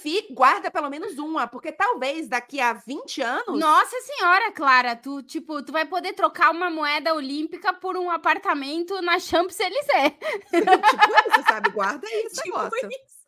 e 0.04 0.22
fi, 0.22 0.28
guarda 0.32 0.70
pelo 0.70 0.89
menos 0.89 1.18
uma, 1.18 1.47
porque 1.47 1.72
talvez 1.72 2.28
daqui 2.28 2.60
a 2.60 2.74
20 2.74 3.22
anos. 3.22 3.60
Nossa 3.60 3.95
senhora, 4.01 4.51
Clara, 4.51 4.95
tu 4.95 5.24
tipo, 5.24 5.64
tu 5.64 5.72
vai 5.72 5.86
poder 5.86 6.14
trocar 6.14 6.51
uma 6.51 6.70
moeda 6.70 7.14
olímpica 7.14 7.74
por 7.74 7.97
um 7.97 8.12
apartamento 8.12 9.01
na 9.01 9.20
Champs-Élysées. 9.20 10.14
tipo 10.51 11.30
isso, 11.30 11.43
sabe? 11.47 11.70
Guarda 11.70 12.08
isso, 12.26 12.41
tipo 12.41 12.58
negócio. 12.58 12.89
Isso. 12.89 13.24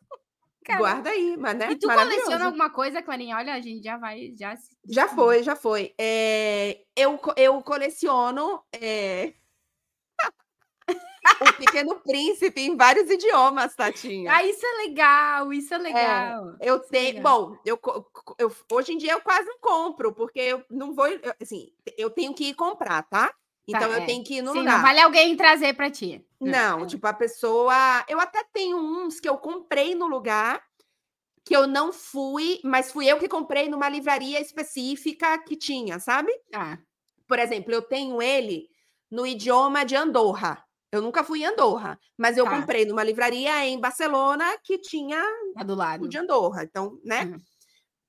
Guarda 0.78 1.10
aí, 1.10 1.36
mas 1.38 1.56
né? 1.56 1.68
E 1.70 1.76
tu 1.76 1.86
coleciona 1.86 2.46
alguma 2.46 2.70
coisa, 2.70 3.00
Clarinha? 3.00 3.36
Olha, 3.36 3.54
a 3.54 3.60
gente 3.60 3.84
já 3.84 3.96
vai. 3.96 4.32
Já, 4.36 4.56
já 4.84 5.08
foi, 5.08 5.42
já 5.44 5.54
foi. 5.54 5.94
É, 5.96 6.80
eu, 6.96 7.20
eu 7.36 7.62
coleciono. 7.62 8.60
É 8.72 9.32
o 11.40 11.52
Pequeno 11.54 11.96
Príncipe 12.00 12.60
em 12.60 12.76
vários 12.76 13.10
idiomas, 13.10 13.74
Tatinha. 13.74 14.32
Ah, 14.32 14.44
isso 14.44 14.64
é 14.64 14.86
legal, 14.86 15.52
isso 15.52 15.74
é, 15.74 15.76
é 15.76 15.80
legal. 15.80 16.56
É, 16.60 16.70
eu 16.70 16.78
tenho, 16.78 17.22
bom, 17.22 17.56
eu, 17.64 17.78
eu, 18.38 18.54
hoje 18.72 18.92
em 18.92 18.98
dia 18.98 19.12
eu 19.12 19.20
quase 19.20 19.46
não 19.46 19.58
compro, 19.60 20.12
porque 20.12 20.40
eu 20.40 20.64
não 20.70 20.94
vou, 20.94 21.06
assim, 21.40 21.72
eu 21.96 22.10
tenho 22.10 22.34
que 22.34 22.48
ir 22.48 22.54
comprar, 22.54 23.02
tá? 23.04 23.32
Então 23.68 23.80
tá, 23.80 23.88
eu 23.88 24.02
é. 24.02 24.06
tenho 24.06 24.22
que 24.22 24.36
ir 24.36 24.42
no 24.42 24.52
Sim, 24.52 24.60
lugar. 24.60 24.76
Não 24.76 24.82
vale 24.82 25.00
alguém 25.00 25.36
trazer 25.36 25.74
para 25.74 25.90
ti. 25.90 26.24
Não, 26.40 26.84
é. 26.84 26.86
tipo 26.86 27.06
a 27.06 27.12
pessoa, 27.12 28.04
eu 28.08 28.20
até 28.20 28.44
tenho 28.52 28.76
uns 28.76 29.18
que 29.18 29.28
eu 29.28 29.36
comprei 29.36 29.94
no 29.94 30.06
lugar 30.06 30.62
que 31.44 31.54
eu 31.54 31.66
não 31.66 31.92
fui, 31.92 32.60
mas 32.64 32.90
fui 32.90 33.06
eu 33.06 33.18
que 33.18 33.28
comprei 33.28 33.68
numa 33.68 33.88
livraria 33.88 34.40
específica 34.40 35.38
que 35.38 35.56
tinha, 35.56 36.00
sabe? 36.00 36.32
Ah. 36.52 36.76
Por 37.26 37.38
exemplo, 37.38 37.72
eu 37.72 37.82
tenho 37.82 38.20
ele 38.20 38.68
no 39.08 39.24
idioma 39.24 39.84
de 39.84 39.94
Andorra. 39.94 40.65
Eu 40.96 41.02
nunca 41.02 41.24
fui 41.24 41.40
em 41.40 41.46
Andorra, 41.46 41.98
mas 42.16 42.36
eu 42.36 42.44
tá. 42.44 42.58
comprei 42.58 42.84
numa 42.84 43.04
livraria 43.04 43.64
em 43.66 43.78
Barcelona 43.78 44.44
que 44.62 44.78
tinha 44.78 45.22
tá 45.54 45.62
do 45.62 45.74
lado 45.74 46.08
de 46.08 46.18
Andorra. 46.18 46.64
Então, 46.64 46.98
né? 47.04 47.24
Uhum. 47.24 47.40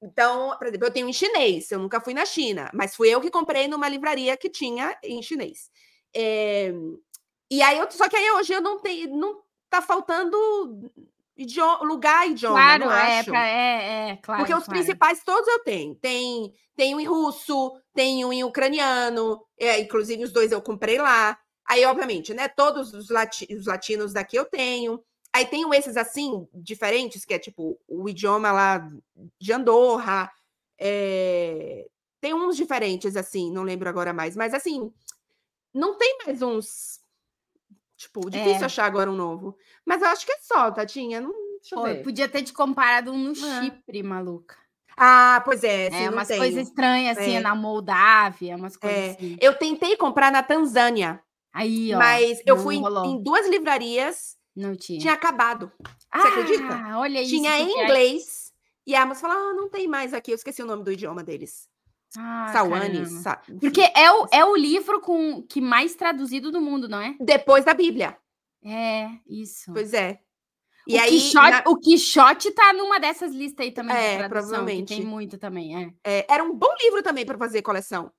Então, 0.01 0.55
por 0.57 0.67
exemplo, 0.67 0.88
eu 0.88 0.91
tenho 0.91 1.09
em 1.09 1.13
chinês, 1.13 1.71
eu 1.71 1.79
nunca 1.79 1.99
fui 1.99 2.13
na 2.13 2.25
China, 2.25 2.69
mas 2.73 2.95
fui 2.95 3.09
eu 3.09 3.19
que 3.19 3.31
comprei 3.31 3.67
numa 3.67 3.89
livraria 3.89 4.38
que 4.38 4.49
tinha 4.49 4.95
em 5.03 5.21
chinês. 5.23 5.71
É, 6.15 6.71
E 7.49 7.61
aí, 7.61 7.77
eu, 7.77 7.89
só 7.89 8.07
que 8.07 8.15
aí 8.15 8.31
hoje 8.31 8.53
eu 8.53 8.61
não 8.61 8.79
tenho, 8.79 9.15
não 9.15 9.41
tá 9.69 9.81
faltando 9.81 10.38
idioma, 11.35 11.83
lugar 11.83 12.27
idioma, 12.27 12.55
Claro, 12.55 12.85
não 12.85 12.91
é, 12.91 13.19
acho. 13.19 13.29
pra, 13.29 13.47
é, 13.47 14.09
é, 14.09 14.15
claro. 14.17 14.41
Porque 14.41 14.53
os 14.53 14.65
claro. 14.65 14.79
principais 14.79 15.23
todos 15.23 15.47
eu 15.47 15.63
tenho. 15.63 15.95
Tem, 15.95 16.53
tenho 16.75 16.99
em 16.99 17.05
russo, 17.05 17.73
tenho 17.93 18.31
em 18.33 18.43
ucraniano, 18.43 19.41
é, 19.59 19.79
inclusive 19.79 20.23
os 20.23 20.31
dois 20.31 20.51
eu 20.51 20.61
comprei 20.61 20.97
lá. 20.97 21.38
Aí, 21.68 21.86
obviamente, 21.86 22.34
né? 22.34 22.47
Todos 22.47 22.93
os, 22.93 23.09
lati 23.09 23.47
os 23.53 23.65
latinos 23.65 24.13
daqui 24.13 24.36
eu 24.38 24.45
tenho. 24.45 25.03
Aí 25.34 25.45
tenho 25.45 25.74
esses 25.74 25.97
assim, 25.97 26.47
diferentes, 26.53 27.26
que 27.26 27.34
é 27.34 27.39
tipo 27.39 27.78
o 27.88 28.07
idioma 28.09 28.51
lá 28.51 28.88
de 29.39 29.51
Andorra. 29.53 30.32
é, 30.80 31.86
Tem 32.22 32.34
uns 32.34 32.55
diferentes, 32.55 33.15
assim, 33.18 33.51
não 33.51 33.63
lembro 33.63 33.89
agora 33.89 34.13
mais. 34.13 34.36
Mas 34.36 34.53
assim, 34.53 34.91
não 35.74 35.97
tem 35.97 36.18
mais 36.26 36.41
uns. 36.41 36.99
Tipo, 37.97 38.30
difícil 38.30 38.61
É. 38.61 38.65
achar 38.65 38.86
agora 38.86 39.11
um 39.11 39.15
novo. 39.15 39.57
Mas 39.86 40.01
eu 40.01 40.07
acho 40.07 40.26
que 40.26 40.32
é 40.32 40.38
só, 40.39 40.72
Tatinha. 40.72 41.20
Não, 41.20 41.32
deixa 41.59 41.76
eu 41.76 41.97
Pô, 41.97 42.03
podia 42.03 42.30
ter 42.30 42.43
te 42.43 42.53
comparado 42.53 43.11
um 43.11 43.18
no 43.18 43.32
É. 43.32 43.61
Chipre, 43.61 44.01
maluca. 44.03 44.55
Ah, 44.95 45.41
pois 45.45 45.63
é, 45.63 45.88
é, 45.88 46.05
não 46.05 46.13
umas 46.13 46.28
tenho. 46.28 46.39
coisas 46.39 46.68
estranhas, 46.68 47.18
assim, 47.18 47.36
É. 47.36 47.39
na 47.39 47.53
Moldávia, 47.53 48.55
umas 48.55 48.76
coisas 48.78 48.99
É, 48.99 49.09
assim. 49.11 49.38
Eu 49.41 49.55
tentei 49.57 49.95
comprar 49.97 50.32
na 50.32 50.41
Tanzânia, 50.41 51.22
Aí, 51.54 51.93
ó. 51.93 51.98
mas 51.98 52.41
eu 52.45 52.58
fui 52.58 52.76
em, 52.76 52.84
em 53.06 53.24
duas 53.24 53.48
livrarias, 53.48 54.38
Não 54.56 54.76
tinha. 54.76 55.00
tinha 55.00 55.14
acabado. 55.14 55.72
ah, 56.12 56.28
acredita? 56.28 56.98
Olha 56.98 57.22
isso. 57.22 57.32
tinha 57.32 57.60
em 57.60 57.66
porque 57.68 57.80
é- 57.80 57.84
inglês. 57.86 58.54
E 58.86 58.95
a 58.95 59.06
moça 59.06 59.22
falou: 59.22 59.38
ah, 59.38 59.54
não 59.54 59.70
tem 59.70 59.88
mais 59.88 60.14
aqui. 60.14 60.32
Eu 60.32 60.36
esqueci 60.36 60.62
o 60.62 60.66
nome 60.66 60.84
do 60.84 60.91
idioma 60.91 61.24
deles. 61.24 61.68
Ah, 62.18 62.50
Sawane. 62.54 63.06
Sa... 63.06 63.41
Porque 63.60 63.82
é 63.82 64.12
o, 64.12 64.28
é 64.32 64.45
o 64.45 64.56
livro 64.56 65.02
com 65.02 65.41
que 65.43 65.60
mais 65.60 65.93
traduzido 65.95 66.52
do 66.52 66.62
mundo, 66.62 66.88
não 66.88 67.02
é? 67.02 67.16
Depois 67.20 67.66
da 67.66 67.74
Bíblia. 67.74 68.18
É, 68.64 69.10
isso. 69.28 69.72
Pois 69.74 69.93
é. 69.93 70.20
E 70.88 70.95
o, 70.95 71.02
aí, 71.02 71.10
Quixote, 71.10 71.50
na- 71.52 71.64
o 71.68 71.76
Quixote 71.78 72.52
tá 72.52 72.72
numa 72.72 72.98
dessas 72.98 73.34
listas 73.34 73.66
aí 73.66 73.72
também 73.74 73.93
É, 73.95 74.12
de 74.12 74.18
tradução, 74.30 74.50
provavelmente. 74.50 74.95
tem 74.95 75.06
muito 75.06 75.38
também, 75.38 75.76
é. 75.76 75.93
é, 76.20 76.26
era 76.34 76.41
um 76.41 76.56
bom 76.56 76.74
livro 76.82 77.04
também 77.04 77.26
para 77.26 77.38
fazer 77.38 77.62
coleção. 77.62 78.10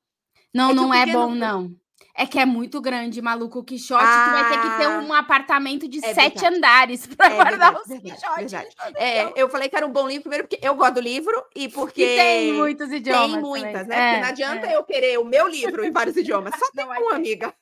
Não, 0.55 0.70
É 0.70 0.74
não 0.74 0.93
é 0.95 1.07
bom, 1.07 1.35
não. 1.35 1.74
É 2.14 2.26
que 2.26 2.38
é 2.38 2.44
muito 2.44 2.80
grande, 2.80 3.22
maluco. 3.22 3.61
O 3.61 3.64
Quixote, 3.64 4.03
tu 4.03 4.30
vai 4.32 4.49
ter 4.51 4.61
que 4.61 4.76
ter 4.78 4.86
Ah, 4.86 4.99
um 4.99 5.12
apartamento 5.14 5.86
de 5.88 5.99
é 6.05 6.12
sete 6.14 6.40
verdade. 6.40 6.57
andares 6.57 7.07
pra 7.07 7.26
É 7.26 7.34
guardar 7.36 7.74
verdade, 7.74 7.94
os 7.94 8.01
Quixotes. 8.03 8.53
verdade. 8.53 8.76
É, 8.96 9.32
eu 9.40 9.49
falei 9.49 9.68
que 9.68 9.76
era 9.76 9.86
um 9.86 9.92
bom 9.92 10.07
livro, 10.09 10.22
primeiro 10.22 10.49
porque 10.49 10.59
eu 10.66 10.74
gosto 10.74 10.94
do 10.94 11.01
livro 11.01 11.44
e 11.55 11.68
porque. 11.68 12.03
E 12.03 12.16
tem 12.16 12.53
muitos 12.55 12.90
idiomas. 12.90 13.30
Tem 13.32 13.40
muitas, 13.40 13.72
também. 13.72 13.86
né? 13.88 13.96
É, 13.96 14.09
porque 14.14 14.20
não 14.22 14.28
adianta 14.30 14.66
é. 14.66 14.76
eu 14.76 14.82
querer 14.84 15.18
o 15.20 15.24
meu 15.24 15.46
livro 15.46 15.84
em 15.84 15.92
vários 15.92 16.16
idiomas. 16.16 16.53
Só 16.59 16.70
tem 16.72 16.84
um, 16.84 16.88
ter. 17.09 17.14
amiga. 17.14 17.55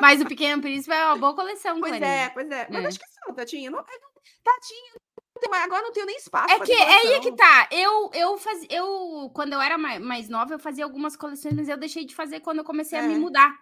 Mas 0.00 0.20
o 0.20 0.26
Pequeno 0.26 0.60
Príncipe 0.62 0.94
é 0.94 1.06
uma 1.06 1.16
boa 1.16 1.34
coleção, 1.34 1.78
Pois 1.80 1.90
Clarinha. 1.90 2.06
é, 2.24 2.28
pois 2.30 2.50
é. 2.50 2.66
Mas 2.70 2.84
É. 2.84 2.86
acho 2.88 2.98
que 2.98 3.04
só, 3.06 3.32
Tatinha. 3.32 3.70
Não, 3.70 3.82
Tatinha, 3.82 4.92
tem 5.38 5.50
mais- 5.50 5.64
agora 5.64 5.82
não 5.82 5.92
tenho 5.92 6.06
nem 6.06 6.16
espaço. 6.16 6.52
É 6.54 6.60
que 6.60 6.72
é 6.72 6.82
aí 7.00 7.12
é 7.14 7.20
que 7.20 7.32
tá. 7.32 7.68
Eu, 7.70 8.10
eu 8.14 8.38
fazia. 8.38 8.68
Eu, 8.70 9.30
quando 9.34 9.52
eu 9.52 9.60
era 9.60 9.76
mais, 9.78 10.00
mais 10.00 10.28
nova, 10.28 10.54
eu 10.54 10.58
fazia 10.58 10.84
algumas 10.84 11.16
coleções, 11.16 11.54
mas 11.54 11.68
eu 11.68 11.76
deixei 11.76 12.04
de 12.04 12.14
fazer 12.14 12.40
quando 12.40 12.58
eu 12.58 12.64
comecei 12.64 12.98
a 12.98 13.02
me 13.02 13.14
É. 13.14 13.18
mudar. 13.18 13.54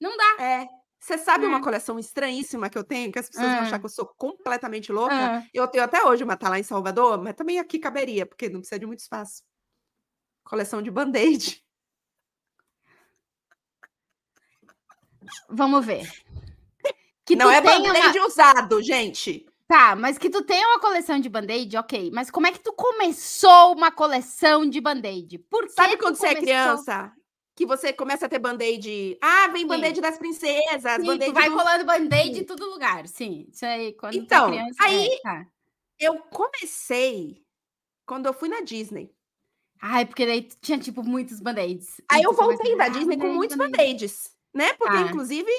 Não 0.00 0.16
dá. 0.16 0.42
É. 0.42 0.68
Você 0.98 1.18
sabe 1.18 1.44
É. 1.44 1.48
uma 1.48 1.62
coleção 1.62 1.98
estranhíssima 1.98 2.70
que 2.70 2.78
eu 2.78 2.82
tenho, 2.84 3.12
que 3.12 3.18
as 3.18 3.28
pessoas 3.28 3.46
vão 3.50 3.60
achar 3.60 3.76
Ah. 3.76 3.78
que 3.78 3.84
eu 3.84 3.90
sou 3.90 4.06
completamente 4.16 4.90
louca? 4.90 5.14
Ah. 5.14 5.42
Eu 5.52 5.68
tenho 5.68 5.84
até 5.84 6.02
hoje 6.04 6.24
uma, 6.24 6.36
tá 6.36 6.48
lá 6.48 6.58
em 6.58 6.62
Salvador, 6.62 7.22
mas 7.22 7.34
também 7.34 7.58
aqui 7.58 7.78
caberia, 7.78 8.24
porque 8.26 8.48
não 8.48 8.60
precisa 8.60 8.78
de 8.78 8.86
muito 8.86 9.00
espaço. 9.00 9.42
Coleção 10.44 10.80
de 10.82 10.90
band-aid. 10.90 11.62
Vamos 15.48 15.84
ver. 15.84 16.10
Que 17.24 17.34
Não 17.34 17.50
é 17.50 17.60
tenha 17.60 17.78
uma- 17.78 17.92
band-aid 17.92 18.18
usado, 18.20 18.80
gente. 18.82 19.44
Tá, 19.68 19.96
mas 19.96 20.16
que 20.16 20.30
tu 20.30 20.44
tenha 20.44 20.64
uma 20.68 20.78
coleção 20.80 21.18
de 21.18 21.28
band-aid, 21.28 21.76
ok. 21.76 22.10
Mas 22.14 22.30
como 22.30 22.46
é 22.46 22.52
que 22.52 22.60
tu 22.60 22.72
começou 22.72 23.74
uma 23.74 23.90
coleção 23.90 24.64
de 24.68 24.80
band-aid? 24.80 25.38
Por 25.50 25.64
que 25.66 25.72
Sabe 25.72 25.96
quando 25.96 26.14
você 26.16 26.28
é 26.28 26.34
criança? 26.36 27.12
Que 27.56 27.66
você 27.66 27.92
começa 27.92 28.26
a 28.26 28.28
ter 28.28 28.38
band-aid. 28.38 29.18
Ah, 29.20 29.48
vem 29.48 29.66
band-aid 29.66 30.00
das 30.00 30.18
princesas, 30.18 31.02
Sim, 31.02 31.18
tu 31.18 31.32
vai 31.32 31.50
do- 31.50 31.56
colando 31.56 31.84
band-aid 31.84 32.40
em 32.40 32.44
todo 32.44 32.64
lugar. 32.70 33.08
Sim, 33.08 33.46
isso 33.50 33.66
aí, 33.66 33.92
quando 33.94 34.14
é 34.14 34.18
Então, 34.18 34.50
criança. 34.50 34.76
aí- 34.84 35.06
é, 35.08 35.20
tá. 35.20 35.46
Eu 35.98 36.18
comecei 36.30 37.42
quando 38.04 38.26
eu 38.26 38.34
fui 38.34 38.48
na 38.48 38.60
Disney. 38.60 39.10
Ai, 39.80 40.06
porque 40.06 40.24
daí 40.26 40.42
tinha, 40.60 40.78
tipo, 40.78 41.02
muitos 41.02 41.40
band-aids. 41.40 42.00
Aí 42.10 42.22
eu 42.22 42.32
voltei 42.34 42.76
da 42.76 42.88
Disney 42.88 43.16
com 43.16 43.28
muitos 43.32 43.56
band-aid. 43.56 43.76
band-aids, 43.76 44.30
né? 44.54 44.72
Porque, 44.74 44.94
Tá. 44.96 45.02
inclusive, 45.02 45.50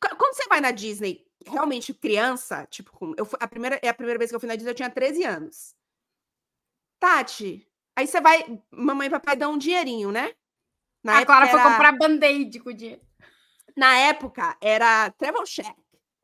qu- 0.00 0.16
quando 0.16 0.34
você 0.34 0.46
vai 0.48 0.60
na 0.60 0.70
Disney, 0.72 1.24
realmente 1.46 1.92
criança, 1.94 2.66
tipo, 2.70 3.14
eu 3.16 3.24
fui, 3.24 3.38
a 3.40 3.46
primeira, 3.48 3.78
é 3.82 3.88
a 3.88 3.94
primeira 3.94 4.18
vez 4.18 4.30
que 4.30 4.34
eu 4.36 4.40
fui 4.40 4.48
na 4.48 4.54
Disney, 4.56 4.70
eu 4.70 4.74
tinha 4.74 4.90
13 4.90 5.24
anos. 5.24 5.74
Tati, 7.00 7.66
aí 7.96 8.06
você 8.06 8.20
vai, 8.20 8.60
mamãe 8.70 9.08
e 9.08 9.10
papai 9.10 9.36
dão 9.36 9.54
um 9.54 9.58
dinheirinho, 9.58 10.10
né? 10.12 10.32
Na 11.02 11.18
A 11.18 11.26
Clara 11.26 11.44
época 11.46 11.50
foi 11.50 11.60
era- 11.60 11.70
comprar 11.70 11.92
band-aid 11.92 12.60
com 12.60 12.70
o 12.70 12.74
dinheiro. 12.74 13.00
Na 13.76 13.96
época, 13.98 14.56
era 14.60 15.10
travel 15.12 15.42
check. 15.44 15.74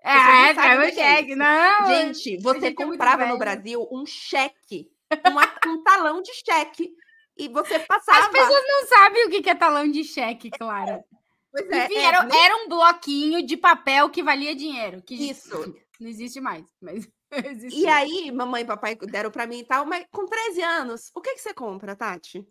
É, 0.01 0.53
o 0.53 0.55
travel 0.55 0.83
é 0.83 0.93
check. 0.93 1.29
Não, 1.37 1.87
Gente, 1.87 2.37
você 2.41 2.67
é 2.67 2.75
comprava 2.75 3.27
no. 3.27 3.39
Brasil 3.39 3.89
um 3.91 4.07
cheque, 4.07 4.89
um, 5.13 5.71
um 5.73 5.83
talão 5.83 6.23
de 6.23 6.33
cheque, 6.35 6.95
e 7.37 7.49
você 7.49 7.75
as 7.75 7.87
passava. 7.87 8.29
pessoas 8.31 8.63
não 8.69 8.87
sabem 8.87 9.27
o 9.27 9.31
que 9.31 9.51
é 9.51 9.55
talão 9.55 9.91
de 9.91 10.05
cheque, 10.05 10.51
Clara. 10.51 11.05
Pois 11.51 11.69
é, 11.71 11.85
Enfim, 11.85 11.95
é, 11.95 12.05
era, 12.05 12.19
era 12.19 12.57
um 12.57 12.69
bloquinho 12.69 13.45
de 13.45 13.57
papel 13.57 14.09
que 14.11 14.23
valia 14.23 14.55
dinheiro. 14.55 15.03
Que 15.03 15.15
isso. 15.15 15.51
Não 15.99 16.09
existe 16.09 16.41
mais, 16.41 16.65
mas 16.81 17.09
existe. 17.45 17.79
E 17.81 17.87
aí, 17.87 18.31
mamãe 18.31 18.63
e 18.63 18.67
papai 18.67 18.95
deram 18.95 19.31
pra 19.31 19.47
mim 19.47 19.59
e 19.59 19.65
tal, 19.65 19.85
mas 19.85 20.07
com 20.13 20.27
13 20.27 20.63
anos, 20.63 21.11
o 21.15 21.21
que, 21.21 21.35
que 21.35 21.41
você 21.41 21.53
compra, 21.53 21.97
Tati? 21.97 22.47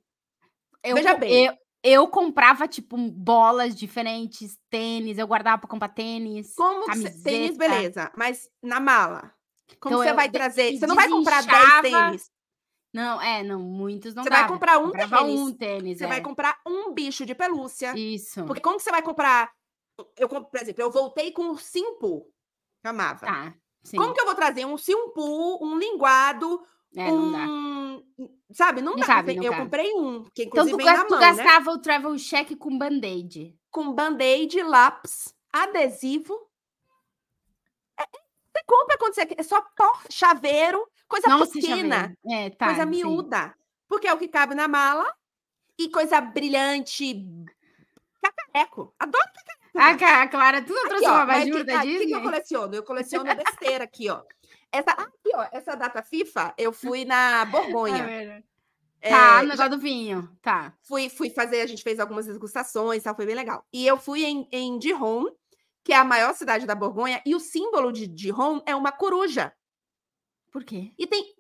eu, 0.83 0.95
veja 0.95 1.13
bem. 1.15 1.45
Eu, 1.45 1.53
eu 1.83 2.07
comprava, 2.07 2.67
tipo, 2.67 2.97
bolas 2.97 3.75
diferentes, 3.75 4.57
tênis, 4.69 5.17
eu 5.17 5.27
guardava 5.27 5.59
pra 5.59 5.69
comprar 5.69 5.89
tênis. 5.89 6.53
Como 6.55 6.85
Camiseta. 6.85 7.23
tênis, 7.23 7.57
beleza, 7.57 8.11
mas 8.15 8.49
na 8.61 8.79
mala. 8.79 9.33
Como 9.79 9.95
Então 9.95 10.03
você 10.03 10.13
vai 10.13 10.29
trazer? 10.29 10.77
Você 10.77 10.87
não 10.87 10.95
vai 10.95 11.09
comprar 11.09 11.43
10 11.43 11.57
desinchava, 11.57 11.81
tênis. 11.81 12.31
Não, 12.97 13.21
é, 13.21 13.43
não, 13.43 13.59
muitos 13.59 14.13
não 14.15 14.23
Você 14.23 14.29
vai 14.29 14.47
comprar 14.47 14.79
um 14.79 14.91
comprava 14.91 15.17
tênis. 15.19 15.39
um 15.39 15.53
tênis, 15.53 15.97
Você 15.99 16.03
é. 16.05 16.07
vai 16.07 16.21
comprar 16.21 16.59
um 16.67 16.93
bicho 16.93 17.25
de 17.25 17.35
pelúcia. 17.35 17.93
Isso. 17.97 18.43
Porque 18.45 18.61
como 18.61 18.77
que 18.77 18.83
você 18.83 18.91
vai 18.91 19.01
comprar? 19.03 19.51
Eu, 20.17 20.27
por 20.27 20.49
exemplo, 20.59 20.81
eu 20.81 20.91
voltei 20.91 21.31
com 21.31 21.43
um 21.43 21.57
simpu, 21.57 22.21
que 22.81 22.87
eu 22.87 22.91
amava. 22.91 23.25
Tá, 23.25 23.53
sim. 23.83 23.97
Como 23.97 24.13
que 24.13 24.21
eu 24.21 24.25
vou 24.25 24.35
trazer 24.35 24.65
um 24.65 24.77
simpu, 24.77 25.63
um 25.63 25.77
linguado, 25.77 26.61
É, 26.95 27.09
não 27.11 27.31
dá. 27.31 27.37
um. 27.39 28.03
Sabe, 28.51 28.81
não, 28.81 28.93
Não 28.93 28.99
dá. 28.99 29.05
cabe, 29.05 29.35
não 29.35 29.43
eu 29.43 29.51
cabe. 29.51 29.63
comprei 29.63 29.93
um, 29.93 30.23
que 30.33 30.43
Então 30.43 30.63
inclusive 30.67 30.77
tu, 30.77 30.77
vem 30.77 30.85
na 30.85 31.05
tu 31.05 31.09
mão, 31.11 31.19
né? 31.19 31.35
gastava 31.35 31.71
o 31.71 31.77
travel 31.79 32.15
check 32.17 32.55
com 32.57 32.77
band-aid. 32.77 33.55
Com 33.69 33.93
band-aid, 33.93 34.61
lápis, 34.63 35.33
adesivo. 35.53 36.46
Compra 38.68 38.97
quando 38.97 39.13
você 39.15 39.26
quer. 39.26 39.39
É 39.39 39.43
só 39.43 39.61
pó, 39.76 39.99
chaveiro, 40.09 40.86
coisa 41.07 41.28
Nossa, 41.30 41.53
pequena. 41.53 42.13
É, 42.30 42.49
tá. 42.51 42.65
coisa 42.68 42.84
sim. 42.84 42.89
miúda. 42.89 43.55
Porque 43.88 44.07
é 44.07 44.13
o 44.13 44.18
que 44.18 44.28
cabe 44.28 44.53
na 44.53 44.68
mala 44.68 45.11
e 45.80 45.89
coisa 45.89 46.20
brilhante. 46.20 47.26
Cacareco. 48.22 48.93
Adoro 48.99 49.24
Ah, 49.76 49.95
Ca- 49.95 50.24
a 50.24 50.28
Clara, 50.28 50.61
tu 50.61 50.74
não 50.74 50.80
Aqui, 50.82 50.89
trouxe 50.89 51.05
ó, 51.05 51.11
uma 51.13 51.26
bajura 51.26 51.59
que- 51.59 51.63
da 51.65 51.78
ah, 51.80 51.82
que 51.82 51.88
Disney? 51.88 52.05
que 52.07 52.13
eu 52.15 52.22
coleciono? 52.22 52.76
Eu 52.76 52.84
coleciono 52.84 53.36
besteira 53.36 53.84
aqui, 53.84 54.09
ó. 54.09 54.24
Essa, 54.72 54.91
aqui, 54.91 55.32
ó, 55.36 55.47
essa 55.51 55.76
data 55.76 56.01
FIFA, 56.01 56.53
eu 56.57 56.74
fui 56.74 57.05
na 57.05 57.41
Ah, 57.41 57.45
Borgonha. 57.86 58.43
É, 58.99 59.09
Tá, 59.09 59.38
o 59.38 59.41
já 59.41 59.43
negócio 59.43 59.70
do 59.70 59.78
vinho. 59.80 60.28
Tá. 60.41 60.74
fui, 60.82 61.07
fui 61.09 61.30
fazer, 61.30 61.61
a 61.61 61.68
gente 61.68 61.84
fez 61.84 61.99
algumas 61.99 62.26
degustações, 62.26 63.03
tal, 63.03 63.15
foi 63.15 63.28
bem 63.28 63.36
legal. 63.36 63.63
E 63.72 63.86
eu 63.86 63.95
fui 63.97 64.26
em, 64.26 64.49
em 64.51 64.80
Dijon, 64.80 65.26
que 65.88 65.93
é 65.93 65.95
a 65.95 66.03
maior 66.03 66.33
cidade 66.35 66.65
da 66.65 66.75
Borgonha, 66.75 67.21
e 67.25 67.33
o 67.33 67.39
símbolo 67.39 67.93
de 67.93 68.07
Dijon 68.07 68.61
é 68.65 68.75
uma 68.75 68.91
coruja. 68.91 69.53
Por 70.51 70.65
quê? 70.65 70.91
E 70.99 71.07
tem. 71.07 71.33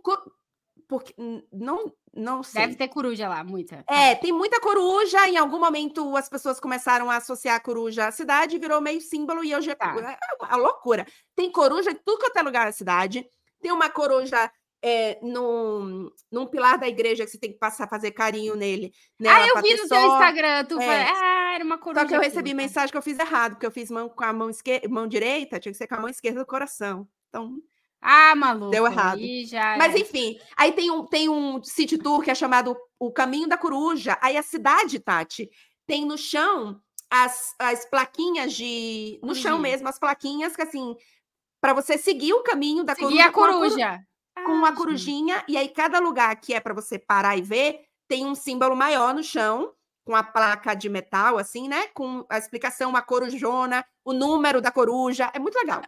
Porque, 0.87 1.13
não, 1.51 1.91
não 2.13 2.41
sei. 2.41 2.61
Deve 2.61 2.75
ter 2.77 2.87
coruja 2.87 3.27
lá, 3.27 3.43
muita. 3.43 3.83
É, 3.89 4.15
tem 4.15 4.31
muita 4.31 4.61
coruja. 4.61 5.27
Em 5.27 5.35
algum 5.35 5.59
momento 5.59 6.15
as 6.15 6.29
pessoas 6.29 6.61
começaram 6.61 7.11
a 7.11 7.17
associar 7.17 7.57
a 7.57 7.59
coruja 7.59 8.07
à 8.07 8.11
cidade 8.13 8.55
e 8.55 8.59
virou 8.59 8.79
meio 8.79 9.01
símbolo 9.01 9.43
e 9.43 9.53
hoje 9.53 9.69
é 9.71 9.75
Tá. 9.75 9.93
é 9.97 10.45
uma 10.45 10.55
loucura. 10.55 11.05
Tem 11.35 11.51
coruja 11.51 11.91
em 11.91 11.95
tudo 11.95 12.17
quanto 12.17 12.37
é 12.37 12.41
lugar 12.41 12.67
da 12.67 12.71
cidade. 12.71 13.29
Tem 13.59 13.73
uma 13.73 13.89
coruja 13.89 14.49
é, 14.83 15.17
num, 15.21 16.09
num 16.31 16.45
pilar 16.45 16.77
da 16.77 16.87
igreja 16.87 17.25
que 17.25 17.31
você 17.31 17.37
tem 17.39 17.51
que 17.51 17.57
passar 17.59 17.85
a 17.85 17.89
fazer 17.89 18.11
carinho 18.11 18.55
nele. 18.55 18.91
nela 19.19 19.37
Ah, 19.43 19.47
eu 19.47 19.55
vi 19.61 19.69
ter 19.69 19.81
no 19.81 19.87
teu 19.87 19.97
sorte. 19.99 20.13
Instagram. 20.13 20.65
Tu 20.65 20.79
É. 20.81 21.05
falou, 21.05 21.21
ah, 21.23 21.51
era 21.55 21.63
uma 21.63 21.77
coruja. 21.77 22.01
Só 22.01 22.07
que 22.07 22.15
eu 22.15 22.21
recebi 22.21 22.53
mensagem 22.53 22.91
que 22.91 22.97
eu 22.97 23.01
fiz 23.01 23.17
errado, 23.19 23.53
porque 23.53 23.65
eu 23.65 23.71
fiz 23.71 23.89
mão 23.89 24.07
com 24.09 24.23
a 24.23 24.31
mão, 24.33 24.49
esquer... 24.49 24.87
mão 24.87 25.07
direita, 25.07 25.59
tinha 25.59 25.71
que 25.71 25.77
ser 25.77 25.87
com 25.87 25.95
a 25.95 25.99
mão 26.01 26.09
esquerda 26.09 26.39
do 26.39 26.45
coração. 26.45 27.07
Então, 27.29 27.57
Ah, 28.01 28.35
maluco. 28.35 28.69
Deu 28.71 28.85
errado. 28.85 29.19
Mas 29.77 29.95
é. 29.95 29.99
enfim, 29.99 30.37
aí 30.55 30.71
tem 30.71 30.91
um, 30.91 31.05
tem 31.05 31.27
um 31.27 31.61
city 31.63 31.97
tour 31.97 32.21
que 32.21 32.29
é 32.29 32.35
chamado 32.35 32.77
O 32.99 33.11
Caminho 33.11 33.47
da 33.49 33.57
Coruja. 33.57 34.17
Aí 34.21 34.37
a 34.37 34.43
cidade, 34.43 34.99
Tati, 34.99 35.49
tem 35.87 36.05
no 36.05 36.17
chão 36.17 36.79
as, 37.09 37.55
as 37.57 37.85
plaquinhas 37.85 38.53
de. 38.53 39.19
No 39.23 39.33
chão 39.33 39.53
Corujinha. 39.53 39.59
mesmo, 39.71 39.87
as 39.87 39.97
plaquinhas 39.97 40.55
que 40.55 40.61
assim. 40.61 40.95
para 41.59 41.73
você 41.73 41.97
seguir 41.97 42.33
o 42.33 42.43
caminho 42.43 42.83
da 42.83 42.93
Seguir 42.93 43.07
coruja. 43.07 43.31
com 43.31 43.43
a 43.43 43.47
coru- 43.47 43.59
coruja. 43.59 43.99
Com 44.45 44.53
uma 44.53 44.75
corujinha, 44.75 45.43
e 45.47 45.57
aí 45.57 45.69
cada 45.69 45.99
lugar 45.99 46.35
que 46.37 46.53
é 46.53 46.59
para 46.59 46.73
você 46.73 46.97
parar 46.97 47.37
e 47.37 47.41
ver, 47.41 47.85
tem 48.07 48.25
um 48.25 48.35
símbolo 48.35 48.75
maior 48.75 49.13
no 49.13 49.23
chão, 49.23 49.73
com 50.05 50.15
a 50.15 50.23
placa 50.23 50.73
de 50.73 50.87
metal, 50.87 51.37
assim, 51.37 51.67
né? 51.67 51.87
Com 51.87 52.25
a 52.29 52.37
explicação, 52.37 52.89
uma 52.89 53.01
corujona, 53.01 53.85
o 54.05 54.13
número 54.13 54.61
da 54.61 54.71
coruja. 54.71 55.29
É 55.33 55.39
muito 55.39 55.57
legal. 55.57 55.81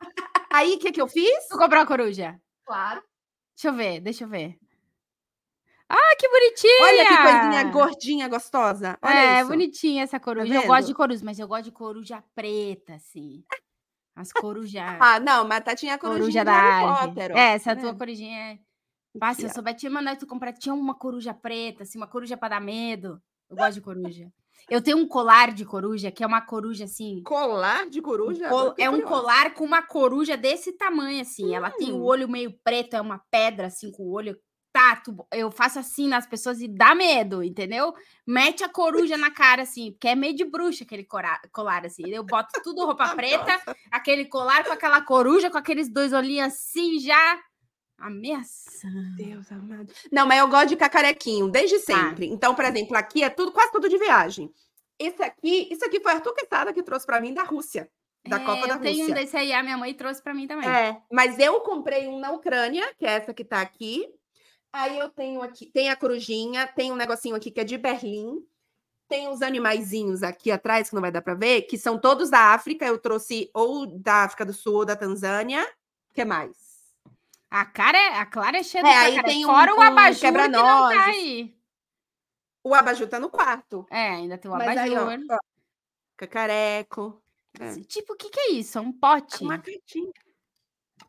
Aí, 0.52 0.76
o 0.76 0.80
que, 0.80 0.92
que 0.92 1.02
eu 1.02 1.08
fiz? 1.08 1.48
Tu 1.48 1.58
comprou 1.58 1.82
a 1.82 1.86
coruja? 1.86 2.38
Claro. 2.66 3.02
Deixa 3.56 3.70
eu 3.70 3.74
ver, 3.74 4.02
deixa 4.02 4.26
eu 4.26 4.28
ver. 4.28 4.58
Ah, 5.88 6.16
que 6.20 6.30
bonitinha! 6.30 6.84
Olha 6.84 7.06
que 7.08 7.18
coisinha 7.18 7.64
gordinha, 7.72 8.28
gostosa. 8.28 9.00
Olha 9.02 9.20
é, 9.20 9.40
isso. 9.40 9.50
bonitinha 9.50 10.04
essa 10.04 10.20
coruja. 10.20 10.54
eu 10.54 10.68
gosto 10.68 10.88
de 10.88 10.94
coruja, 10.94 11.22
mas 11.26 11.40
eu 11.40 11.48
gosto 11.48 11.64
de 11.64 11.72
coruja 11.72 12.24
preta, 12.36 12.96
assim. 12.96 13.44
As 14.20 14.32
corujas. 14.34 14.84
Ah, 15.02 15.20
não, 15.20 15.48
mas 15.48 15.64
tá, 15.64 15.76
tinha 15.76 15.96
a 15.96 15.98
corujinha 15.98 16.44
coruja 16.44 16.46
da 16.46 16.52
Harry 16.52 16.86
arte. 16.86 17.08
Potter, 17.08 17.32
ó. 17.32 17.38
É, 17.38 17.54
essa 17.54 17.74
Tá 17.74 17.82
tua 17.82 17.90
vendo? 17.90 17.98
corujinha 18.00 18.38
é. 18.40 18.60
Ah, 19.22 19.34
se 19.34 19.44
eu 19.46 19.50
souber 19.50 19.76
te 19.76 19.90
mandar 19.90 20.18
tu 20.18 20.28
comprar, 20.28 20.54
tinha 20.54 20.74
uma 20.76 20.94
coruja 20.94 21.34
preta, 21.34 21.84
assim, 21.84 21.98
uma 21.98 22.08
coruja 22.08 22.38
pra 22.38 22.50
dar 22.50 22.62
medo. 22.62 23.22
Eu 23.50 23.58
gosto 23.58 23.74
de 23.76 23.82
coruja. 23.82 24.32
Eu 24.70 24.82
tenho 24.82 24.98
um 24.98 25.08
colar 25.08 25.52
de 25.54 25.66
coruja, 25.66 26.12
que 26.12 26.24
é 26.24 26.28
uma 26.28 26.42
coruja 26.42 26.84
assim. 26.84 27.24
Colar 27.24 27.90
de 27.90 28.02
coruja? 28.02 28.48
col- 28.50 28.66
eu 28.68 28.76
tô 28.76 28.82
é 28.84 28.90
um 28.90 29.02
colar 29.02 29.54
com 29.56 29.64
uma 29.64 29.82
coruja 29.82 30.36
desse 30.38 30.74
tamanho, 30.74 31.22
assim. 31.22 31.56
Ela 31.56 31.72
tem 31.72 31.92
o 31.92 31.98
Hum. 31.98 32.04
olho 32.04 32.30
meio 32.30 32.52
preto, 32.64 32.96
é 32.96 33.02
uma 33.02 33.20
pedra, 33.32 33.68
assim, 33.68 33.92
com 33.92 34.04
o 34.04 34.12
olho. 34.12 34.38
Tá, 34.72 34.98
tu- 34.98 35.26
eu 35.34 35.50
faço 35.50 35.80
assim 35.80 36.08
nas 36.08 36.28
pessoas 36.28 36.62
e 36.62 36.68
dá 36.68 36.94
medo, 36.94 37.42
entendeu? 37.44 37.94
Mete 38.26 38.64
a 38.64 38.70
coruja 38.70 39.18
na 39.18 39.32
cara, 39.32 39.64
assim, 39.64 39.92
porque 39.92 40.08
é 40.08 40.16
meio 40.16 40.36
de 40.36 40.46
bruxa 40.46 40.84
aquele 40.84 41.04
colar, 41.52 41.86
assim. 41.86 42.08
Eu 42.08 42.24
boto 42.24 42.50
tudo 42.64 42.86
roupa 42.86 43.10
preta, 43.16 43.52
Nossa, 43.66 43.76
aquele 43.92 44.26
colar 44.26 44.64
com 44.64 44.72
aquela 44.72 45.02
coruja, 45.02 45.50
com 45.50 45.58
aqueles 45.58 45.92
dois 45.92 46.14
olhinhos 46.14 46.48
assim, 46.54 47.00
já 47.00 47.40
ameaçando. 47.98 49.16
Deus 49.16 49.52
amado. 49.52 49.92
Não, 50.12 50.26
mas 50.28 50.40
eu 50.40 50.48
gosto 50.48 50.68
de 50.70 50.76
cacarequinho, 50.78 51.50
desde 51.50 51.80
Tá. 51.80 51.94
sempre. 51.94 52.28
Então, 52.28 52.56
por 52.56 52.66
exemplo, 52.66 52.96
aqui 52.98 53.24
é 53.24 53.30
tudo, 53.30 53.52
quase 53.52 53.72
tudo 53.72 53.90
de 53.90 53.98
viagem. 53.98 54.52
Esse 54.98 55.22
aqui, 55.24 55.68
isso 55.72 55.86
aqui 55.86 56.00
foi 56.02 56.12
Arthur 56.14 56.34
Quesada 56.34 56.74
que 56.74 56.84
trouxe 56.84 57.06
pra 57.06 57.22
mim 57.22 57.34
da 57.34 57.44
Rússia, 57.44 57.90
da 58.28 58.38
É, 58.38 58.46
Copa 58.46 58.68
da 58.68 58.76
eu 58.76 58.80
tenho 58.82 58.98
um 58.98 59.00
Rússia. 59.08 59.16
desse 59.16 59.38
aí, 59.38 59.54
a 59.54 59.64
minha 59.64 59.78
mãe 59.78 59.94
trouxe 59.94 60.22
pra 60.22 60.34
mim 60.34 60.46
também. 60.48 60.70
É, 60.70 61.02
mas 61.12 61.40
eu 61.40 61.60
comprei 61.62 62.08
um 62.08 62.20
na 62.20 62.32
Ucrânia, 62.32 62.94
que 62.98 63.06
é 63.06 63.12
essa 63.12 63.34
que 63.34 63.44
tá 63.46 63.62
aqui. 63.62 64.06
Aí 64.72 65.00
eu 65.00 65.10
tenho 65.10 65.42
aqui, 65.42 65.66
tem 65.66 65.90
a 65.90 65.96
corujinha, 65.96 66.68
tem 66.68 66.92
um 66.92 66.96
negocinho 66.96 67.36
aqui 67.36 67.50
que 67.50 67.60
é 67.60 67.64
de 67.64 67.78
Berlim. 67.78 68.46
Tem 69.08 69.28
uns 69.28 69.42
animaizinhos 69.42 70.22
aqui 70.22 70.52
atrás, 70.52 70.90
que 70.90 70.94
não 70.96 71.02
vai 71.02 71.12
dar 71.12 71.24
para 71.24 71.34
ver, 71.34 71.64
que 71.64 71.78
são 71.80 71.98
todos 71.98 72.30
da 72.30 72.54
África. 72.54 72.86
Eu 72.86 73.00
trouxe 73.00 73.50
ou 73.54 73.88
da 73.88 74.24
África 74.26 74.46
do 74.46 74.54
Sul 74.54 74.76
ou 74.76 74.86
da 74.86 74.96
Tanzânia. 74.96 75.64
O 76.12 76.14
que 76.14 76.24
mais? 76.24 76.56
A 77.50 77.66
cara 77.66 77.98
é, 77.98 78.18
a 78.20 78.26
Clara 78.28 78.60
é 78.60 78.64
cheia 78.64 78.84
de 78.84 78.90
É, 78.90 78.96
aí 78.98 79.16
cacaré. 79.16 79.34
tem 79.34 79.44
um- 79.46 79.50
Fora 79.50 79.74
o 79.74 79.78
um 79.80 79.82
abajur 79.82 80.32
que 80.32 80.48
não 80.50 80.90
tá 80.90 81.06
aí. 81.06 81.58
O 82.64 82.76
abajur 82.76 83.08
tá 83.10 83.20
no 83.20 83.30
quarto. 83.32 83.88
É, 83.90 84.10
ainda 84.10 84.38
tem 84.38 84.52
o 84.52 84.56
Mas 84.56 84.78
aí, 84.78 84.96
ó, 84.96 85.02
abajur. 85.02 85.26
ó, 85.32 85.38
cacareco. 86.16 87.20
é, 87.60 87.80
Tipo, 87.82 88.14
o 88.14 88.16
que 88.16 88.30
que 88.30 88.40
é 88.40 88.52
isso? 88.52 88.78
É 88.78 88.82
um 88.82 88.92
pote? 88.92 89.44
Uma 89.44 89.58
cartinha. 89.58 90.12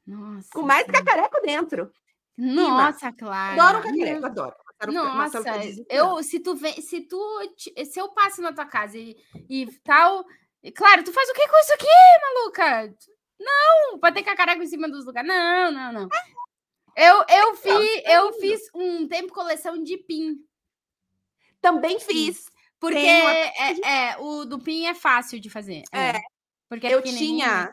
Nossa. 0.06 0.48
Com 0.54 0.62
mais 0.62 0.86
cacareco 0.86 1.38
dentro. 1.42 1.92
Nossa, 2.40 3.12
Clara. 3.12 3.62
Adoro 3.62 3.82
cacareco, 3.82 4.26
adoro. 4.26 4.54
Marcelo- 4.82 4.94
Nossa, 4.94 5.44
tá 5.44 5.58
eu, 5.90 6.22
se 6.22 6.40
tu 6.40 6.54
vem, 6.56 6.80
se 6.80 7.02
tu, 7.02 7.20
se 7.58 8.00
eu 8.00 8.08
passo 8.12 8.40
na 8.40 8.50
tua 8.50 8.64
casa 8.64 8.96
e, 8.96 9.14
e 9.48 9.66
tal, 9.84 10.24
e, 10.62 10.72
claro, 10.72 11.02
tu 11.04 11.12
faz 11.12 11.28
o 11.28 11.34
que 11.34 11.46
com 11.46 11.56
isso 11.58 11.74
aqui, 11.74 11.86
maluca? 12.22 12.94
Não, 13.38 13.98
pode 13.98 14.14
ter 14.14 14.22
cacareco 14.22 14.62
em 14.62 14.66
cima 14.66 14.88
dos 14.88 15.04
lugares. 15.04 15.28
Não, 15.28 15.70
não, 15.70 15.92
não. 15.92 16.08
Eu, 16.96 17.24
eu, 17.28 17.54
fi, 17.56 18.02
eu 18.06 18.32
fiz 18.34 18.60
um 18.74 19.06
tempo 19.06 19.32
coleção 19.34 19.82
de 19.82 19.96
pin, 19.98 20.36
Também 21.60 22.00
fiz. 22.00 22.50
porque 22.78 22.96
uma 22.96 23.32
é, 23.32 23.80
é, 23.84 24.16
o 24.18 24.44
do 24.46 24.58
pin 24.58 24.86
é 24.86 24.94
fácil 24.94 25.38
de 25.38 25.50
fazer. 25.50 25.82
É, 25.92 26.20
porque 26.68 26.86
é 26.86 26.94
eu 26.94 27.02
tinha 27.02 27.72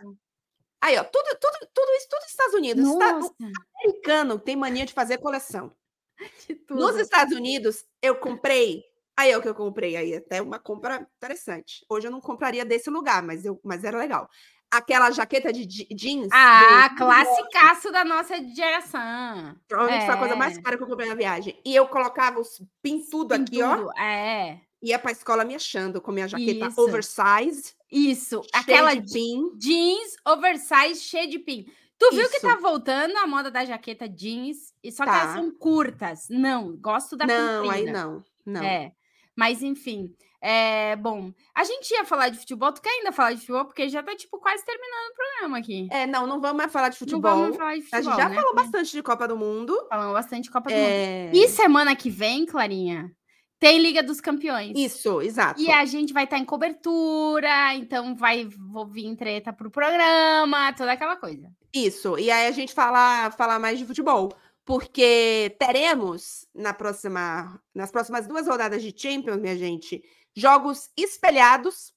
Aí, 0.81 0.97
ó, 0.97 1.03
tudo, 1.03 1.25
tudo, 1.39 1.69
tudo 1.73 1.91
isso, 1.97 2.07
tudo 2.09 2.21
nos 2.21 2.29
Estados 2.29 2.53
Unidos. 2.53 2.83
Nossa, 2.83 3.33
O 3.39 3.85
americano 3.87 4.39
tem 4.39 4.55
mania 4.55 4.85
de 4.85 4.93
fazer 4.93 5.17
coleção. 5.17 5.73
de 6.47 6.55
tudo. 6.55 6.79
Nos 6.79 6.95
Estados 6.97 7.35
Unidos, 7.35 7.83
eu 8.01 8.15
comprei. 8.15 8.83
Aí 9.19 9.31
é 9.31 9.37
o 9.37 9.41
que 9.41 9.47
eu 9.49 9.55
comprei 9.55 9.95
aí, 9.95 10.15
até 10.15 10.41
uma 10.41 10.59
compra 10.59 11.07
interessante. 11.17 11.83
Hoje 11.89 12.07
eu 12.07 12.11
não 12.11 12.21
compraria 12.21 12.63
desse 12.63 12.89
lugar, 12.89 13.23
mas, 13.23 13.43
eu, 13.45 13.59
mas 13.63 13.83
era 13.83 13.97
legal. 13.97 14.29
Aquela 14.69 15.09
jaqueta 15.11 15.51
de 15.51 15.63
je- 15.63 15.87
jeans. 15.95 16.27
Ah, 16.31 16.89
do- 16.89 16.97
classicaço 16.97 17.91
da 17.91 18.03
nossa 18.05 18.35
geração. 18.53 19.55
Provavelmente 19.67 20.05
foi 20.05 20.13
a 20.13 20.17
coisa 20.19 20.35
mais 20.35 20.57
É. 20.57 20.61
cara 20.61 20.77
que 20.77 20.83
eu 20.83 20.87
comprei 20.87 21.07
na 21.09 21.15
viagem. 21.15 21.59
E 21.65 21.73
eu 21.75 21.87
colocava 21.87 22.39
os 22.39 22.61
pin 22.83 23.01
tudo 23.09 23.29
Tem 23.29 23.41
aqui, 23.43 23.63
ó. 23.63 23.89
É. 23.99 24.59
Ia 24.81 24.99
pra 24.99 25.11
escola 25.11 25.43
me 25.43 25.55
achando 25.55 25.99
com 25.99 26.11
minha 26.11 26.27
jaqueta 26.27 26.67
Isso. 26.67 26.81
oversized, 26.81 27.73
Isso, 27.91 28.41
aquela 28.53 28.93
de 28.93 29.11
pin. 29.13 29.51
jeans 29.57 30.15
oversize 30.25 31.01
cheia 31.01 31.27
de 31.27 31.39
pin. 31.39 31.65
Tu 31.97 32.11
viu 32.11 32.29
que 32.29 32.37
Isso. 32.37 32.45
tá 32.47 32.55
voltando 32.57 33.17
a 33.17 33.25
moda 33.25 33.49
da 33.49 33.65
jaqueta 33.65 34.07
jeans, 34.07 34.71
e 34.83 34.91
só 34.91 35.03
que 35.03 35.09
elas 35.09 35.23
Tá. 35.23 35.33
são 35.33 35.49
curtas. 35.51 36.27
Não, 36.29 36.75
gosto 36.77 37.17
da 37.17 37.25
Não, 37.25 37.69
aí 37.71 37.85
não. 37.91 38.23
Não. 38.45 38.61
É. 38.63 38.91
Mas 39.35 39.63
enfim, 39.63 40.13
é 40.39 40.95
bom. 40.95 41.33
A 41.55 41.63
gente 41.63 41.89
ia 41.91 42.05
falar 42.05 42.29
de 42.29 42.37
futebol, 42.37 42.71
tu 42.71 42.81
quer 42.83 42.89
ainda 42.91 43.11
falar 43.11 43.31
de 43.33 43.39
futebol 43.39 43.65
porque 43.65 43.89
já 43.89 44.03
tá 44.03 44.15
tipo 44.15 44.37
quase 44.39 44.63
terminando 44.63 45.09
o 45.11 45.15
programa 45.15 45.57
aqui. 45.57 45.87
É, 45.91 46.05
não, 46.05 46.27
não 46.27 46.39
vamos 46.39 46.57
mais 46.57 46.71
falar 46.71 46.89
de 46.89 46.95
Não 46.95 46.99
futebol. 46.99 47.35
vamos 47.35 47.57
falar 47.57 47.73
de 47.73 47.79
A 47.79 47.83
futebol, 47.83 48.03
gente 48.11 48.17
já 48.21 48.29
né? 48.29 48.35
falou 48.35 48.53
bastante 48.55 48.91
de 48.91 49.01
Copa 49.01 49.27
do 49.27 49.35
Mundo. 49.35 49.75
Falamos 49.89 50.13
bastante 50.13 50.43
de 50.43 50.51
Copa 50.51 50.69
do 50.69 50.75
Mundo. 50.75 50.85
É... 50.87 51.31
E 51.33 51.47
semana 51.47 51.95
que 51.95 52.11
vem, 52.11 52.45
Clarinha, 52.45 53.11
tem 53.59 53.79
Liga 53.79 54.03
dos 54.03 54.21
Campeões. 54.21 54.73
Isso, 54.77 55.21
exato. 55.21 55.59
E 55.59 55.71
a 55.71 55.83
gente 55.85 56.13
vai 56.13 56.25
estar 56.25 56.37
em 56.37 56.45
cobertura, 56.45 57.73
então 57.75 58.15
vai 58.15 58.45
vou 58.45 58.85
vir 58.85 59.15
treta 59.15 59.51
pro 59.51 59.71
programa, 59.71 60.73
toda 60.73 60.91
aquela 60.91 61.15
coisa. 61.15 61.51
Isso. 61.73 62.17
E 62.19 62.29
aí 62.29 62.47
a 62.47 62.51
gente 62.51 62.73
fala, 62.73 63.31
fala 63.31 63.57
mais 63.57 63.79
de 63.79 63.85
futebol. 63.85 64.31
Porque 64.63 65.55
teremos 65.57 66.45
na 66.53 66.73
próxima, 66.73 67.59
nas 67.73 67.89
próximas 67.89 68.27
duas 68.27 68.47
rodadas 68.47 68.83
de 68.83 68.93
Champions, 68.95 69.39
minha 69.39 69.57
gente, 69.57 70.03
jogos 70.35 70.89
espelhados. 70.97 71.93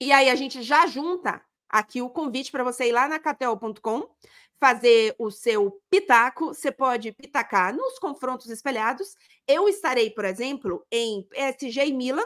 E 0.00 0.10
aí 0.10 0.30
a 0.30 0.34
gente 0.34 0.62
já 0.62 0.86
junta 0.86 1.42
aqui 1.68 2.00
o 2.00 2.08
convite 2.08 2.50
para 2.50 2.64
você 2.64 2.88
ir 2.88 2.92
lá 2.92 3.06
na 3.06 3.18
KTO.com, 3.18 4.08
fazer 4.60 5.14
o 5.18 5.30
seu 5.30 5.80
pitaco. 5.90 6.48
Você 6.54 6.72
pode 6.72 7.12
pitacar 7.12 7.74
nos 7.74 7.98
confrontos 7.98 8.48
espelhados. 8.50 9.16
Eu 9.46 9.68
estarei, 9.68 10.10
por 10.10 10.24
exemplo, 10.24 10.84
em 10.90 11.22
PSG 11.24 11.86
e 11.86 11.92
Milan. 11.92 12.24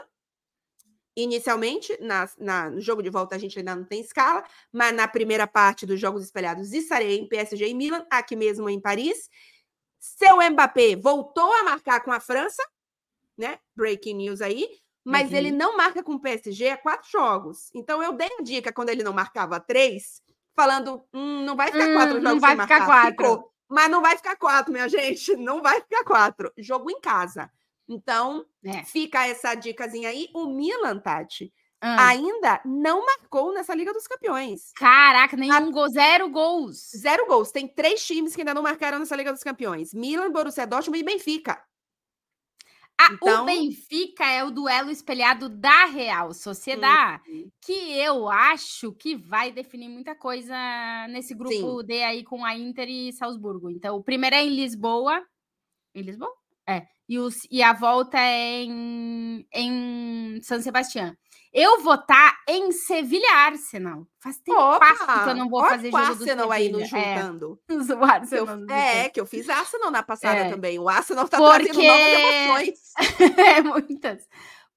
Inicialmente, 1.15 1.97
na, 2.01 2.29
na- 2.37 2.69
no 2.69 2.79
jogo 2.79 3.01
de 3.03 3.09
volta 3.09 3.35
a 3.35 3.37
gente 3.39 3.59
ainda 3.59 3.75
não 3.75 3.83
tem 3.83 3.99
escala, 3.99 4.43
mas 4.71 4.93
na 4.95 5.07
primeira 5.07 5.45
parte 5.45 5.85
dos 5.85 5.99
Jogos 5.99 6.23
Espelhados 6.23 6.71
estarei 6.71 7.17
em 7.19 7.27
PSG 7.27 7.67
e 7.67 7.73
Milan, 7.73 8.05
aqui 8.09 8.35
mesmo 8.35 8.69
em 8.69 8.79
Paris. 8.79 9.29
Seu 9.99 10.37
Mbappé 10.51 10.95
voltou 10.95 11.51
a 11.53 11.63
marcar 11.63 12.01
com 12.01 12.11
a 12.11 12.19
França, 12.21 12.63
né? 13.37 13.59
Breaking 13.75 14.15
news 14.15 14.41
aí, 14.41 14.69
mas 15.05 15.31
Uhum. 15.31 15.37
ele 15.37 15.51
não 15.51 15.77
marca 15.77 16.03
com 16.03 16.13
o 16.13 16.21
PSG 16.21 16.69
há 16.69 16.77
quatro 16.77 17.09
jogos. 17.11 17.69
Então 17.75 18.03
eu 18.03 18.13
dei 18.13 18.29
a 18.39 18.43
dica 18.43 18.73
quando 18.73 18.89
ele 18.89 19.03
não 19.03 19.13
marcava 19.13 19.59
três, 19.59 20.21
falando: 20.61 21.03
hum, 21.13 21.43
não 21.45 21.55
vai 21.55 21.71
ficar 21.71 21.87
Hum, 21.89 21.93
quatro 21.93 22.15
não 22.21 22.31
jogos 22.31 22.41
vai 22.41 22.51
ficar 22.51 22.79
marcar. 22.79 22.85
quatro. 22.85 23.11
Ficou. 23.25 23.53
Mas 23.69 23.89
não 23.89 24.01
vai 24.01 24.17
ficar 24.17 24.35
quatro, 24.35 24.71
minha 24.73 24.89
gente. 24.89 25.35
Não 25.37 25.61
vai 25.61 25.79
ficar 25.81 26.03
quatro. 26.03 26.51
Jogo 26.57 26.89
em 26.89 26.99
casa. 26.99 27.49
Então, 27.87 28.43
É. 28.65 28.83
fica 28.83 29.27
essa 29.27 29.53
dicasinha 29.55 30.09
aí. 30.09 30.27
O 30.33 30.47
Milan, 30.47 30.97
Tati, 30.99 31.53
Ah, 31.81 32.07
ainda 32.09 32.59
não 32.65 33.05
marcou 33.05 33.53
nessa 33.53 33.73
Liga 33.75 33.93
dos 33.93 34.05
Campeões. 34.07 34.71
Caraca, 34.75 35.37
nenhum 35.37 35.71
gol, 35.71 35.87
zero 35.87 36.29
gols. 36.29 36.89
Zero 36.97 37.25
gols. 37.27 37.51
Tem 37.51 37.67
três 37.67 38.05
times 38.05 38.35
que 38.35 38.41
ainda 38.41 38.53
não 38.55 38.61
marcaram 38.63 38.99
nessa 38.99 39.15
Liga 39.15 39.31
dos 39.31 39.43
Campeões: 39.43 39.93
Milan, 39.93 40.31
Borussia 40.31 40.65
Dortmund 40.67 40.99
e 40.99 41.03
Benfica. 41.03 41.57
Ah, 43.01 43.13
Então- 43.13 43.43
O 43.43 43.45
Benfica 43.45 44.25
é 44.25 44.43
o 44.43 44.51
duelo 44.51 44.91
espelhado 44.91 45.47
da 45.47 45.85
Real 45.85 46.33
Sociedade, 46.33 47.23
Uhum. 47.31 47.49
que 47.63 47.71
eu 47.97 48.27
acho 48.29 48.91
que 48.91 49.15
vai 49.15 49.51
definir 49.53 49.87
muita 49.87 50.13
coisa 50.15 50.53
nesse 51.09 51.33
grupo 51.33 51.79
Sim. 51.79 51.85
D 51.87 52.03
aí 52.03 52.23
com 52.25 52.43
a 52.43 52.53
Inter 52.57 52.89
e 52.89 53.13
Salzburgo. 53.13 53.69
Então, 53.69 53.95
o 53.95 54.03
primeiro 54.03 54.35
é 54.35 54.43
em 54.43 54.49
Lisboa. 54.49 55.23
Em 55.95 56.01
Lisboa? 56.01 56.31
É. 56.67 56.85
E, 57.07 57.17
os, 57.17 57.35
e 57.49 57.63
a 57.63 57.71
volta 57.73 58.17
é 58.19 58.63
em, 58.63 59.47
em 59.53 60.41
San 60.43 60.61
Sebastián. 60.61 61.15
Eu 61.51 61.81
vou 61.81 61.95
estar 61.95 62.37
em 62.49 62.71
Sevilha 62.71 63.31
Arsenal. 63.35 64.05
Faz 64.19 64.37
tempo 64.39 64.57
que 65.23 65.29
eu 65.29 65.35
não 65.35 65.49
vou 65.49 65.63
fazer 65.65 65.89
o 65.89 65.91
jogo 65.91 66.03
do 66.05 66.11
Arsenal 66.23 66.51
aí 66.51 66.69
nos. 66.69 66.91
É, 66.93 67.15
juntando. 67.17 67.59
o 67.69 67.85
Que 67.85 67.91
eu- 67.93 68.03
Arsenal 68.03 68.57
nos 68.57 68.69
é, 68.69 69.09
que 69.09 69.19
eu 69.21 69.25
fiz 69.25 69.49
Arsenal 69.49 69.91
na 69.91 70.03
passada 70.03 70.39
É. 70.39 70.49
também. 70.49 70.77
O 70.79 70.89
Arsenal 70.89 71.27
tá 71.27 71.37
Porque- 71.37 71.65
trazendo 71.71 71.87
novas 71.87 72.07
emoções. 72.13 72.79
É, 73.57 73.61
muitas. 73.61 74.27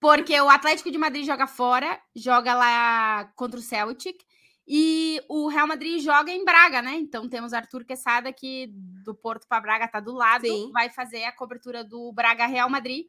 Porque 0.00 0.40
o 0.40 0.48
Atlético 0.48 0.90
de 0.90 0.98
Madrid 0.98 1.24
joga 1.24 1.46
fora, 1.46 2.00
joga 2.14 2.54
lá 2.54 3.30
contra 3.36 3.58
o 3.58 3.62
Celtic. 3.62 4.18
E 4.66 5.20
o 5.28 5.48
Real 5.48 5.66
Madrid 5.66 6.00
joga 6.00 6.30
em 6.30 6.44
Braga, 6.44 6.80
né? 6.80 6.94
Então 6.94 7.28
temos 7.28 7.52
Arthur 7.52 7.84
Quesada, 7.84 8.32
que 8.32 8.68
do 9.04 9.12
Porto 9.14 9.46
para 9.48 9.60
Braga 9.60 9.88
tá 9.88 9.98
do 9.98 10.12
lado, 10.12 10.46
Sim. 10.46 10.70
vai 10.72 10.88
fazer 10.88 11.24
a 11.24 11.32
cobertura 11.32 11.82
do 11.82 12.12
Braga 12.12 12.46
Real 12.46 12.70
Madrid. 12.70 13.06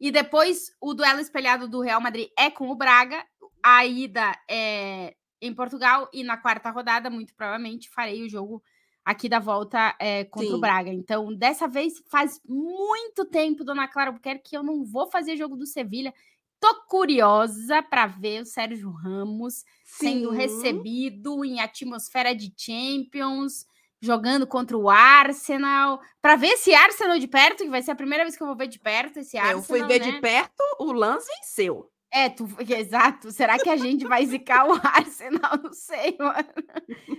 E 0.00 0.10
depois 0.12 0.72
o 0.80 0.94
duelo 0.94 1.20
espelhado 1.20 1.68
do 1.68 1.80
Real 1.80 2.00
Madrid 2.00 2.28
é 2.38 2.50
com 2.50 2.68
o 2.70 2.74
Braga. 2.76 3.24
A 3.62 3.86
ida 3.86 4.36
é 4.48 5.14
em 5.40 5.52
Portugal 5.52 6.08
e 6.12 6.22
na 6.22 6.36
quarta 6.36 6.70
rodada, 6.70 7.10
muito 7.10 7.34
provavelmente, 7.34 7.90
farei 7.90 8.22
o 8.22 8.28
jogo 8.28 8.62
aqui 9.04 9.28
da 9.28 9.40
volta 9.40 9.94
é, 9.98 10.24
contra 10.24 10.50
Sim. 10.50 10.54
o 10.54 10.60
Braga. 10.60 10.90
Então, 10.90 11.34
dessa 11.34 11.66
vez, 11.66 11.94
faz 12.08 12.40
muito 12.46 13.24
tempo, 13.24 13.64
dona 13.64 13.88
Clara 13.88 14.10
Albuquerque, 14.10 14.50
que 14.50 14.56
eu 14.56 14.62
não 14.62 14.84
vou 14.84 15.10
fazer 15.10 15.36
jogo 15.36 15.56
do 15.56 15.66
Sevilha. 15.66 16.14
Tô 16.60 16.84
curiosa 16.86 17.82
para 17.82 18.06
ver 18.06 18.42
o 18.42 18.46
Sérgio 18.46 18.90
Ramos 18.92 19.64
sendo 19.84 20.30
Sim. 20.30 20.36
recebido 20.36 21.44
em 21.44 21.60
atmosfera 21.60 22.32
de 22.36 22.54
Champions, 22.56 23.66
jogando 24.00 24.46
contra 24.46 24.78
o 24.78 24.88
Arsenal, 24.88 26.00
para 26.20 26.36
ver 26.36 26.52
esse 26.52 26.72
Arsenal 26.72 27.18
de 27.18 27.26
perto, 27.26 27.64
que 27.64 27.70
vai 27.70 27.82
ser 27.82 27.90
a 27.90 27.96
primeira 27.96 28.22
vez 28.22 28.36
que 28.36 28.42
eu 28.42 28.46
vou 28.46 28.56
ver 28.56 28.68
de 28.68 28.78
perto 28.78 29.18
esse 29.18 29.36
Arsenal. 29.36 29.58
Eu 29.58 29.64
fui 29.64 29.82
ver 29.84 30.00
né? 30.00 30.12
de 30.12 30.20
perto, 30.20 30.62
o 30.78 30.92
Lance 30.92 31.28
venceu. 31.40 31.91
É, 32.12 32.28
tu, 32.28 32.46
exato. 32.68 33.32
Será 33.32 33.58
que 33.58 33.70
a 33.70 33.76
gente 33.76 34.06
vai 34.06 34.26
zicar 34.26 34.68
o 34.68 34.74
Arsenal? 34.84 35.56
Não 35.62 35.72
sei, 35.72 36.14
mano. 36.18 36.48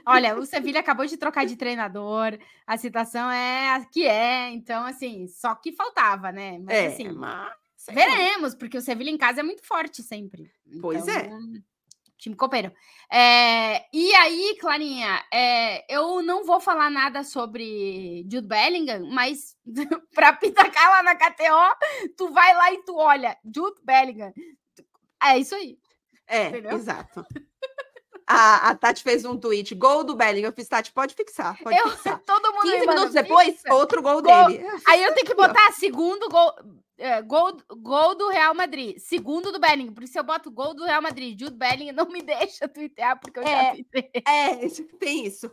Olha, 0.06 0.38
o 0.38 0.46
Sevilha 0.46 0.80
acabou 0.80 1.06
de 1.08 1.18
trocar 1.18 1.46
de 1.46 1.56
treinador, 1.56 2.38
a 2.68 2.78
situação 2.78 3.30
é 3.32 3.72
a 3.72 3.84
que 3.86 4.06
é, 4.06 4.52
então, 4.52 4.86
assim, 4.86 5.28
só 5.28 5.56
que 5.56 5.72
faltava, 5.72 6.32
né? 6.32 6.60
Mas, 6.60 6.78
É, 6.78 6.86
assim, 6.88 7.06
mas... 7.06 7.18
lá. 7.18 7.56
veremos, 7.92 8.54
porque 8.54 8.78
o 8.78 8.82
Sevilha 8.82 9.10
em 9.10 9.18
casa 9.18 9.40
é 9.40 9.44
muito 9.44 9.66
forte 9.66 10.04
sempre. 10.04 10.52
Pois 10.80 11.08
é. 11.08 11.26
Então, 11.26 11.64
Time 12.24 12.38
copeiro. 12.38 12.72
É, 13.12 13.84
e 13.92 14.16
aí, 14.16 14.56
Clarinha, 14.58 15.22
é, 15.30 15.94
eu 15.94 16.22
não 16.22 16.46
vou 16.46 16.58
falar 16.58 16.90
nada 16.90 17.22
sobre 17.22 18.26
Jude 18.32 18.48
Bellingham, 18.48 19.10
mas 19.12 19.58
para 20.16 20.32
pitacar 20.32 20.90
lá 20.90 21.04
na 21.04 21.16
KTO, 21.16 22.16
tu 22.16 22.30
vai 22.32 22.56
lá 22.56 22.72
e 22.72 22.84
tu 22.86 22.96
olha, 22.96 23.38
Jude 23.44 23.82
Bellingham. 23.84 24.32
É 25.24 25.38
isso 25.38 25.56
aí. 25.56 25.78
É, 26.28 26.48
Entendeu? 26.50 26.72
exato. 26.78 27.26
A, 28.26 28.70
a 28.70 28.76
Tati 28.76 29.04
fez 29.04 29.26
um 29.26 29.38
tweet, 29.38 29.76
gol 29.76 30.04
do 30.04 30.16
Bellingham. 30.16 30.48
Eu 30.50 30.54
fiz, 30.54 30.68
Tati, 30.68 30.92
pode 30.94 31.14
fixar, 31.14 31.58
pode 31.62 31.78
Eu, 31.78 31.90
fixar. 31.90 32.20
todo 32.26 32.54
mundo 32.54 32.62
15 32.64 32.74
me 32.74 32.80
manda, 32.86 32.94
minutos 32.94 33.14
depois, 33.14 33.48
"Fixa". 33.62 33.74
outro 33.74 34.02
gol, 34.02 34.22
Gol. 34.22 34.48
dele. 34.48 34.66
Aí 34.88 35.04
eu 35.04 35.14
tenho 35.14 35.26
que 35.28 35.36
botar 35.36 35.72
segundo 35.74 36.30
gol, 36.30 36.54
é, 36.98 37.22
gol, 37.22 37.58
gol 37.78 38.16
do 38.16 38.30
Real 38.30 38.54
Madrid, 38.56 38.98
segundo 38.98 39.52
do 39.52 39.60
Bellingham. 39.60 39.94
Porque 39.94 40.08
se 40.08 40.18
eu 40.18 40.24
boto 40.24 40.50
gol 40.50 40.74
do 40.74 40.86
Real 40.86 41.02
Madrid, 41.02 41.38
Jude 41.38 41.58
Bellingham 41.58 41.94
não 41.94 42.06
me 42.08 42.22
deixa 42.24 42.66
twittear, 42.68 43.20
porque 43.20 43.40
eu 43.40 43.44
já 43.44 43.50
É. 43.50 43.72
tuitei. 43.74 44.10
É, 44.26 44.66
isso- 44.66 44.84
tem 45.00 45.26
isso. 45.26 45.52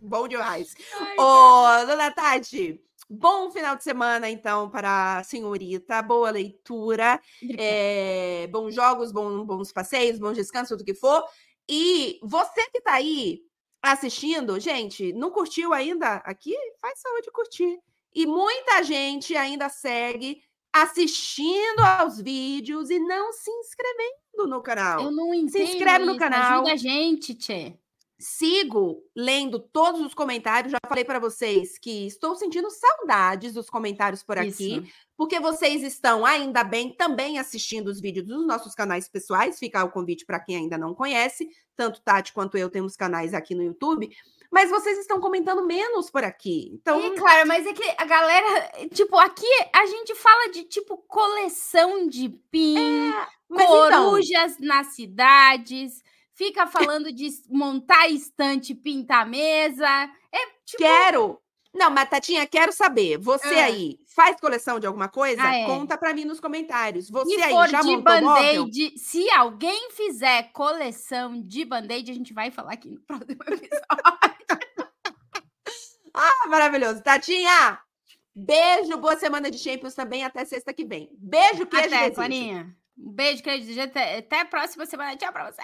Bom 0.00 0.28
demais. 0.28 0.74
Ai, 1.00 1.16
Ô, 1.18 1.86
dona 1.86 2.10
Tati, 2.12 2.80
bom 3.12 3.50
final 3.50 3.76
de 3.76 3.84
semana, 3.84 4.28
então, 4.30 4.70
para 4.70 5.18
a 5.18 5.24
senhorita. 5.24 6.00
Boa 6.02 6.30
leitura. 6.30 7.20
É, 7.58 8.46
bons 8.50 8.74
jogos, 8.74 9.12
bom- 9.12 9.44
bons 9.44 9.72
passeios, 9.72 10.18
bons 10.18 10.36
descansos, 10.36 10.70
tudo 10.70 10.84
que 10.84 10.94
for. 10.94 11.22
E 11.68 12.18
você 12.22 12.68
que 12.70 12.80
tá 12.80 12.94
aí 12.94 13.40
assistindo, 13.82 14.58
gente, 14.58 15.12
não 15.12 15.30
curtiu 15.30 15.72
ainda 15.72 16.16
aqui? 16.24 16.54
Faz 16.80 17.00
saúde 17.00 17.30
curtir. 17.32 17.78
E 18.14 18.26
muita 18.26 18.82
gente 18.82 19.36
ainda 19.36 19.68
segue 19.68 20.42
assistindo 20.72 21.80
aos 21.80 22.20
vídeos 22.20 22.90
e 22.90 22.98
não 22.98 23.32
se 23.32 23.50
inscrevendo 23.50 24.46
no 24.48 24.62
canal. 24.62 25.02
Eu 25.02 25.10
não 25.10 25.34
entendo 25.34 25.62
inscreve 25.64 26.04
no 26.04 26.12
isso, 26.12 26.18
canal. 26.20 26.54
Ajuda 26.60 26.72
a 26.72 26.76
gente, 26.76 27.34
Tchê. 27.34 27.74
Sigo 28.22 29.02
lendo 29.16 29.58
todos 29.58 30.00
os 30.00 30.14
comentários. 30.14 30.70
Já 30.70 30.78
falei 30.86 31.04
para 31.04 31.18
vocês 31.18 31.76
que 31.76 32.06
estou 32.06 32.36
sentindo 32.36 32.70
saudades 32.70 33.52
dos 33.52 33.68
comentários 33.68 34.22
por 34.22 34.38
aqui, 34.38 34.76
Isso. 34.76 34.92
porque 35.16 35.40
vocês 35.40 35.82
estão 35.82 36.24
ainda 36.24 36.62
bem 36.62 36.94
também 36.94 37.40
assistindo 37.40 37.88
os 37.88 38.00
vídeos 38.00 38.24
dos 38.24 38.46
nossos 38.46 38.76
canais 38.76 39.08
pessoais. 39.08 39.58
Fica 39.58 39.82
o 39.82 39.90
convite 39.90 40.24
para 40.24 40.38
quem 40.38 40.54
ainda 40.54 40.78
não 40.78 40.94
conhece. 40.94 41.48
Tanto 41.74 42.00
Tati 42.00 42.32
quanto 42.32 42.56
eu 42.56 42.70
temos 42.70 42.94
canais 42.94 43.34
aqui 43.34 43.56
no 43.56 43.64
YouTube. 43.64 44.08
Mas 44.52 44.70
vocês 44.70 44.98
estão 44.98 45.18
comentando 45.18 45.66
menos 45.66 46.08
por 46.08 46.22
aqui. 46.22 46.70
Então, 46.74 47.16
claro, 47.16 47.48
mas 47.48 47.66
é 47.66 47.72
que 47.72 47.94
a 47.98 48.04
galera, 48.04 48.70
tipo, 48.94 49.18
aqui 49.18 49.48
a 49.74 49.84
gente 49.86 50.14
fala 50.14 50.52
de 50.52 50.62
tipo 50.62 50.96
coleção 51.08 52.06
de 52.06 52.28
pin, 52.52 53.10
mas 53.48 53.64
então, 53.64 54.04
corujas 54.04 54.58
nas 54.60 54.94
cidades, 54.94 56.02
fica 56.34 56.66
falando 56.66 57.12
de 57.12 57.28
montar 57.48 58.08
estante, 58.08 58.74
pintar 58.74 59.26
mesa. 59.26 59.88
É 60.32 60.38
tipo, 60.64 60.78
quero. 60.78 61.38
Não, 61.74 61.90
mas 61.90 62.08
Tatinha, 62.10 62.46
quero 62.46 62.70
saber. 62.70 63.16
Você 63.18 63.54
Ah. 63.54 63.64
aí 63.64 63.98
faz 64.14 64.38
coleção 64.38 64.78
de 64.78 64.86
alguma 64.86 65.08
coisa? 65.08 65.42
Ah, 65.42 65.56
é. 65.56 65.64
Conta 65.64 65.96
para 65.96 66.12
mim 66.12 66.26
nos 66.26 66.38
comentários. 66.38 67.08
Você 67.08 67.34
se 67.34 67.42
aí 67.42 67.52
já 67.70 67.80
de 67.80 67.86
montou 67.86 68.02
band-aid, 68.02 68.98
se 68.98 69.30
alguém 69.30 69.90
fizer 69.90 70.52
coleção 70.52 71.40
de 71.40 71.64
band-aid, 71.64 72.10
a 72.10 72.14
gente 72.14 72.34
vai 72.34 72.50
falar 72.50 72.74
aqui 72.74 72.90
no 72.90 73.00
próximo 73.06 73.42
episódio. 73.46 73.62
Ah, 76.14 76.46
maravilhoso. 76.48 77.02
Tatinha, 77.02 77.80
beijo, 78.34 78.98
boa 78.98 79.16
semana 79.16 79.50
de 79.50 79.56
Champions 79.56 79.94
também, 79.94 80.22
até 80.22 80.44
sexta 80.44 80.70
que 80.74 80.84
vem. 80.84 81.08
Beijo, 81.18 81.64
queijo 81.66 81.88
e 81.88 81.94
Até. 81.94 82.66
Um 82.98 83.10
beijo, 83.12 83.42
queijo. 83.42 83.80
Até, 83.80 84.18
até 84.18 84.40
a 84.40 84.44
próxima 84.44 84.84
semana. 84.84 85.16
Tchau 85.16 85.32
pra 85.32 85.50
você. 85.50 85.62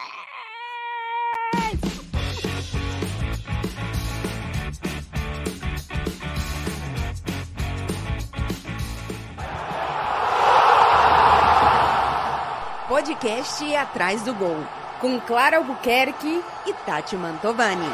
Podcast 13.18 13.74
Atrás 13.74 14.22
do 14.22 14.32
Gol, 14.32 14.64
com 15.00 15.18
Clara 15.18 15.56
Albuquerque 15.56 16.40
e 16.64 16.72
Tati 16.72 17.16
Mantovani. 17.16 17.88